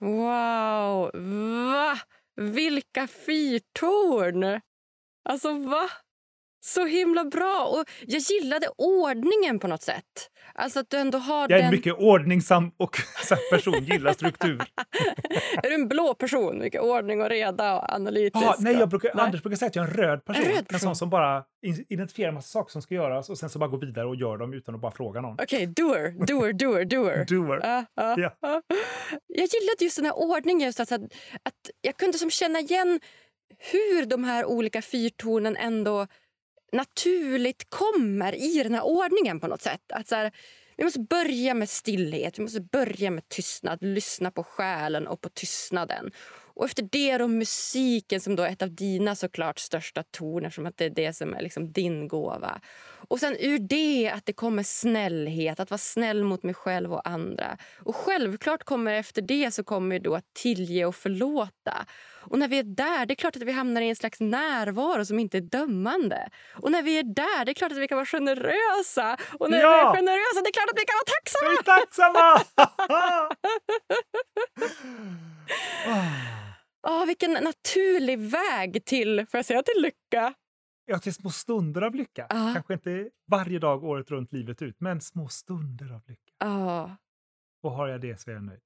Wow! 0.00 1.10
Va? 1.72 1.98
Vilka 2.34 3.06
fyrtorn! 3.06 4.60
Alltså, 5.28 5.52
va? 5.52 5.88
Så 6.60 6.84
himla 6.86 7.24
bra! 7.24 7.64
Och 7.72 7.84
jag 8.06 8.20
gillade 8.20 8.68
ordningen 8.78 9.58
på 9.58 9.68
något 9.68 9.82
sätt. 9.82 10.04
Alltså 10.54 10.80
att 10.80 10.90
du 10.90 10.96
ändå 10.96 11.18
har 11.18 11.40
Jag 11.40 11.50
är 11.50 11.56
en 11.56 11.62
den... 11.62 11.70
mycket 11.70 11.94
ordningsam 11.98 12.70
och 12.76 12.96
person, 13.50 13.84
gillar 13.84 14.12
struktur. 14.12 14.56
är 15.62 15.68
du 15.68 15.74
en 15.74 15.88
blå 15.88 16.14
person? 16.14 16.58
Mycket 16.58 16.80
ordning 16.82 17.22
och 17.22 17.28
reda 17.28 17.74
och 17.76 17.92
analytisk. 17.92 18.44
Ah, 18.44 18.54
nej, 18.58 18.74
jag 18.74 18.88
brukar, 18.88 19.10
Nej. 19.14 19.24
Anders 19.24 19.42
brukar 19.42 19.56
säga 19.56 19.66
att 19.68 19.76
jag 19.76 19.84
är 19.84 19.88
en 19.88 19.94
röd 19.96 20.24
person. 20.24 20.42
En 20.42 20.48
En, 20.50 20.56
röd 20.56 20.68
person. 20.68 20.80
sån 20.80 20.96
som 20.96 21.10
bara 21.10 21.44
identifierar 21.88 22.28
en 22.28 22.34
massa 22.34 22.48
saker 22.48 22.72
som 22.72 22.82
ska 22.82 22.94
göras 22.94 23.30
och 23.30 23.38
sen 23.38 23.50
så 23.50 23.58
bara 23.58 23.68
går 23.70 23.78
vidare 23.80 24.06
och 24.06 24.16
gör 24.16 24.36
dem 24.36 24.52
utan 24.54 24.74
att 24.74 24.80
bara 24.80 24.92
fråga 24.92 25.20
någon. 25.20 25.36
Okej, 25.42 25.66
doer, 25.66 26.26
doer, 26.26 26.52
doer, 26.52 26.84
doer. 26.84 27.24
Doer. 27.28 27.60
Ja, 27.62 27.84
ja, 27.94 28.14
Ja. 28.18 28.36
ja. 28.40 28.62
Jag 29.26 29.48
gillade 29.54 29.84
just 29.84 29.96
den 29.96 30.04
här 30.06 30.18
ordningen. 30.18 30.66
Just 30.66 30.80
att, 30.80 30.92
att 30.92 31.00
jag 31.80 31.96
kunde 31.96 32.18
som 32.18 32.30
känna 32.30 32.58
igen 32.60 33.00
hur 33.58 34.06
de 34.06 34.24
här 34.24 34.44
olika 34.44 34.82
fyrtornen 34.82 35.56
ändå 35.56 36.06
naturligt 36.72 37.70
kommer 37.70 38.34
i 38.34 38.62
den 38.62 38.74
här 38.74 38.86
ordningen 38.86 39.40
på 39.40 39.46
något 39.46 39.62
sätt. 39.62 39.92
Att 39.92 40.08
så 40.08 40.14
här, 40.14 40.32
vi 40.76 40.84
måste 40.84 41.00
börja 41.00 41.54
med 41.54 41.68
stillhet, 41.68 42.38
vi 42.38 42.42
måste 42.42 42.60
börja 42.60 43.10
med 43.10 43.28
tystnad, 43.28 43.78
lyssna 43.82 44.30
på 44.30 44.44
själen 44.44 45.06
och 45.06 45.20
på 45.20 45.28
tystnaden. 45.28 46.10
Och 46.58 46.64
efter 46.64 46.88
det 46.92 47.18
då 47.18 47.28
musiken 47.28 48.20
som 48.20 48.36
då 48.36 48.42
är 48.42 48.48
ett 48.48 48.62
av 48.62 48.74
dina 48.74 49.14
såklart 49.16 49.58
största 49.58 50.02
toner 50.02 50.50
som 50.50 50.66
att 50.66 50.76
det 50.76 50.84
är 50.84 50.90
det 50.90 51.12
som 51.12 51.34
är 51.34 51.42
liksom 51.42 51.72
din 51.72 52.08
gåva. 52.08 52.60
Och 53.08 53.20
sen 53.20 53.36
ur 53.40 53.58
det 53.58 54.10
att 54.14 54.26
det 54.26 54.32
kommer 54.32 54.62
snällhet, 54.62 55.60
att 55.60 55.70
vara 55.70 55.78
snäll 55.78 56.24
mot 56.24 56.42
mig 56.42 56.54
själv 56.54 56.92
och 56.92 57.08
andra. 57.08 57.58
Och 57.78 57.96
självklart 57.96 58.64
kommer 58.64 58.94
efter 58.94 59.22
det 59.22 59.50
så 59.54 59.64
kommer 59.64 59.98
då 59.98 60.14
att 60.14 60.34
tillge 60.34 60.84
och 60.84 60.96
förlåta. 60.96 61.86
Och 62.20 62.38
när 62.38 62.48
vi 62.48 62.58
är 62.58 62.62
där, 62.62 63.06
det 63.06 63.12
är 63.12 63.16
klart 63.16 63.36
att 63.36 63.42
vi 63.42 63.52
hamnar 63.52 63.80
i 63.82 63.88
en 63.88 63.96
slags 63.96 64.20
närvaro 64.20 65.04
som 65.04 65.18
inte 65.18 65.36
är 65.36 65.40
dömande. 65.40 66.28
Och 66.54 66.70
när 66.72 66.82
vi 66.82 66.98
är 66.98 67.02
där, 67.02 67.44
det 67.44 67.52
är 67.52 67.54
klart 67.54 67.72
att 67.72 67.78
vi 67.78 67.88
kan 67.88 67.96
vara 67.96 68.06
generösa. 68.06 69.16
Och 69.38 69.50
när 69.50 69.60
Ja! 69.60 69.70
vi 69.70 69.76
är 69.98 70.02
generösa, 70.02 70.40
det 70.44 70.48
är 70.48 70.52
klart 70.52 70.70
att 70.70 70.78
vi 70.80 70.84
kan 70.84 70.96
vara 71.00 71.10
tacksamma. 71.16 71.50
Vi 71.50 71.56
är 71.58 71.62
tacksamma! 71.78 72.44
Ah. 75.86 76.04
Ah, 76.90 77.04
vilken 77.04 77.32
naturlig 77.32 78.18
väg 78.18 78.84
till, 78.84 79.26
får 79.30 79.38
jag 79.38 79.44
säga 79.44 79.62
till 79.62 79.82
lycka? 79.82 80.34
Ja, 80.84 80.98
till 80.98 81.14
små 81.14 81.30
stunder 81.30 81.82
av 81.82 81.94
lycka. 81.94 82.26
Ja. 82.30 82.50
Kanske 82.54 82.72
inte 82.74 83.08
varje 83.30 83.58
dag 83.58 83.84
året 83.84 84.10
runt 84.10 84.32
livet 84.32 84.62
ut, 84.62 84.76
men 84.80 85.00
små 85.00 85.28
stunder 85.28 85.94
av 85.94 86.00
lycka. 86.06 86.32
Ah, 86.38 86.90
Och 87.62 87.70
har 87.70 87.88
jag 87.88 88.00
det 88.00 88.20
så 88.20 88.30
är 88.30 88.34
jag 88.34 88.42
nöjd. 88.44 88.60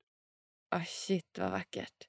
ah, 0.75 0.81
shit, 0.87 1.39
vad 1.39 1.51
vackert. 1.51 2.09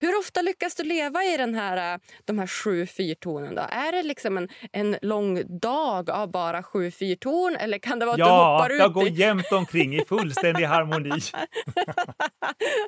Hur 0.00 0.18
ofta 0.18 0.42
lyckas 0.42 0.74
du 0.74 0.82
leva 0.82 1.24
i 1.24 1.36
den 1.36 1.54
här, 1.54 1.94
äh, 1.94 2.00
de 2.24 2.38
här 2.38 2.46
sju 2.46 2.86
fyrtonen? 2.86 3.54
Då? 3.54 3.62
Är 3.62 3.92
det 3.92 4.02
liksom 4.02 4.36
en, 4.38 4.48
en 4.72 4.96
lång 5.02 5.58
dag 5.60 6.10
av 6.10 6.30
bara 6.30 6.62
sju 6.62 6.90
fyrtorn 6.90 7.56
eller 7.56 7.78
kan 7.78 7.98
det 7.98 8.06
vara 8.06 8.14
att 8.14 8.18
du 8.18 8.24
Ja, 8.24 8.52
hoppar 8.58 8.70
jag 8.70 8.88
ut 8.88 8.94
går 8.94 9.06
i... 9.06 9.10
jämt 9.10 9.52
omkring 9.52 9.94
i 9.94 10.04
fullständig 10.04 10.64
harmoni. 10.64 11.10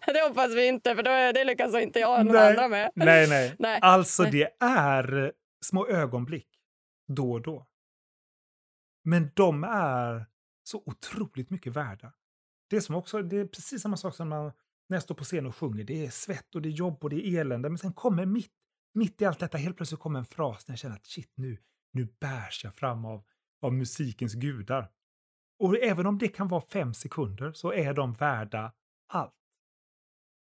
det 0.06 0.28
hoppas 0.28 0.54
vi 0.54 0.66
inte, 0.66 0.94
för 0.96 1.02
då, 1.02 1.32
det 1.32 1.44
lyckas 1.44 1.74
inte 1.74 1.98
jag 2.00 2.18
och 2.20 2.26
någon 2.26 2.34
Nej. 2.34 2.50
andra 2.50 2.68
med. 2.68 2.90
Nej, 2.94 3.28
nej. 3.28 3.54
Nej. 3.58 3.78
Alltså, 3.82 4.22
Nej. 4.22 4.32
det 4.32 4.66
är 4.66 5.32
små 5.64 5.86
ögonblick 5.86 6.48
då 7.08 7.32
och 7.32 7.42
då. 7.42 7.66
Men 9.04 9.30
de 9.34 9.64
är 9.64 10.26
så 10.64 10.82
otroligt 10.86 11.50
mycket 11.50 11.72
värda. 11.72 12.12
Det 12.70 12.76
är, 12.76 12.80
som 12.80 12.94
också, 12.94 13.22
det 13.22 13.36
är 13.36 13.46
precis 13.46 13.82
samma 13.82 13.96
sak 13.96 14.14
som 14.14 14.28
när, 14.28 14.52
när 14.92 14.96
jag 14.96 15.02
står 15.02 15.14
på 15.14 15.24
scen 15.24 15.46
och 15.46 15.56
sjunger. 15.56 15.84
Det 15.84 16.06
är 16.06 16.10
svett 16.10 16.54
och 16.54 16.62
det 16.62 16.68
är 16.68 16.70
jobb 16.70 17.04
och 17.04 17.10
det 17.10 17.26
är 17.26 17.40
elände. 17.40 17.68
Men 17.68 17.78
sen 17.78 17.92
kommer 17.92 18.26
mitt, 18.26 18.52
mitt 18.94 19.22
i 19.22 19.24
allt 19.24 19.38
detta 19.38 19.58
helt 19.58 19.76
plötsligt 19.76 20.00
kommer 20.00 20.18
en 20.18 20.24
fras 20.24 20.68
när 20.68 20.72
jag 20.72 20.78
känner 20.78 20.96
att 20.96 21.06
shit, 21.06 21.32
nu, 21.34 21.58
nu 21.92 22.08
bärs 22.20 22.64
jag 22.64 22.74
fram 22.74 23.04
av, 23.04 23.24
av 23.62 23.72
musikens 23.72 24.34
gudar. 24.34 24.90
Och 25.58 25.78
även 25.78 26.06
om 26.06 26.18
det 26.18 26.28
kan 26.28 26.48
vara 26.48 26.60
fem 26.60 26.94
sekunder 26.94 27.52
så 27.52 27.72
är 27.72 27.94
de 27.94 28.12
värda 28.12 28.72
allt. 29.08 29.34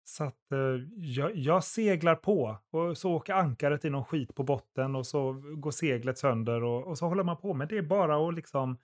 Så 0.03 0.23
att 0.23 0.51
eh, 0.51 0.57
jag, 0.95 1.35
jag 1.35 1.63
seglar 1.63 2.15
på 2.15 2.57
och 2.69 2.97
så 2.97 3.13
åker 3.13 3.33
ankaret 3.33 3.85
i 3.85 3.89
någon 3.89 4.05
skit 4.05 4.35
på 4.35 4.43
botten 4.43 4.95
och 4.95 5.07
så 5.07 5.33
går 5.33 5.71
seglet 5.71 6.17
sönder 6.17 6.63
och, 6.63 6.87
och 6.87 6.97
så 6.97 7.07
håller 7.07 7.23
man 7.23 7.37
på. 7.37 7.53
Men 7.53 7.67
det 7.67 7.77
är 7.77 7.81
bara 7.81 8.27
att 8.27 8.35
liksom 8.35 8.77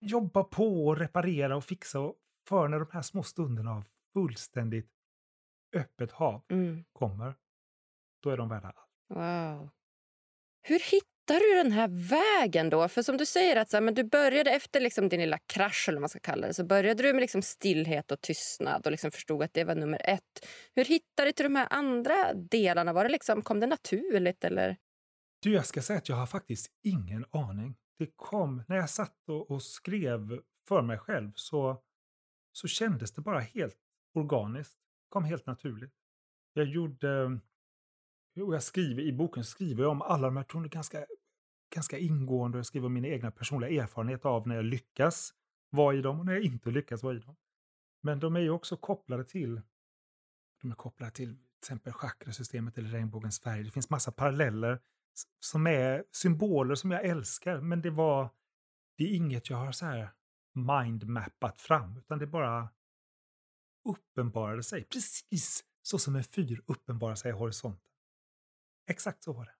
jobba 0.00 0.44
på 0.44 0.86
och 0.86 0.96
reparera 0.96 1.56
och 1.56 1.64
fixa. 1.64 2.00
Och 2.00 2.16
för 2.48 2.68
när 2.68 2.78
de 2.78 2.88
här 2.92 3.02
små 3.02 3.22
stunderna 3.22 3.74
av 3.74 3.84
fullständigt 4.12 4.90
öppet 5.76 6.12
hav 6.12 6.42
Mm. 6.50 6.84
kommer, 6.92 7.34
då 8.22 8.30
är 8.30 8.36
de 8.36 8.48
värda 8.48 8.66
allt. 8.68 8.90
Wow. 9.08 9.70
Hur 10.62 10.78
hittar 10.90 11.40
du 11.40 11.62
den 11.62 11.72
här 11.72 11.88
vägen 12.10 12.70
då? 12.70 12.88
För 12.88 13.02
som 13.02 13.16
du 13.16 13.26
säger 13.26 13.56
att 13.56 13.70
så 13.70 13.76
här, 13.76 13.82
men 13.82 13.94
du 13.94 14.04
började 14.04 14.50
efter 14.50 14.80
liksom 14.80 15.08
din 15.08 15.20
lilla 15.20 15.38
krasch 15.38 15.88
eller 15.88 15.96
vad 15.96 16.02
man 16.02 16.08
ska 16.08 16.20
kalla 16.20 16.46
det 16.46 16.54
så 16.54 16.64
började 16.64 17.02
du 17.02 17.12
med 17.12 17.20
liksom 17.20 17.42
stillhet 17.42 18.10
och 18.10 18.20
tystnad 18.20 18.86
och 18.86 18.90
liksom 18.90 19.10
förstod 19.10 19.42
att 19.42 19.54
det 19.54 19.64
var 19.64 19.74
nummer 19.74 20.00
ett. 20.04 20.46
Hur 20.74 20.84
hittade 20.84 21.28
du 21.28 21.32
till 21.32 21.44
de 21.44 21.56
här 21.56 21.68
andra 21.70 22.34
delarna? 22.34 22.92
Var 22.92 23.04
det 23.04 23.10
liksom, 23.10 23.42
kom 23.42 23.60
det 23.60 23.66
naturligt 23.66 24.44
eller? 24.44 24.76
Du, 25.42 25.52
jag 25.52 25.66
ska 25.66 25.82
säga 25.82 25.98
att 25.98 26.08
jag 26.08 26.16
har 26.16 26.26
faktiskt 26.26 26.70
ingen 26.84 27.24
aning. 27.30 27.76
Det 27.98 28.10
kom, 28.16 28.64
när 28.68 28.76
jag 28.76 28.90
satt 28.90 29.28
och, 29.28 29.50
och 29.50 29.62
skrev 29.62 30.40
för 30.68 30.82
mig 30.82 30.98
själv 30.98 31.32
så, 31.34 31.82
så 32.52 32.68
kändes 32.68 33.12
det 33.12 33.20
bara 33.20 33.40
helt 33.40 33.76
organiskt. 34.12 34.78
kom 35.08 35.24
helt 35.24 35.46
naturligt. 35.46 35.94
Jag 36.52 36.66
gjorde, 36.66 37.40
och 38.40 38.54
jag 38.54 38.62
skriver 38.62 39.02
i 39.02 39.12
boken 39.12 39.44
skriver 39.44 39.82
jag 39.82 39.90
om 39.90 40.02
alla 40.02 40.26
de 40.26 40.36
här 40.36 40.44
tonerna 40.44 40.68
ganska, 40.68 41.06
ganska 41.74 41.98
ingående. 41.98 42.58
Jag 42.58 42.66
skriver 42.66 42.86
om 42.86 42.92
mina 42.92 43.08
egna 43.08 43.30
personliga 43.30 43.82
erfarenheter 43.82 44.28
av 44.28 44.48
när 44.48 44.54
jag 44.54 44.64
lyckas 44.64 45.34
vara 45.70 45.94
i 45.94 46.02
dem 46.02 46.18
och 46.20 46.26
när 46.26 46.32
jag 46.32 46.42
inte 46.42 46.70
lyckas 46.70 47.02
vara 47.02 47.14
i 47.14 47.18
dem. 47.18 47.36
Men 48.02 48.20
de 48.20 48.36
är 48.36 48.40
ju 48.40 48.50
också 48.50 48.76
kopplade 48.76 49.24
till, 49.24 49.60
de 50.60 50.70
är 50.70 50.74
kopplade 50.74 51.12
till 51.12 51.36
till 51.60 51.66
exempel 51.66 51.92
chakrasystemet 51.92 52.78
eller 52.78 52.88
regnbågens 52.88 53.40
färg. 53.40 53.64
Det 53.64 53.70
finns 53.70 53.90
massa 53.90 54.12
paralleller 54.12 54.80
som 55.40 55.66
är 55.66 56.04
symboler 56.12 56.74
som 56.74 56.90
jag 56.90 57.04
älskar, 57.04 57.60
men 57.60 57.82
det 57.82 57.90
var, 57.90 58.28
det 58.96 59.04
är 59.04 59.16
inget 59.16 59.50
jag 59.50 59.56
har 59.56 59.72
så 59.72 59.86
här 59.86 60.10
mindmappat 60.52 61.60
fram, 61.60 61.96
utan 61.96 62.18
det 62.18 62.26
bara 62.26 62.68
uppenbarade 63.84 64.62
sig. 64.62 64.84
Precis 64.84 65.64
så 65.82 65.98
som 65.98 66.16
en 66.16 66.24
fyr 66.24 66.62
uppenbarar 66.66 67.14
sig 67.14 67.28
i 67.28 67.32
horisonten. 67.32 67.90
Exakt 68.90 69.22
så 69.22 69.32
var 69.32 69.44
det. 69.44 69.54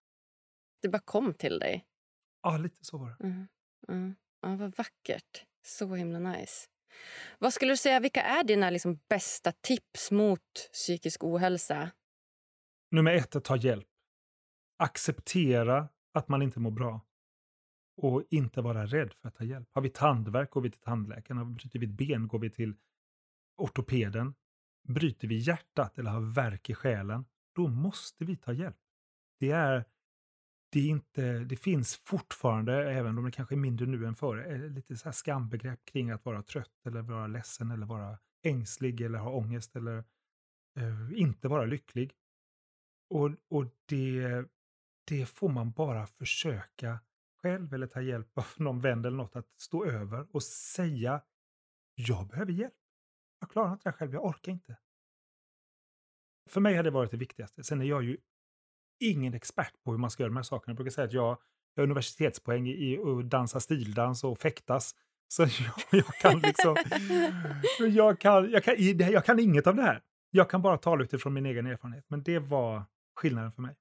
Det 0.82 0.88
bara 0.88 1.02
kom 1.04 1.34
till 1.34 1.58
dig? 1.58 1.86
Ja, 2.42 2.56
lite 2.56 2.84
så 2.84 2.98
var 2.98 3.08
det. 3.08 3.24
Mm. 3.24 3.48
Mm. 3.88 4.14
Ja, 4.40 4.56
vad 4.56 4.76
vackert. 4.76 5.44
Så 5.62 5.94
himla 5.94 6.18
nice. 6.18 6.68
Vad 7.38 7.52
skulle 7.52 7.72
du 7.72 7.76
säga, 7.76 8.00
vilka 8.00 8.22
är 8.22 8.44
dina 8.44 8.70
liksom 8.70 9.00
bästa 9.08 9.52
tips 9.52 10.10
mot 10.10 10.70
psykisk 10.72 11.24
ohälsa? 11.24 11.90
Nummer 12.90 13.12
ett, 13.12 13.36
att 13.36 13.44
ta 13.44 13.56
hjälp. 13.56 13.88
Acceptera 14.76 15.88
att 16.12 16.28
man 16.28 16.42
inte 16.42 16.60
mår 16.60 16.70
bra. 16.70 17.00
Och 17.96 18.24
inte 18.30 18.60
vara 18.60 18.86
rädd 18.86 19.12
för 19.12 19.28
att 19.28 19.34
ta 19.34 19.44
hjälp. 19.44 19.68
Har 19.72 19.82
vi 19.82 19.88
tandvärk 19.88 20.50
går 20.50 20.60
vi 20.60 20.70
till 20.70 20.80
tandläkaren. 20.80 21.38
Har 21.38 21.78
vi 21.78 21.86
ett 21.86 21.92
ben 21.92 22.28
går 22.28 22.38
vi 22.38 22.50
till 22.50 22.74
ortopeden. 23.60 24.34
Bryter 24.88 25.28
vi 25.28 25.36
hjärtat 25.36 25.98
eller 25.98 26.10
har 26.10 26.20
värk 26.20 26.70
i 26.70 26.74
själen, 26.74 27.24
då 27.54 27.68
måste 27.68 28.24
vi 28.24 28.36
ta 28.36 28.52
hjälp. 28.52 28.76
Det 29.38 29.50
är, 29.50 29.84
det 30.72 30.80
är 30.80 30.88
inte, 30.88 31.38
det 31.38 31.56
finns 31.56 31.96
fortfarande, 31.96 32.92
även 32.92 33.18
om 33.18 33.24
det 33.24 33.30
kanske 33.30 33.54
är 33.54 33.56
mindre 33.56 33.86
nu 33.86 34.06
än 34.06 34.14
förr, 34.14 34.52
eh, 34.52 34.68
lite 34.68 34.96
så 34.96 35.04
här 35.04 35.12
skambegrepp 35.12 35.84
kring 35.84 36.10
att 36.10 36.24
vara 36.24 36.42
trött 36.42 36.86
eller 36.86 37.02
vara 37.02 37.26
ledsen 37.26 37.70
eller 37.70 37.86
vara 37.86 38.18
ängslig 38.42 39.00
eller 39.00 39.18
ha 39.18 39.30
ångest 39.30 39.76
eller 39.76 40.04
eh, 40.76 41.20
inte 41.20 41.48
vara 41.48 41.64
lycklig. 41.64 42.12
Och, 43.10 43.30
och 43.48 43.66
det, 43.86 44.44
det 45.04 45.26
får 45.26 45.48
man 45.48 45.72
bara 45.72 46.06
försöka 46.06 47.00
själv 47.42 47.74
eller 47.74 47.86
ta 47.86 48.00
hjälp 48.00 48.38
av 48.38 48.46
någon 48.56 48.80
vän 48.80 49.04
eller 49.04 49.16
något 49.16 49.36
att 49.36 49.60
stå 49.60 49.84
över 49.84 50.26
och 50.30 50.42
säga 50.42 51.22
jag 51.94 52.28
behöver 52.28 52.52
hjälp. 52.52 52.74
Jag 53.40 53.50
klarar 53.50 53.72
inte 53.72 53.82
det 53.84 53.90
här 53.90 53.96
själv, 53.96 54.12
jag 54.12 54.24
orkar 54.24 54.52
inte. 54.52 54.76
För 56.50 56.60
mig 56.60 56.76
har 56.76 56.82
det 56.82 56.90
varit 56.90 57.10
det 57.10 57.16
viktigaste. 57.16 57.64
Sen 57.64 57.80
är 57.80 57.84
jag 57.84 58.02
ju 58.02 58.16
ingen 59.00 59.34
expert 59.34 59.82
på 59.84 59.90
hur 59.90 59.98
man 59.98 60.10
ska 60.10 60.22
göra 60.22 60.30
de 60.30 60.36
här 60.36 60.42
sakerna. 60.42 60.70
Jag 60.70 60.76
brukar 60.76 60.90
säga 60.90 61.04
att 61.04 61.12
jag, 61.12 61.38
har 61.76 61.82
universitetspoäng 61.82 62.68
i 62.68 62.72
i 62.72 62.98
att 62.98 63.30
dansa 63.30 63.60
stildans 63.60 64.24
och 64.24 64.38
fäktas. 64.38 64.94
Så 65.28 65.42
jag, 65.42 65.74
jag 65.90 66.06
kan 66.06 66.40
liksom... 66.40 66.76
jag, 67.78 68.20
kan, 68.20 68.50
jag, 68.50 68.64
kan, 68.64 68.74
jag 68.98 69.24
kan 69.24 69.38
inget 69.38 69.66
av 69.66 69.76
det 69.76 69.82
här. 69.82 70.02
Jag 70.30 70.50
kan 70.50 70.62
bara 70.62 70.78
tala 70.78 71.02
utifrån 71.02 71.34
min 71.34 71.46
egen 71.46 71.66
erfarenhet. 71.66 72.04
Men 72.08 72.22
det 72.22 72.38
var 72.38 72.84
skillnaden 73.14 73.52
för 73.52 73.62
mig. 73.62 73.76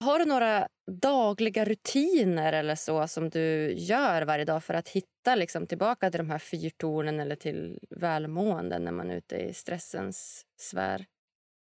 Har 0.00 0.18
du 0.18 0.24
några 0.24 0.68
dagliga 1.02 1.64
rutiner 1.64 2.52
eller 2.52 2.74
så 2.74 3.08
som 3.08 3.30
du 3.30 3.72
gör 3.72 4.22
varje 4.22 4.44
dag 4.44 4.64
för 4.64 4.74
att 4.74 4.88
hitta 4.88 5.34
liksom, 5.34 5.66
tillbaka 5.66 6.10
till 6.10 6.18
de 6.18 6.30
här 6.30 6.38
fyrtornen 6.38 7.20
eller 7.20 7.36
till 7.36 7.78
välmående 7.90 8.78
när 8.78 8.92
man 8.92 9.10
är 9.10 9.16
ute 9.16 9.36
i 9.36 9.54
stressens 9.54 10.46
sfär? 10.60 11.06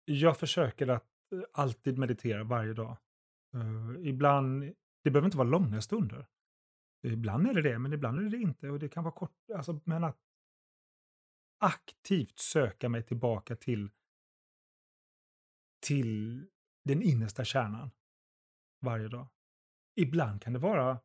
Jag 0.05 0.37
försöker 0.37 0.87
att 0.87 1.07
eh, 1.33 1.41
alltid 1.53 1.97
meditera 1.97 2.43
varje 2.43 2.73
dag. 2.73 2.97
Uh, 3.55 4.07
ibland 4.07 4.73
Det 5.03 5.11
behöver 5.11 5.27
inte 5.27 5.37
vara 5.37 5.47
långa 5.47 5.81
stunder. 5.81 6.27
Ibland 7.03 7.47
är 7.47 7.53
det 7.53 7.61
det, 7.61 7.79
men 7.79 7.93
ibland 7.93 8.19
är 8.19 8.23
det 8.23 8.29
det 8.29 8.43
inte. 8.43 8.69
Och 8.69 8.79
det 8.79 8.89
kan 8.89 9.03
vara 9.03 9.13
kort, 9.13 9.35
alltså, 9.55 9.79
men 9.83 10.03
att 10.03 10.17
aktivt 11.59 12.39
söka 12.39 12.89
mig 12.89 13.03
tillbaka 13.03 13.55
till, 13.55 13.89
till 15.79 16.45
den 16.83 17.01
innersta 17.01 17.45
kärnan 17.45 17.91
varje 18.79 19.07
dag. 19.07 19.27
Ibland 19.95 20.41
kan 20.41 20.53
det 20.53 20.59
vara 20.59 20.99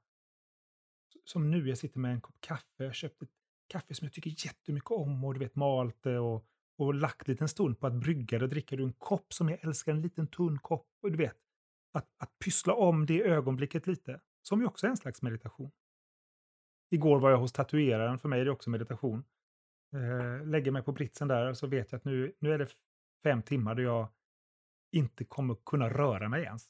som 1.24 1.50
nu, 1.50 1.68
jag 1.68 1.78
sitter 1.78 1.98
med 1.98 2.12
en 2.12 2.20
kopp 2.20 2.40
kaffe. 2.40 2.84
Jag 2.84 2.94
köpte 2.94 3.24
ett 3.24 3.30
kaffe 3.68 3.94
som 3.94 4.04
jag 4.04 4.12
tycker 4.12 4.46
jättemycket 4.46 4.90
om 4.90 5.24
och 5.24 5.34
du 5.34 5.40
vet 5.40 5.54
malt 5.54 6.02
det 6.02 6.18
och, 6.18 6.46
och 6.78 6.94
lagt 6.94 7.28
lite 7.28 7.44
en 7.44 7.48
stund 7.48 7.80
på 7.80 7.86
att 7.86 7.94
brygga 7.94 8.38
det 8.38 8.44
och 8.44 8.50
dricka 8.50 8.76
ur 8.76 8.82
en 8.82 8.92
kopp 8.92 9.32
som 9.32 9.48
jag 9.48 9.64
älskar, 9.64 9.92
en 9.92 10.02
liten 10.02 10.26
tunn 10.26 10.58
kopp. 10.58 10.88
Och 11.02 11.10
du 11.10 11.18
vet, 11.18 11.36
att, 11.92 12.08
att 12.18 12.38
pyssla 12.38 12.74
om 12.74 13.06
det 13.06 13.22
ögonblicket 13.22 13.86
lite, 13.86 14.20
som 14.42 14.60
ju 14.60 14.66
också 14.66 14.86
är 14.86 14.90
en 14.90 14.96
slags 14.96 15.22
meditation. 15.22 15.70
Igår 16.90 17.20
var 17.20 17.30
jag 17.30 17.38
hos 17.38 17.52
tatueraren, 17.52 18.18
för 18.18 18.28
mig 18.28 18.40
är 18.40 18.44
det 18.44 18.50
också 18.50 18.70
meditation. 18.70 19.24
Eh, 19.94 20.46
lägger 20.46 20.70
mig 20.70 20.82
på 20.82 20.92
britsen 20.92 21.28
där 21.28 21.46
och 21.46 21.58
så 21.58 21.66
vet 21.66 21.92
jag 21.92 21.98
att 21.98 22.04
nu, 22.04 22.32
nu 22.38 22.52
är 22.52 22.58
det 22.58 22.68
fem 23.22 23.42
timmar 23.42 23.74
då 23.74 23.82
jag 23.82 24.08
inte 24.92 25.24
kommer 25.24 25.54
kunna 25.66 25.90
röra 25.90 26.28
mig 26.28 26.42
ens 26.42 26.68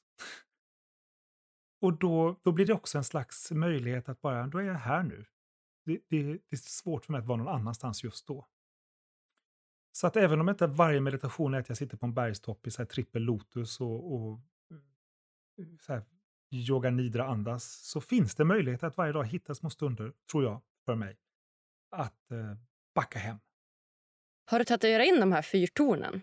och 1.85 1.99
då, 1.99 2.41
då 2.43 2.53
blir 2.53 2.66
det 2.66 2.72
också 2.72 2.99
en 2.99 3.05
slags 3.05 3.51
möjlighet 3.51 4.09
att 4.09 4.20
bara, 4.20 4.47
då 4.47 4.59
är 4.59 4.62
jag 4.62 4.74
här 4.74 5.03
nu. 5.03 5.24
Det, 5.85 6.01
det, 6.09 6.22
det 6.22 6.39
är 6.51 6.57
svårt 6.57 7.05
för 7.05 7.12
mig 7.12 7.18
att 7.18 7.26
vara 7.26 7.39
någon 7.39 7.55
annanstans 7.55 8.05
just 8.05 8.26
då. 8.26 8.49
Så 9.93 10.07
att 10.07 10.16
även 10.16 10.41
om 10.41 10.49
inte 10.49 10.66
varje 10.66 11.01
meditation 11.01 11.55
är 11.55 11.59
att 11.59 11.68
jag 11.68 11.78
sitter 11.78 11.97
på 11.97 12.07
en 12.07 12.14
bergstopp 12.14 12.66
i 12.66 12.70
så 12.70 12.82
här 12.82 12.87
trippel 12.87 13.22
lotus 13.22 13.80
och, 13.80 14.14
och 14.14 14.41
eh, 14.70 15.76
så 15.80 15.93
här, 15.93 16.03
yoga 16.51 16.91
nidra 16.91 17.26
andas, 17.26 17.64
så 17.64 18.01
finns 18.01 18.35
det 18.35 18.45
möjlighet 18.45 18.82
att 18.82 18.97
varje 18.97 19.12
dag 19.12 19.24
hitta 19.24 19.55
små 19.55 19.70
stunder, 19.70 20.12
tror 20.30 20.45
jag, 20.45 20.62
för 20.85 20.95
mig, 20.95 21.16
att 21.91 22.30
eh, 22.30 22.55
backa 22.95 23.18
hem. 23.18 23.39
Har 24.45 24.59
du 24.59 24.64
tatuerat 24.64 25.07
in 25.07 25.20
de 25.20 25.32
här 25.32 25.43
fyrtornen? 25.43 26.22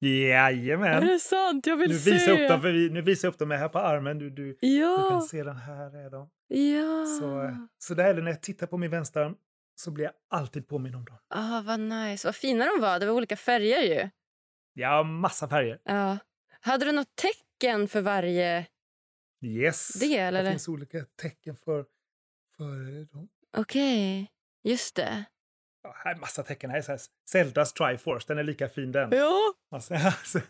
Jajamän! 0.00 1.02
Är 1.02 1.06
det 1.12 1.18
sant? 1.18 1.66
Jag 1.66 1.76
vill 1.76 1.90
nu 1.90 1.98
se! 1.98 2.10
Visar 2.10 2.32
upp 2.32 2.48
dem, 2.48 2.60
för 2.62 2.72
vi, 2.72 2.90
nu 2.90 3.02
visar 3.02 3.28
jag 3.28 3.32
upp 3.32 3.38
dem 3.38 3.50
här 3.50 3.68
på 3.68 3.78
armen. 3.78 4.18
Du, 4.18 4.30
du, 4.30 4.58
ja. 4.60 5.02
du 5.02 5.08
kan 5.10 5.22
se 5.22 5.42
den 5.44 5.56
här. 5.56 5.96
Är 6.06 6.10
de. 6.10 6.30
Ja. 6.48 7.04
Så, 7.20 7.56
så 7.78 7.94
där 7.94 8.04
är 8.04 8.14
det 8.14 8.22
när 8.22 8.30
jag 8.30 8.42
tittar 8.42 8.66
på 8.66 8.76
min 8.76 8.90
vänsterarm 8.90 9.34
så 9.74 9.90
blir 9.90 10.04
jag 10.04 10.12
alltid 10.30 10.68
påminn 10.68 10.94
om 10.94 11.04
dem. 11.04 11.18
Ah, 11.28 11.62
vad 11.62 11.80
nice. 11.80 12.28
Vad 12.28 12.36
fina 12.36 12.64
de 12.64 12.80
var. 12.80 12.98
Det 13.00 13.06
var 13.06 13.12
olika 13.12 13.36
färger 13.36 13.80
ju. 13.82 14.10
Ja, 14.72 15.02
massa 15.02 15.48
färger. 15.48 15.80
Ja. 15.84 16.18
Hade 16.60 16.84
du 16.84 16.92
något 16.92 17.14
tecken 17.14 17.88
för 17.88 18.00
varje 18.00 18.66
Yes. 19.44 19.92
del? 20.00 20.10
Det 20.10 20.18
Eller? 20.40 20.50
finns 20.50 20.68
olika 20.68 21.04
tecken 21.22 21.56
för, 21.56 21.84
för 22.56 23.04
dem. 23.12 23.28
Okej, 23.56 24.30
just 24.64 24.96
det. 24.96 25.24
Ja, 25.82 25.94
här 26.04 26.14
är 26.14 26.18
massa 26.18 26.42
tecken. 26.42 26.70
Här 26.70 26.78
är 26.78 26.82
så 26.82 26.92
här, 26.92 27.00
Zeldas 27.30 27.72
Triforce, 27.72 28.24
den 28.28 28.38
är 28.38 28.42
lika 28.42 28.68
fin 28.68 28.92
den. 28.92 29.08
Ja, 29.12 29.54
Alltså, 29.70 29.94
alltså. 30.04 30.40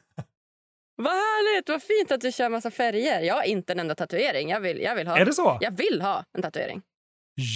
vad 0.96 1.12
härligt. 1.12 1.68
Vad 1.68 1.82
fint 1.82 2.12
att 2.12 2.20
du 2.20 2.32
kör 2.32 2.48
massa 2.48 2.70
färger. 2.70 3.20
Jag 3.20 3.34
har 3.34 3.42
inte 3.42 3.72
en 3.72 3.80
enda 3.80 3.94
tatuering. 3.94 4.48
Jag 4.48 4.60
vill, 4.60 4.80
jag 4.80 4.96
vill 4.96 5.06
ha. 5.06 5.18
Är 5.18 5.24
det 5.24 5.32
så? 5.32 5.58
Jag 5.60 5.76
vill 5.76 6.02
ha 6.02 6.24
en 6.32 6.42
tatuering. 6.42 6.82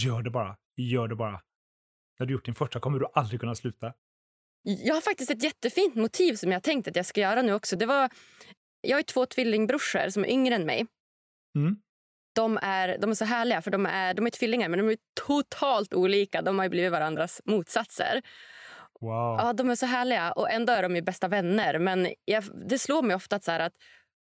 Gör 0.04 0.22
det 0.22 0.30
bara. 0.30 0.56
Gör 0.76 1.08
det 1.08 1.16
bara. 1.16 1.40
När 2.18 2.26
du 2.26 2.32
gjort 2.32 2.44
din 2.44 2.54
första 2.54 2.80
kommer 2.80 2.98
du 2.98 3.06
aldrig 3.14 3.40
kunna 3.40 3.54
sluta. 3.54 3.92
Jag 4.62 4.94
har 4.94 5.00
faktiskt 5.00 5.30
ett 5.30 5.42
jättefint 5.42 5.94
motiv 5.94 6.34
som 6.34 6.52
jag 6.52 6.62
tänkt 6.62 6.88
att 6.88 6.96
jag 6.96 7.06
ska 7.06 7.20
göra 7.20 7.42
nu 7.42 7.52
också. 7.52 7.76
Det 7.76 7.86
var, 7.86 8.10
jag 8.80 8.96
har 8.96 9.02
två 9.02 9.26
tvillingbrorsor 9.26 10.08
som 10.08 10.24
är 10.24 10.28
yngre 10.28 10.54
än 10.54 10.66
mig. 10.66 10.86
Mm. 11.56 11.76
De 12.34 12.58
är, 12.62 12.98
de 12.98 13.10
är 13.10 13.14
så 13.14 13.24
härliga, 13.24 13.62
för 13.62 13.70
de 13.70 13.86
är, 13.86 14.14
de 14.14 14.26
är 14.26 14.30
tvillingar 14.30 14.68
men 14.68 14.78
de 14.78 14.88
är 14.88 14.96
totalt 15.26 15.94
olika. 15.94 16.42
De 16.42 16.58
har 16.58 16.68
blivit 16.68 16.92
varandras 16.92 17.40
motsatser. 17.44 18.22
Wow. 19.02 19.36
Ja, 19.38 19.52
de 19.52 19.70
är 19.70 19.74
så 19.74 19.86
härliga 19.86 20.32
och 20.32 20.50
ändå 20.50 20.72
är 20.72 20.82
de 20.82 20.96
ju 20.96 21.02
bästa 21.02 21.28
vänner. 21.28 21.78
Men 21.78 22.08
jag, 22.24 22.44
det 22.68 22.78
slår 22.78 23.02
mig 23.02 23.16
ofta 23.16 23.36
att, 23.36 23.44
så 23.44 23.50
här 23.50 23.60
att 23.60 23.72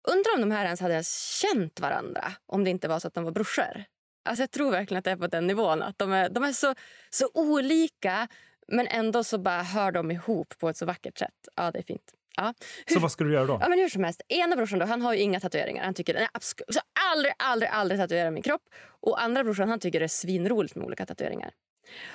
undrar 0.09 0.35
om 0.35 0.41
de 0.41 0.51
här 0.51 0.64
ens 0.64 0.81
hade 0.81 1.03
känt 1.43 1.81
varandra 1.81 2.33
om 2.47 2.64
det 2.64 2.70
inte 2.70 2.89
var 2.89 2.99
så 2.99 3.09
att 3.09 3.14
de 3.14 3.24
var 3.24 3.33
brorsor. 3.33 3.85
Alltså 4.24 4.43
jag 4.43 4.51
tror 4.51 4.70
verkligen 4.70 4.99
att 4.99 5.05
det 5.05 5.11
är 5.11 5.16
på 5.16 5.27
den 5.27 5.47
nivån. 5.47 5.83
Att 5.83 5.99
de 5.99 6.12
är, 6.12 6.29
de 6.29 6.45
är 6.45 6.53
så, 6.53 6.74
så 7.11 7.31
olika 7.35 8.29
men 8.68 8.87
ändå 8.87 9.24
så 9.24 9.39
bara 9.39 9.62
hör 9.62 9.93
de 9.93 10.11
ihop 10.11 10.55
på 10.59 10.68
ett 10.68 10.77
så 10.77 10.87
vackert 10.87 11.18
sätt. 11.18 11.49
Ja, 11.57 11.70
det 11.70 11.79
är 11.79 11.83
fint. 11.83 12.12
Ja. 12.37 12.55
Så 12.93 13.01
vad 13.01 13.12
ska 13.12 13.24
du 13.24 13.33
göra 13.33 13.47
då? 13.47 13.59
Ja, 13.61 13.68
men 13.68 13.79
hur 13.79 13.89
som 13.89 14.05
helst. 14.05 14.22
Ena 14.29 14.57
brorsan 14.57 14.79
då, 14.79 14.87
han 14.87 15.03
har 15.03 15.14
ju 15.14 15.20
inga 15.20 15.41
tatueringar. 15.41 15.85
Han 15.85 15.95
tycker 15.95 16.14
nej, 16.14 16.29
så 16.41 16.81
aldrig, 17.12 17.33
aldrig, 17.39 17.70
aldrig 17.70 18.01
tatuera 18.01 18.31
min 18.31 18.43
kropp. 18.43 18.62
Och 19.01 19.22
andra 19.22 19.45
brorsan 19.45 19.68
han 19.68 19.81
tycker 19.81 20.01
det 20.01 20.07
är 20.07 20.09
svinroligt 20.09 20.74
med 20.74 20.87
olika 20.87 21.07
tatueringar. 21.07 21.51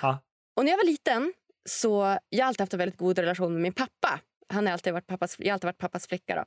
Ja. 0.02 0.18
Och 0.56 0.64
när 0.64 0.72
jag 0.72 0.78
var 0.78 0.84
liten 0.84 1.32
så 1.68 2.18
jag 2.28 2.44
har 2.44 2.48
alltid 2.48 2.60
haft 2.60 2.72
en 2.72 2.78
väldigt 2.78 2.98
god 2.98 3.18
relation 3.18 3.52
med 3.52 3.62
min 3.62 3.72
pappa. 3.72 4.20
Han 4.48 4.66
har 4.66 4.72
alltid 4.72 4.92
varit 4.92 5.06
pappas, 5.06 5.36
jag 5.38 5.46
har 5.46 5.52
alltid 5.52 5.68
varit 5.68 5.78
pappas 5.78 6.06
flicka. 6.06 6.34
Då. 6.34 6.44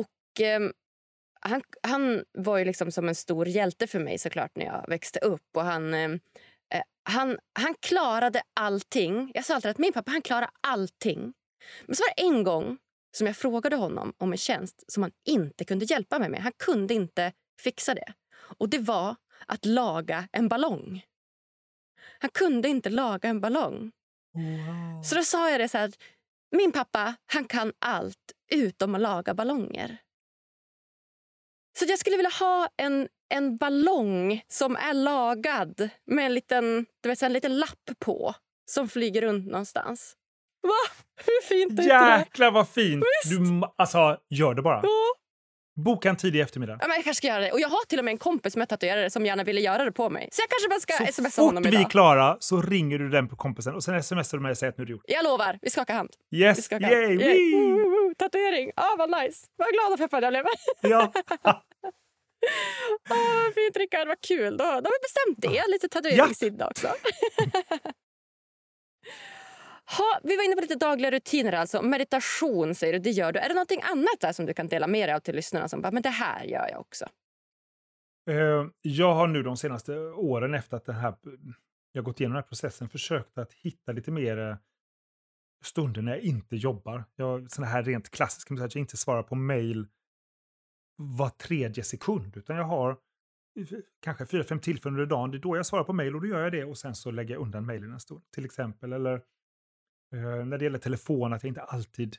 Och 0.00 0.40
eh, 0.40 0.60
han, 1.40 1.62
han 1.82 2.24
var 2.32 2.58
ju 2.58 2.64
liksom 2.64 2.92
som 2.92 3.08
en 3.08 3.14
stor 3.14 3.48
hjälte 3.48 3.86
för 3.86 3.98
mig 3.98 4.18
såklart 4.18 4.56
när 4.56 4.66
jag 4.66 4.84
växte 4.88 5.18
upp. 5.18 5.56
Och 5.56 5.64
han, 5.64 5.94
ehm, 5.94 6.20
eh, 6.74 6.82
han, 7.04 7.38
han 7.58 7.74
klarade 7.80 8.42
allting. 8.60 9.32
Jag 9.34 9.44
sa 9.44 9.54
alltid 9.54 9.70
att 9.70 9.78
min 9.78 9.92
pappa 9.92 10.10
han 10.10 10.22
klarar 10.22 10.50
allting. 10.60 11.32
Men 11.86 11.96
så 11.96 12.02
var 12.02 12.14
det 12.16 12.22
en 12.22 12.44
gång 12.44 12.78
som 13.16 13.26
jag 13.26 13.36
frågade 13.36 13.76
honom 13.76 14.12
om 14.18 14.32
en 14.32 14.38
tjänst 14.38 14.84
som 14.92 15.02
han 15.02 15.12
inte 15.28 15.64
kunde 15.64 15.84
hjälpa 15.84 16.18
mig 16.18 16.28
med. 16.28 16.42
Han 16.42 16.52
kunde 16.58 16.94
inte 16.94 17.32
fixa 17.60 17.94
det. 17.94 18.12
Och 18.58 18.68
det 18.68 18.78
var 18.78 19.16
att 19.46 19.64
laga 19.64 20.28
en 20.32 20.48
ballong. 20.48 21.04
Han 22.18 22.30
kunde 22.30 22.68
inte 22.68 22.90
laga 22.90 23.28
en 23.28 23.40
ballong. 23.40 23.92
Wow. 24.34 25.02
Så 25.02 25.14
då 25.14 25.22
sa 25.22 25.50
jag 25.50 25.60
det 25.60 25.68
så 25.68 25.78
här, 25.78 25.92
min 26.56 26.72
pappa 26.72 27.14
han 27.26 27.44
kan 27.44 27.72
allt 27.78 28.32
utom 28.52 28.94
att 28.94 29.00
laga 29.00 29.34
ballonger. 29.34 29.98
Så 31.78 31.84
jag 31.88 31.98
skulle 31.98 32.16
vilja 32.16 32.30
ha 32.40 32.68
en, 32.76 33.08
en 33.34 33.56
ballong 33.56 34.42
som 34.48 34.76
är 34.76 34.94
lagad 34.94 35.88
med 36.06 36.26
en 36.26 36.34
liten, 36.34 36.86
du 37.02 37.08
vet, 37.08 37.22
en 37.22 37.32
liten 37.32 37.58
lapp 37.58 37.90
på 37.98 38.34
som 38.70 38.88
flyger 38.88 39.22
runt 39.22 39.46
någonstans. 39.46 40.16
Va? 40.62 40.94
Hur 41.26 41.42
fint 41.42 41.78
är 41.78 41.82
inte 41.82 41.82
det? 41.82 42.18
Jäklar 42.18 42.50
vad 42.50 42.68
fint! 42.68 43.04
Du, 43.24 43.62
alltså, 43.76 44.18
gör 44.30 44.54
det 44.54 44.62
bara. 44.62 44.80
Ja. 44.82 45.14
Boka 45.76 46.08
en 46.10 46.16
tidig 46.16 46.40
eftermiddag. 46.40 46.78
Ja, 46.80 46.86
men 46.88 46.94
jag 46.96 47.04
kanske 47.04 47.14
ska 47.18 47.26
göra 47.26 47.40
det. 47.40 47.52
Och 47.52 47.60
jag 47.60 47.68
har 47.68 47.84
till 47.86 47.98
och 47.98 48.04
med 48.04 48.12
en 48.12 48.18
kompis 48.18 48.52
som 48.52 48.62
är 48.62 48.66
tatuerare 48.66 49.10
som 49.10 49.26
gärna 49.26 49.44
ville 49.44 49.60
göra 49.60 49.84
det 49.84 49.92
på 49.92 50.10
mig. 50.10 50.28
Så 50.32 50.42
jag 50.42 50.48
kanske 50.50 50.68
bara 50.68 50.80
ska 50.80 51.06
Så 51.06 51.12
smsa 51.22 51.30
fort 51.30 51.44
honom 51.44 51.62
vi 51.62 51.68
idag. 51.68 51.80
är 51.80 51.88
klara 51.88 52.36
så 52.40 52.62
ringer 52.62 52.98
du 52.98 53.08
den 53.08 53.28
på 53.28 53.36
kompisen 53.36 53.74
och 53.74 53.84
sen 53.84 54.02
smsar 54.02 54.38
du 54.38 54.42
mig 54.42 54.50
och 54.50 54.58
säger 54.58 54.72
att 54.72 54.78
nu 54.78 54.82
är 54.82 54.86
det 54.86 54.92
gjort. 54.92 55.04
Jag 55.06 55.24
lovar, 55.24 55.58
vi 55.62 55.70
skakar 55.70 55.94
hand. 55.94 56.10
Vi 56.30 56.38
Yes! 56.38 56.64
skakar 56.64 56.90
Yay! 56.90 57.06
hand. 57.06 57.20
Yay. 57.20 57.52
Woo, 57.54 57.68
woo, 57.68 57.90
woo. 57.90 58.14
Tatuering, 58.18 58.70
ah, 58.76 58.94
vad 58.98 59.10
nice. 59.22 59.46
Vad 59.56 59.68
glad 59.72 59.92
och 59.92 59.98
peppad 59.98 60.24
jag 60.24 60.32
blev. 60.32 60.44
Ja. 60.80 61.12
Åh, 63.10 63.42
vad 63.44 63.54
fint 63.54 63.76
Rickard, 63.76 64.08
vad 64.08 64.20
kul. 64.20 64.56
Då, 64.56 64.64
då 64.64 64.70
har 64.70 64.82
vi 64.82 65.02
bestämt 65.02 65.38
det. 65.54 65.70
Lite 65.72 65.88
tatueringssida 65.88 66.68
också. 66.68 66.88
ha, 69.98 70.20
vi 70.22 70.36
var 70.36 70.44
inne 70.44 70.54
på 70.54 70.60
lite 70.60 70.74
dagliga 70.74 71.10
rutiner. 71.10 71.52
alltså. 71.52 71.82
Meditation 71.82 72.74
säger 72.74 72.92
du, 72.92 72.98
det 72.98 73.10
gör 73.10 73.32
du. 73.32 73.38
Är 73.38 73.48
det 73.48 73.54
något 73.54 73.72
annat 73.90 74.20
där 74.20 74.32
som 74.32 74.46
du 74.46 74.54
kan 74.54 74.68
dela 74.68 74.86
med 74.86 75.08
dig 75.08 75.14
av 75.14 75.20
till 75.20 75.36
lyssnarna? 75.36 75.68
Som 75.68 75.80
bara, 75.80 75.92
men 75.92 76.02
det 76.02 76.08
här 76.08 76.44
gör 76.44 76.68
jag 76.70 76.80
också. 76.80 77.04
Eh, 78.30 78.66
jag 78.82 79.14
har 79.14 79.26
nu 79.26 79.42
de 79.42 79.56
senaste 79.56 79.98
åren 80.00 80.54
efter 80.54 80.76
att 80.76 80.84
den 80.84 80.94
här, 80.94 81.14
jag 81.92 82.04
gått 82.04 82.20
igenom 82.20 82.34
den 82.34 82.42
här 82.42 82.48
processen 82.48 82.88
försökt 82.88 83.38
att 83.38 83.52
hitta 83.52 83.92
lite 83.92 84.10
mer 84.10 84.38
eh, 84.38 84.56
stunder 85.64 86.02
när 86.02 86.12
jag 86.12 86.20
inte 86.20 86.56
jobbar. 86.56 87.04
Jag, 87.16 87.50
såna 87.50 87.66
här 87.66 87.82
rent 87.82 88.10
klassiska, 88.10 88.54
att 88.54 88.74
jag 88.74 88.82
inte 88.82 88.96
svarar 88.96 89.22
på 89.22 89.34
mejl 89.34 89.86
var 90.96 91.28
tredje 91.28 91.84
sekund, 91.84 92.36
utan 92.36 92.56
jag 92.56 92.64
har 92.64 92.90
eh, 92.90 93.66
kanske 94.00 94.26
fyra, 94.26 94.44
fem 94.44 94.60
tillfällen 94.60 94.98
under 94.98 95.16
dagen. 95.16 95.30
Det 95.30 95.36
är 95.36 95.40
då 95.40 95.56
jag 95.56 95.66
svarar 95.66 95.84
på 95.84 95.92
mejl 95.92 96.14
och 96.14 96.20
då 96.20 96.26
gör 96.26 96.42
jag 96.42 96.52
det 96.52 96.64
och 96.64 96.78
sen 96.78 96.94
så 96.94 97.10
lägger 97.10 97.34
jag 97.34 97.42
undan 97.42 97.66
mejlen 97.66 97.92
en 97.92 98.00
stund. 98.00 98.22
Till 98.34 98.44
exempel, 98.44 98.92
eller 98.92 99.22
eh, 100.12 100.44
när 100.44 100.58
det 100.58 100.64
gäller 100.64 100.78
telefon, 100.78 101.32
att 101.32 101.42
jag 101.42 101.50
inte 101.50 101.62
alltid 101.62 102.16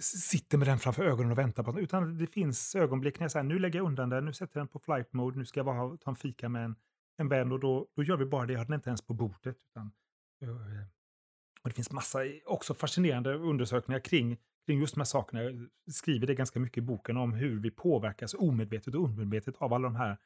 sitter 0.00 0.58
med 0.58 0.68
den 0.68 0.78
framför 0.78 1.04
ögonen 1.04 1.32
och 1.32 1.38
väntar 1.38 1.62
på 1.62 1.72
den, 1.72 1.80
utan 1.80 2.18
det 2.18 2.26
finns 2.26 2.74
ögonblick 2.74 3.18
när 3.18 3.24
jag 3.24 3.32
säger 3.32 3.44
nu 3.44 3.58
lägger 3.58 3.78
jag 3.78 3.86
undan 3.86 4.08
den, 4.08 4.24
nu 4.24 4.32
sätter 4.32 4.56
jag 4.56 4.60
den 4.60 4.68
på 4.68 4.78
flight 4.78 5.12
mode, 5.12 5.38
nu 5.38 5.44
ska 5.44 5.58
jag 5.58 5.66
bara 5.66 5.96
ta 5.96 6.10
en 6.10 6.16
fika 6.16 6.48
med 6.48 6.64
en, 6.64 6.76
en 7.16 7.28
vän 7.28 7.52
och 7.52 7.60
då, 7.60 7.88
då 7.96 8.02
gör 8.02 8.16
vi 8.16 8.24
bara 8.24 8.46
det, 8.46 8.52
jag 8.52 8.60
har 8.60 8.66
den 8.66 8.74
inte 8.74 8.90
ens 8.90 9.02
på 9.02 9.14
bordet. 9.14 9.56
Utan, 9.70 9.92
eh, 10.42 10.48
och 11.62 11.68
det 11.68 11.74
finns 11.74 11.92
massa 11.92 12.18
också 12.46 12.74
fascinerande 12.74 13.34
undersökningar 13.34 14.00
kring, 14.00 14.38
kring 14.66 14.80
just 14.80 14.94
de 14.94 15.00
här 15.00 15.04
sakerna. 15.04 15.42
Jag 15.42 15.68
skriver 15.90 16.26
det 16.26 16.34
ganska 16.34 16.60
mycket 16.60 16.78
i 16.78 16.80
boken 16.80 17.16
om 17.16 17.32
hur 17.32 17.60
vi 17.60 17.70
påverkas 17.70 18.34
omedvetet 18.34 18.94
och 18.94 19.04
undermedvetet 19.04 19.56
av 19.56 19.72
alla 19.72 19.88
de 19.88 19.96
här 19.96 20.18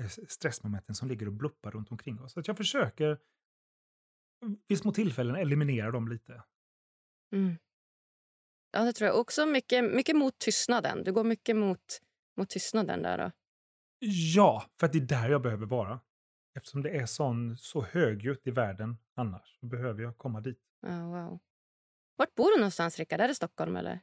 eh, 0.00 0.06
stressmomenten 0.28 0.94
som 0.94 1.08
ligger 1.08 1.26
och 1.26 1.32
bluppar 1.32 1.70
runt 1.70 1.90
omkring 1.90 2.20
oss. 2.20 2.32
Så 2.32 2.40
att 2.40 2.48
jag 2.48 2.56
försöker 2.56 3.18
vid 4.68 4.78
små 4.78 4.92
tillfällen 4.92 5.36
eliminera 5.36 5.90
dem 5.90 6.08
lite. 6.08 6.42
Mm. 7.34 7.56
Ja, 8.72 8.84
det 8.84 8.92
tror 8.92 9.08
jag. 9.08 9.18
Också 9.18 9.46
mycket, 9.46 9.84
mycket 9.84 10.16
mot 10.16 10.38
tystnaden. 10.38 11.04
Du 11.04 11.12
går 11.12 11.24
mycket 11.24 11.56
mot, 11.56 12.00
mot 12.36 12.50
tystnaden 12.50 13.02
där. 13.02 13.18
Då. 13.18 13.30
Ja, 14.34 14.64
för 14.80 14.86
att 14.86 14.92
det 14.92 14.98
är 14.98 15.06
där 15.06 15.28
jag 15.28 15.42
behöver 15.42 15.66
vara. 15.66 16.00
Eftersom 16.56 16.82
det 16.82 16.90
är 16.90 17.06
sån, 17.06 17.56
så 17.56 17.82
högljutt 17.82 18.46
i 18.46 18.50
världen 18.50 18.98
annars, 19.16 19.58
så 19.60 19.66
behöver 19.66 20.02
jag 20.02 20.18
komma 20.18 20.40
dit. 20.40 20.58
Oh, 20.86 21.04
wow. 21.04 21.40
Vart 22.16 22.34
bor 22.34 22.50
du 22.50 22.56
någonstans, 22.56 22.98
Rickard? 22.98 23.20
Är 23.20 23.28
det 23.28 23.34
Stockholm 23.34 23.76
eller? 23.76 24.00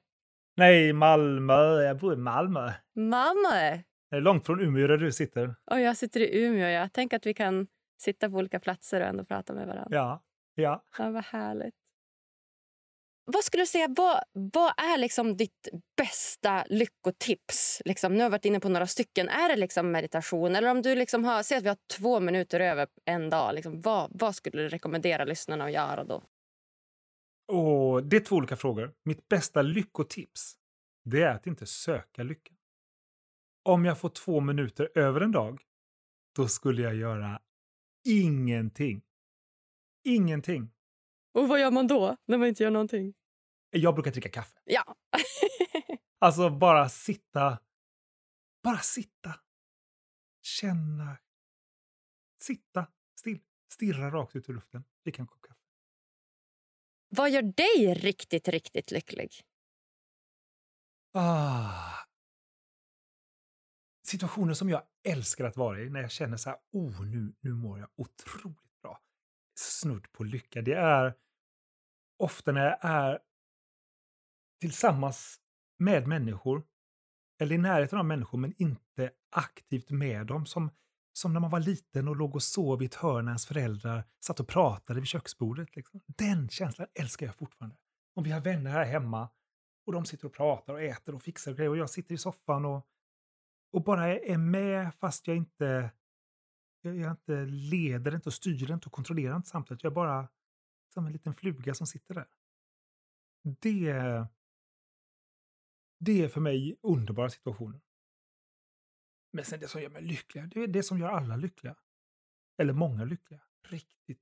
Nej, 0.57 0.93
Malmö. 0.93 1.81
Jag 1.81 1.97
bor 1.97 2.13
i 2.13 2.15
Malmö. 2.15 2.73
Malmö! 2.95 3.81
Det 4.09 4.15
är 4.15 4.21
långt 4.21 4.45
från 4.45 4.61
Umeå 4.61 4.87
där 4.87 4.97
du 4.97 5.11
sitter. 5.11 5.55
Och 5.71 5.79
jag 5.79 5.97
sitter 5.97 6.19
i 6.19 6.45
Umeå. 6.45 6.67
Jag 6.67 6.93
tänker 6.93 7.17
att 7.17 7.25
vi 7.25 7.33
kan 7.33 7.67
sitta 7.97 8.29
på 8.29 8.35
olika 8.35 8.59
platser 8.59 9.01
och 9.01 9.07
ändå 9.07 9.25
prata 9.25 9.53
med 9.53 9.67
varandra. 9.67 9.97
Ja. 9.97 10.23
Ja. 10.57 10.83
ja 10.97 11.11
vad 11.11 11.23
härligt. 11.23 11.75
Vad 13.25 13.43
skulle 13.43 13.63
du 13.63 13.67
säga, 13.67 13.87
vad, 13.89 14.23
vad 14.33 14.73
är 14.77 14.97
liksom 14.97 15.37
ditt 15.37 15.67
bästa 15.97 16.65
lyckotips? 16.69 17.81
Liksom, 17.85 18.13
nu 18.13 18.19
har 18.19 18.23
jag 18.23 18.29
varit 18.29 18.45
inne 18.45 18.59
på 18.59 18.69
några 18.69 18.87
stycken. 18.87 19.29
Är 19.29 19.49
det 19.49 19.55
liksom 19.55 19.91
meditation? 19.91 20.55
Eller 20.55 20.71
om 20.71 20.81
du 20.81 20.95
liksom 20.95 21.23
har, 21.23 21.43
säg 21.43 21.57
att 21.57 21.63
vi 21.63 21.67
har 21.67 21.77
två 21.97 22.19
minuter 22.19 22.59
över 22.59 22.87
en 23.05 23.29
dag. 23.29 23.55
Liksom, 23.55 23.81
vad, 23.81 24.11
vad 24.13 24.35
skulle 24.35 24.61
du 24.61 24.69
rekommendera 24.69 25.25
lyssnarna 25.25 25.65
att 25.65 25.71
göra 25.71 26.03
då? 26.03 26.23
Och 27.47 28.03
det 28.03 28.15
är 28.15 28.21
två 28.21 28.35
olika 28.35 28.55
frågor. 28.55 28.93
Mitt 29.05 29.27
bästa 29.27 29.61
lyckotips 29.61 30.57
det 31.09 31.21
är 31.21 31.35
att 31.35 31.47
inte 31.47 31.65
söka 31.65 32.23
lyckan. 32.23 32.57
Om 33.63 33.85
jag 33.85 33.99
får 33.99 34.09
två 34.09 34.39
minuter 34.39 34.89
över 34.95 35.21
en 35.21 35.31
dag, 35.31 35.61
då 36.35 36.47
skulle 36.47 36.81
jag 36.81 36.95
göra 36.95 37.41
ingenting. 38.07 39.01
Ingenting. 40.07 40.71
Och 41.33 41.47
vad 41.47 41.59
gör 41.59 41.71
man 41.71 41.87
då, 41.87 42.17
när 42.25 42.37
man 42.37 42.47
inte 42.47 42.63
gör 42.63 42.71
någonting? 42.71 43.13
Jag 43.69 43.95
brukar 43.95 44.11
dricka 44.11 44.29
kaffe. 44.29 44.59
Ja. 44.63 44.95
alltså 46.19 46.49
bara 46.49 46.89
sitta. 46.89 47.59
Bara 48.63 48.77
sitta. 48.77 49.39
Känna. 50.41 51.17
Sitta 52.41 52.87
still. 53.19 53.39
Stirra 53.73 54.11
rakt 54.11 54.35
ut 54.35 54.49
i 54.49 54.53
luften. 54.53 54.83
Dricka 55.03 55.21
en 55.21 55.27
kopp 55.27 55.41
kaffe. 55.41 55.61
Vad 57.09 57.31
gör 57.31 57.41
dig 57.41 57.93
riktigt, 57.93 58.47
riktigt 58.47 58.91
lycklig? 58.91 59.31
Ah. 61.13 61.93
Situationer 64.03 64.53
som 64.53 64.69
jag 64.69 64.83
älskar 65.03 65.45
att 65.45 65.57
vara 65.57 65.81
i 65.81 65.89
när 65.89 66.01
jag 66.01 66.11
känner 66.11 66.37
så 66.37 66.49
här, 66.49 66.59
oh, 66.71 67.05
nu, 67.05 67.33
nu 67.39 67.53
mår 67.53 67.79
jag 67.79 67.89
otroligt. 67.95 68.66
Snudd 69.59 70.11
på 70.11 70.23
lycka. 70.23 70.61
Det 70.61 70.73
är 70.73 71.13
ofta 72.17 72.51
när 72.51 72.65
jag 72.65 72.77
är 72.81 73.19
tillsammans 74.61 75.39
med 75.79 76.07
människor, 76.07 76.63
eller 77.39 77.55
i 77.55 77.57
närheten 77.57 77.99
av 77.99 78.05
människor, 78.05 78.37
men 78.37 78.53
inte 78.57 79.11
aktivt 79.31 79.89
med 79.89 80.27
dem. 80.27 80.45
Som, 80.45 80.71
som 81.13 81.33
när 81.33 81.39
man 81.39 81.49
var 81.49 81.59
liten 81.59 82.07
och 82.07 82.15
låg 82.15 82.35
och 82.35 82.43
sov 82.43 82.83
i 82.83 82.85
ett 82.85 82.95
hörn 82.95 83.25
när 83.25 83.31
ens 83.31 83.45
föräldrar 83.45 84.03
satt 84.25 84.39
och 84.39 84.47
pratade 84.47 84.99
vid 84.99 85.07
köksbordet. 85.07 85.75
Liksom. 85.75 86.01
Den 86.05 86.49
känslan 86.49 86.87
älskar 86.99 87.25
jag 87.25 87.35
fortfarande. 87.35 87.77
Om 88.15 88.23
vi 88.23 88.31
har 88.31 88.41
vänner 88.41 88.71
här 88.71 88.85
hemma 88.85 89.29
och 89.85 89.93
de 89.93 90.05
sitter 90.05 90.25
och 90.25 90.33
pratar 90.33 90.73
och 90.73 90.81
äter 90.81 91.15
och 91.15 91.21
fixar 91.21 91.53
grejer 91.53 91.69
och 91.69 91.77
jag 91.77 91.89
sitter 91.89 92.15
i 92.15 92.17
soffan 92.17 92.65
och, 92.65 92.87
och 93.73 93.83
bara 93.83 94.07
är 94.07 94.37
med 94.37 94.95
fast 94.95 95.27
jag 95.27 95.37
inte 95.37 95.91
jag, 96.95 97.11
inte 97.11 97.45
leder 97.45 98.15
inte 98.15 98.29
och 98.29 98.33
styr 98.33 98.71
inte 98.71 98.85
och 98.85 98.91
kontrollerar 98.91 99.35
inte 99.35 99.49
samtidigt. 99.49 99.83
Jag 99.83 99.91
är 99.91 99.95
bara 99.95 100.27
som 100.93 101.05
en 101.05 101.13
liten 101.13 101.33
fluga 101.33 101.73
som 101.73 101.87
sitter 101.87 102.15
där. 102.15 102.27
Det, 103.43 103.93
det 105.99 106.23
är 106.23 106.29
för 106.29 106.41
mig 106.41 106.77
underbara 106.81 107.29
situationer. 107.29 107.81
Men 109.33 109.45
sen 109.45 109.59
det 109.59 109.67
som 109.67 109.81
gör 109.81 109.89
mig 109.89 110.01
lycklig, 110.01 110.49
det 110.49 110.63
är 110.63 110.67
det 110.67 110.83
som 110.83 110.99
gör 110.99 111.09
alla 111.09 111.35
lyckliga. 111.35 111.75
Eller 112.57 112.73
många 112.73 113.05
lyckliga. 113.05 113.41
Riktigt 113.63 114.21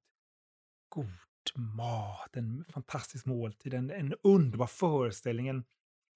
god 0.90 1.12
mat, 1.56 2.36
en 2.36 2.66
fantastisk 2.66 3.26
måltid, 3.26 3.74
en, 3.74 3.92
en 3.92 4.16
underbar 4.24 4.68
föreställning, 4.68 5.48
en, 5.48 5.66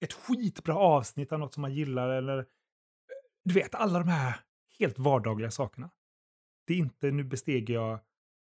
ett 0.00 0.12
skitbra 0.12 0.76
avsnitt 0.76 1.32
av 1.32 1.38
något 1.38 1.54
som 1.54 1.60
man 1.60 1.74
gillar 1.74 2.08
eller 2.08 2.46
du 3.44 3.54
vet, 3.54 3.74
alla 3.74 3.98
de 3.98 4.08
här 4.08 4.40
helt 4.78 4.98
vardagliga 4.98 5.50
sakerna. 5.50 5.90
Det 6.70 6.74
är 6.74 6.78
inte, 6.78 7.10
nu 7.10 7.24
besteger 7.24 7.74
jag 7.74 8.00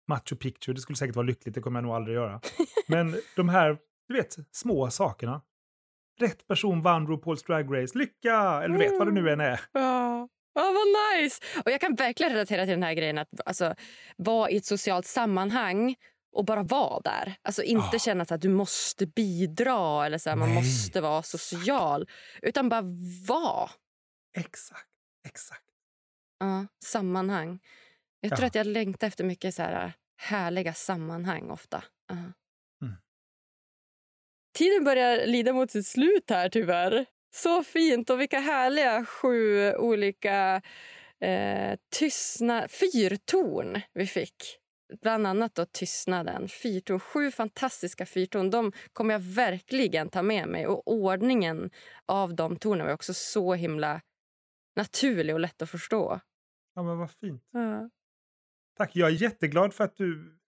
Machu 0.08 0.36
Picchu, 0.36 0.72
det 0.72 0.80
skulle 0.80 0.96
säkert 0.96 1.16
vara 1.16 1.26
lyckligt, 1.26 1.54
det 1.54 1.60
kommer 1.60 1.80
jag 1.80 1.84
nog 1.84 1.94
aldrig 1.94 2.14
göra. 2.14 2.40
Men 2.88 3.20
de 3.36 3.48
här, 3.48 3.78
du 4.08 4.14
vet, 4.14 4.36
små 4.50 4.90
sakerna. 4.90 5.42
Rätt 6.20 6.46
person 6.46 6.82
vann 6.82 7.08
RuPaul's 7.08 7.46
Drag 7.46 7.76
Race, 7.76 7.98
lycka! 7.98 8.62
Eller 8.64 8.68
du 8.68 8.78
vet 8.78 8.98
vad 8.98 9.06
det 9.06 9.12
nu 9.12 9.30
än 9.30 9.40
är. 9.40 9.60
Ja, 9.72 10.28
oh, 10.54 10.74
vad 10.74 11.18
nice! 11.20 11.44
Och 11.64 11.70
jag 11.70 11.80
kan 11.80 11.94
verkligen 11.94 12.32
relatera 12.32 12.64
till 12.64 12.70
den 12.70 12.82
här 12.82 12.94
grejen 12.94 13.18
att 13.18 13.28
alltså, 13.46 13.74
vara 14.16 14.50
i 14.50 14.56
ett 14.56 14.66
socialt 14.66 15.06
sammanhang 15.06 15.94
och 16.32 16.44
bara 16.44 16.62
vara 16.62 17.00
där. 17.00 17.34
Alltså 17.42 17.62
inte 17.62 17.96
oh. 17.96 18.00
känna 18.00 18.22
att 18.22 18.40
du 18.40 18.48
måste 18.48 19.06
bidra 19.06 20.06
eller 20.06 20.18
så 20.18 20.30
här, 20.30 20.36
man 20.36 20.54
måste 20.54 21.00
vara 21.00 21.22
social. 21.22 22.08
Utan 22.42 22.68
bara 22.68 22.82
vara. 23.28 23.70
Exakt, 24.36 24.88
exakt. 25.28 25.64
Ja, 26.38 26.66
sammanhang. 26.84 27.58
Jag 28.24 28.30
tror 28.30 28.42
ja. 28.42 28.46
att 28.46 28.54
jag 28.54 28.66
längtar 28.66 29.06
efter 29.06 29.24
mycket 29.24 29.54
så 29.54 29.62
här 29.62 29.92
härliga 30.16 30.74
sammanhang 30.74 31.50
ofta. 31.50 31.84
Uh. 32.12 32.18
Mm. 32.82 32.96
Tiden 34.54 34.84
börjar 34.84 35.26
lida 35.26 35.52
mot 35.52 35.70
sitt 35.70 35.86
slut 35.86 36.30
här 36.30 36.48
tyvärr. 36.48 37.06
Så 37.34 37.64
fint 37.64 38.10
och 38.10 38.20
vilka 38.20 38.38
härliga 38.38 39.04
sju 39.04 39.72
olika 39.74 40.62
eh, 41.20 41.78
tystna 41.98 42.68
fyrtorn 42.68 43.80
vi 43.92 44.06
fick. 44.06 44.58
Bland 45.00 45.26
annat 45.26 45.54
då 45.54 45.66
tystnaden. 45.66 46.48
Fyrtorn, 46.48 47.00
sju 47.00 47.30
fantastiska 47.30 48.06
fyrtorn. 48.06 48.50
De 48.50 48.72
kommer 48.92 49.14
jag 49.14 49.20
verkligen 49.20 50.08
ta 50.08 50.22
med 50.22 50.48
mig. 50.48 50.66
Och 50.66 50.82
ordningen 50.88 51.70
av 52.06 52.34
de 52.34 52.56
tornen 52.56 52.86
var 52.86 52.94
också 52.94 53.14
så 53.14 53.54
himla 53.54 54.00
naturlig 54.76 55.34
och 55.34 55.40
lätt 55.40 55.62
att 55.62 55.70
förstå. 55.70 56.20
Ja, 56.74 56.82
men 56.82 56.98
vad 56.98 57.10
fint. 57.10 57.44
Ja. 57.50 57.90
Tack. 58.74 58.96
Jag 58.96 59.08
är 59.08 59.12
jätteglad 59.12 59.74
för 59.74 59.84
att 59.84 59.96
du 59.96 60.38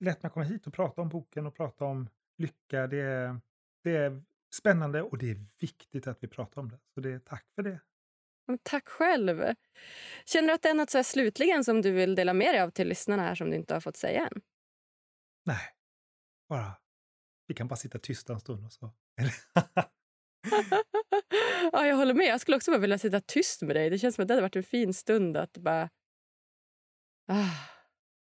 lät 0.00 0.22
mig 0.22 0.32
komma 0.32 0.44
hit 0.44 0.66
och 0.66 0.72
prata 0.72 1.02
om 1.02 1.08
boken 1.08 1.46
och 1.46 1.56
prata 1.56 1.84
om 1.84 2.08
lycka. 2.38 2.86
Det 2.86 3.00
är, 3.00 3.40
det 3.84 3.96
är 3.96 4.22
spännande 4.54 5.02
och 5.02 5.18
det 5.18 5.30
är 5.30 5.46
viktigt 5.60 6.06
att 6.06 6.22
vi 6.22 6.28
pratar 6.28 6.60
om 6.60 6.68
det. 6.68 6.78
Så 6.94 7.00
det 7.00 7.10
är 7.10 7.18
tack 7.18 7.46
för 7.54 7.62
det. 7.62 7.80
Tack 8.62 8.88
själv. 8.88 9.44
Känner 10.24 10.48
du 10.48 10.54
att 10.54 10.62
det 10.62 10.68
är 10.68 10.74
något 10.74 10.90
så 10.90 11.04
slutligen 11.04 11.64
som 11.64 11.82
du 11.82 11.90
vill 11.90 12.14
dela 12.14 12.34
med 12.34 12.54
dig 12.54 12.60
av 12.60 12.70
till 12.70 12.88
lyssnarna 12.88 13.22
här 13.22 13.34
som 13.34 13.50
du 13.50 13.56
inte 13.56 13.74
har 13.74 13.80
fått 13.80 13.96
säga 13.96 14.26
än? 14.26 14.42
Nej, 15.44 15.68
bara 16.48 16.72
vi 17.46 17.54
kan 17.54 17.68
bara 17.68 17.76
sitta 17.76 17.98
tysta 17.98 18.32
en 18.32 18.40
stund 18.40 18.64
och 18.64 18.72
så. 18.72 18.90
ja, 21.72 21.86
jag 21.86 21.96
håller 21.96 22.14
med. 22.14 22.26
Jag 22.26 22.40
skulle 22.40 22.56
också 22.56 22.70
bara 22.70 22.80
vilja 22.80 22.98
sitta 22.98 23.20
tyst 23.20 23.62
med 23.62 23.76
dig. 23.76 23.90
Det 23.90 23.98
känns 23.98 24.14
som 24.14 24.22
att 24.22 24.28
det 24.28 24.34
hade 24.34 24.42
varit 24.42 24.56
en 24.56 24.62
fin 24.62 24.94
stund 24.94 25.36
att 25.36 25.58
bara. 25.58 25.88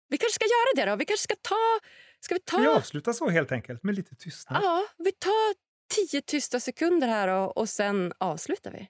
Vi 0.09 0.19
kanske 0.19 0.35
ska 0.35 0.45
göra 0.45 0.85
det 0.85 0.91
då. 0.91 0.97
Vi 0.97 1.05
kanske 1.05 1.25
ska 1.25 1.35
ta... 1.43 1.81
Ska 2.21 2.35
vi, 2.35 2.41
ta... 2.41 2.59
vi 2.59 2.67
avslutar 2.67 3.13
så 3.13 3.29
helt 3.29 3.53
enkelt 3.53 3.83
med 3.83 3.95
lite 3.95 4.15
tystnad. 4.15 4.63
Ja, 4.63 4.87
vi 4.99 5.13
tar 5.13 5.55
tio 5.95 6.23
tysta 6.23 6.61
sekunder 6.61 7.09
här 7.09 7.29
och, 7.29 7.57
och 7.57 7.69
sen 7.69 8.13
avslutar 8.19 8.71
vi. 8.71 8.89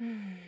Mm. 0.00 0.45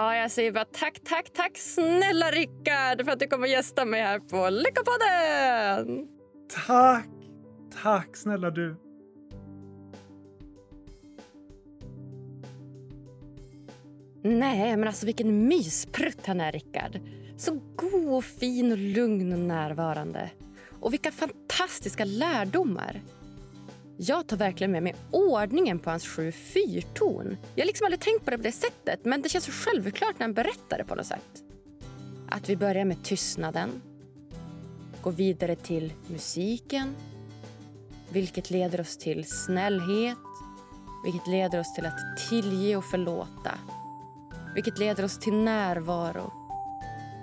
Ja, 0.00 0.16
jag 0.16 0.30
säger 0.30 0.52
bara 0.52 0.64
tack, 0.64 1.00
tack, 1.04 1.30
tack 1.32 1.58
snälla 1.58 2.30
Rickard 2.30 3.04
för 3.04 3.10
att 3.10 3.18
du 3.18 3.26
kommer 3.26 3.46
gästa 3.46 3.84
mig 3.84 4.02
här 4.02 4.18
på 4.18 4.50
Lyckopodden! 4.50 6.08
Tack! 6.66 7.08
Tack 7.82 8.16
snälla 8.16 8.50
du. 8.50 8.76
Nej, 14.22 14.76
men 14.76 14.88
alltså 14.88 15.06
vilken 15.06 15.48
mysprutt 15.48 16.26
han 16.26 16.40
är, 16.40 16.52
Rickard. 16.52 17.00
Så 17.36 17.60
god 17.76 18.14
och 18.14 18.24
fin 18.24 18.72
och 18.72 18.78
lugn 18.78 19.32
och 19.32 19.38
närvarande. 19.38 20.30
Och 20.80 20.92
vilka 20.92 21.10
fantastiska 21.10 22.04
lärdomar. 22.04 23.00
Jag 24.02 24.26
tar 24.26 24.36
verkligen 24.36 24.72
med 24.72 24.82
mig 24.82 24.94
ordningen 25.10 25.78
på 25.78 25.90
hans 25.90 26.06
sju 26.06 26.32
fyrtorn. 26.32 27.36
Jag 27.54 27.62
har 27.62 27.66
liksom 27.66 27.84
aldrig 27.84 28.00
tänkt 28.00 28.24
på 28.24 28.30
det 28.30 28.36
på 28.36 28.42
det 28.42 28.52
sättet, 28.52 29.04
men 29.04 29.22
det 29.22 29.28
känns 29.28 29.44
så 29.44 29.52
självklart 29.52 30.18
när 30.18 30.26
han 30.26 30.34
berättar 30.34 30.78
det 30.78 30.84
på 30.84 30.94
något 30.94 31.06
sätt. 31.06 31.42
Att 32.28 32.48
vi 32.48 32.56
börjar 32.56 32.84
med 32.84 33.02
tystnaden. 33.02 33.82
går 35.02 35.12
vidare 35.12 35.56
till 35.56 35.92
musiken. 36.06 36.94
Vilket 38.12 38.50
leder 38.50 38.80
oss 38.80 38.98
till 38.98 39.24
snällhet. 39.24 40.18
Vilket 41.04 41.26
leder 41.26 41.60
oss 41.60 41.74
till 41.74 41.86
att 41.86 42.16
tillge 42.28 42.76
och 42.76 42.84
förlåta. 42.84 43.54
Vilket 44.54 44.78
leder 44.78 45.04
oss 45.04 45.18
till 45.18 45.34
närvaro. 45.34 46.32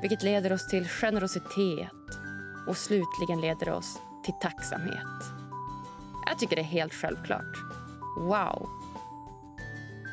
Vilket 0.01 0.23
leder 0.23 0.53
oss 0.53 0.67
till 0.67 0.88
generositet. 0.88 1.91
Och 2.67 2.78
slutligen 2.78 3.41
leder 3.41 3.69
oss 3.69 3.99
till 4.25 4.34
tacksamhet. 4.41 5.37
Jag 6.30 6.39
tycker 6.39 6.55
det 6.55 6.61
är 6.61 6.63
helt 6.63 6.93
självklart. 6.93 7.57
Wow! 8.19 8.69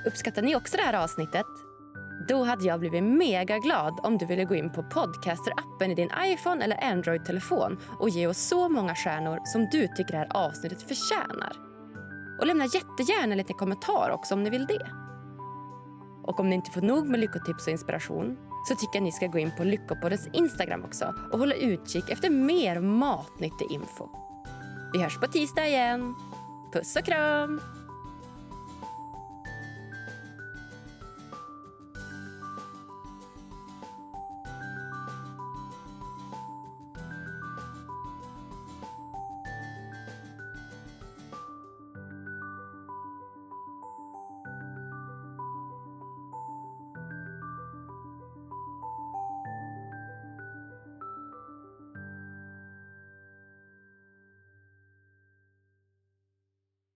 Uppskattar 0.07 0.43
ni 0.43 0.57
också 0.57 0.77
det 0.77 0.83
här 0.83 1.05
avsnittet? 1.05 1.47
Då 2.29 2.45
hade 2.45 2.65
jag 2.65 2.81
blivit 2.81 3.03
mega 3.03 3.59
glad 3.59 4.01
om 4.03 4.19
du 4.19 4.27
ville 4.27 4.45
gå 4.45 4.55
in 4.55 4.73
på 4.73 4.83
Podcaster-appen 4.83 5.91
i 5.91 5.95
din 5.95 6.11
iPhone 6.25 6.65
eller 6.65 6.85
Android-telefon 6.85 7.79
och 8.01 8.09
ge 8.09 8.27
oss 8.27 8.39
så 8.39 8.69
många 8.69 8.95
stjärnor 8.95 9.39
som 9.45 9.69
du 9.73 9.89
tycker 9.89 10.13
det 10.13 10.19
här 10.19 10.37
avsnittet 10.37 10.83
förtjänar. 10.83 11.53
Och 12.41 12.47
lämna 12.47 12.65
jättegärna 12.65 13.33
en 13.33 13.39
liten 13.39 13.57
kommentar 13.57 14.11
också 14.11 14.35
om 14.35 14.43
ni 14.43 14.51
vill 14.51 14.67
det. 14.67 14.87
Och 16.23 16.41
om 16.41 16.51
ni 16.51 16.55
inte 16.55 16.71
får 16.71 16.81
nog 16.83 17.09
med 17.09 17.21
lyckotips 17.21 17.67
och 17.67 17.73
inspiration 17.73 18.37
så 18.69 18.75
tycker 18.75 18.97
jag 18.97 19.03
ni 19.03 19.13
ska 19.13 19.27
gå 19.27 19.39
in 19.39 19.53
på 19.57 19.65
Lyckopoddens 19.65 20.29
Instagram 20.33 20.85
också 20.85 21.15
och 21.33 21.39
hålla 21.39 21.55
utkik 21.55 22.11
efter 22.11 22.31
mer 22.31 22.81
matnyttig 22.81 23.71
info. 23.71 24.24
Vi 24.95 25.03
hörs 25.03 25.19
på 25.19 25.27
tisdag 25.27 25.69
igen. 25.69 26.15
Puss 26.73 26.97
och 26.97 27.05
kram! 27.05 27.61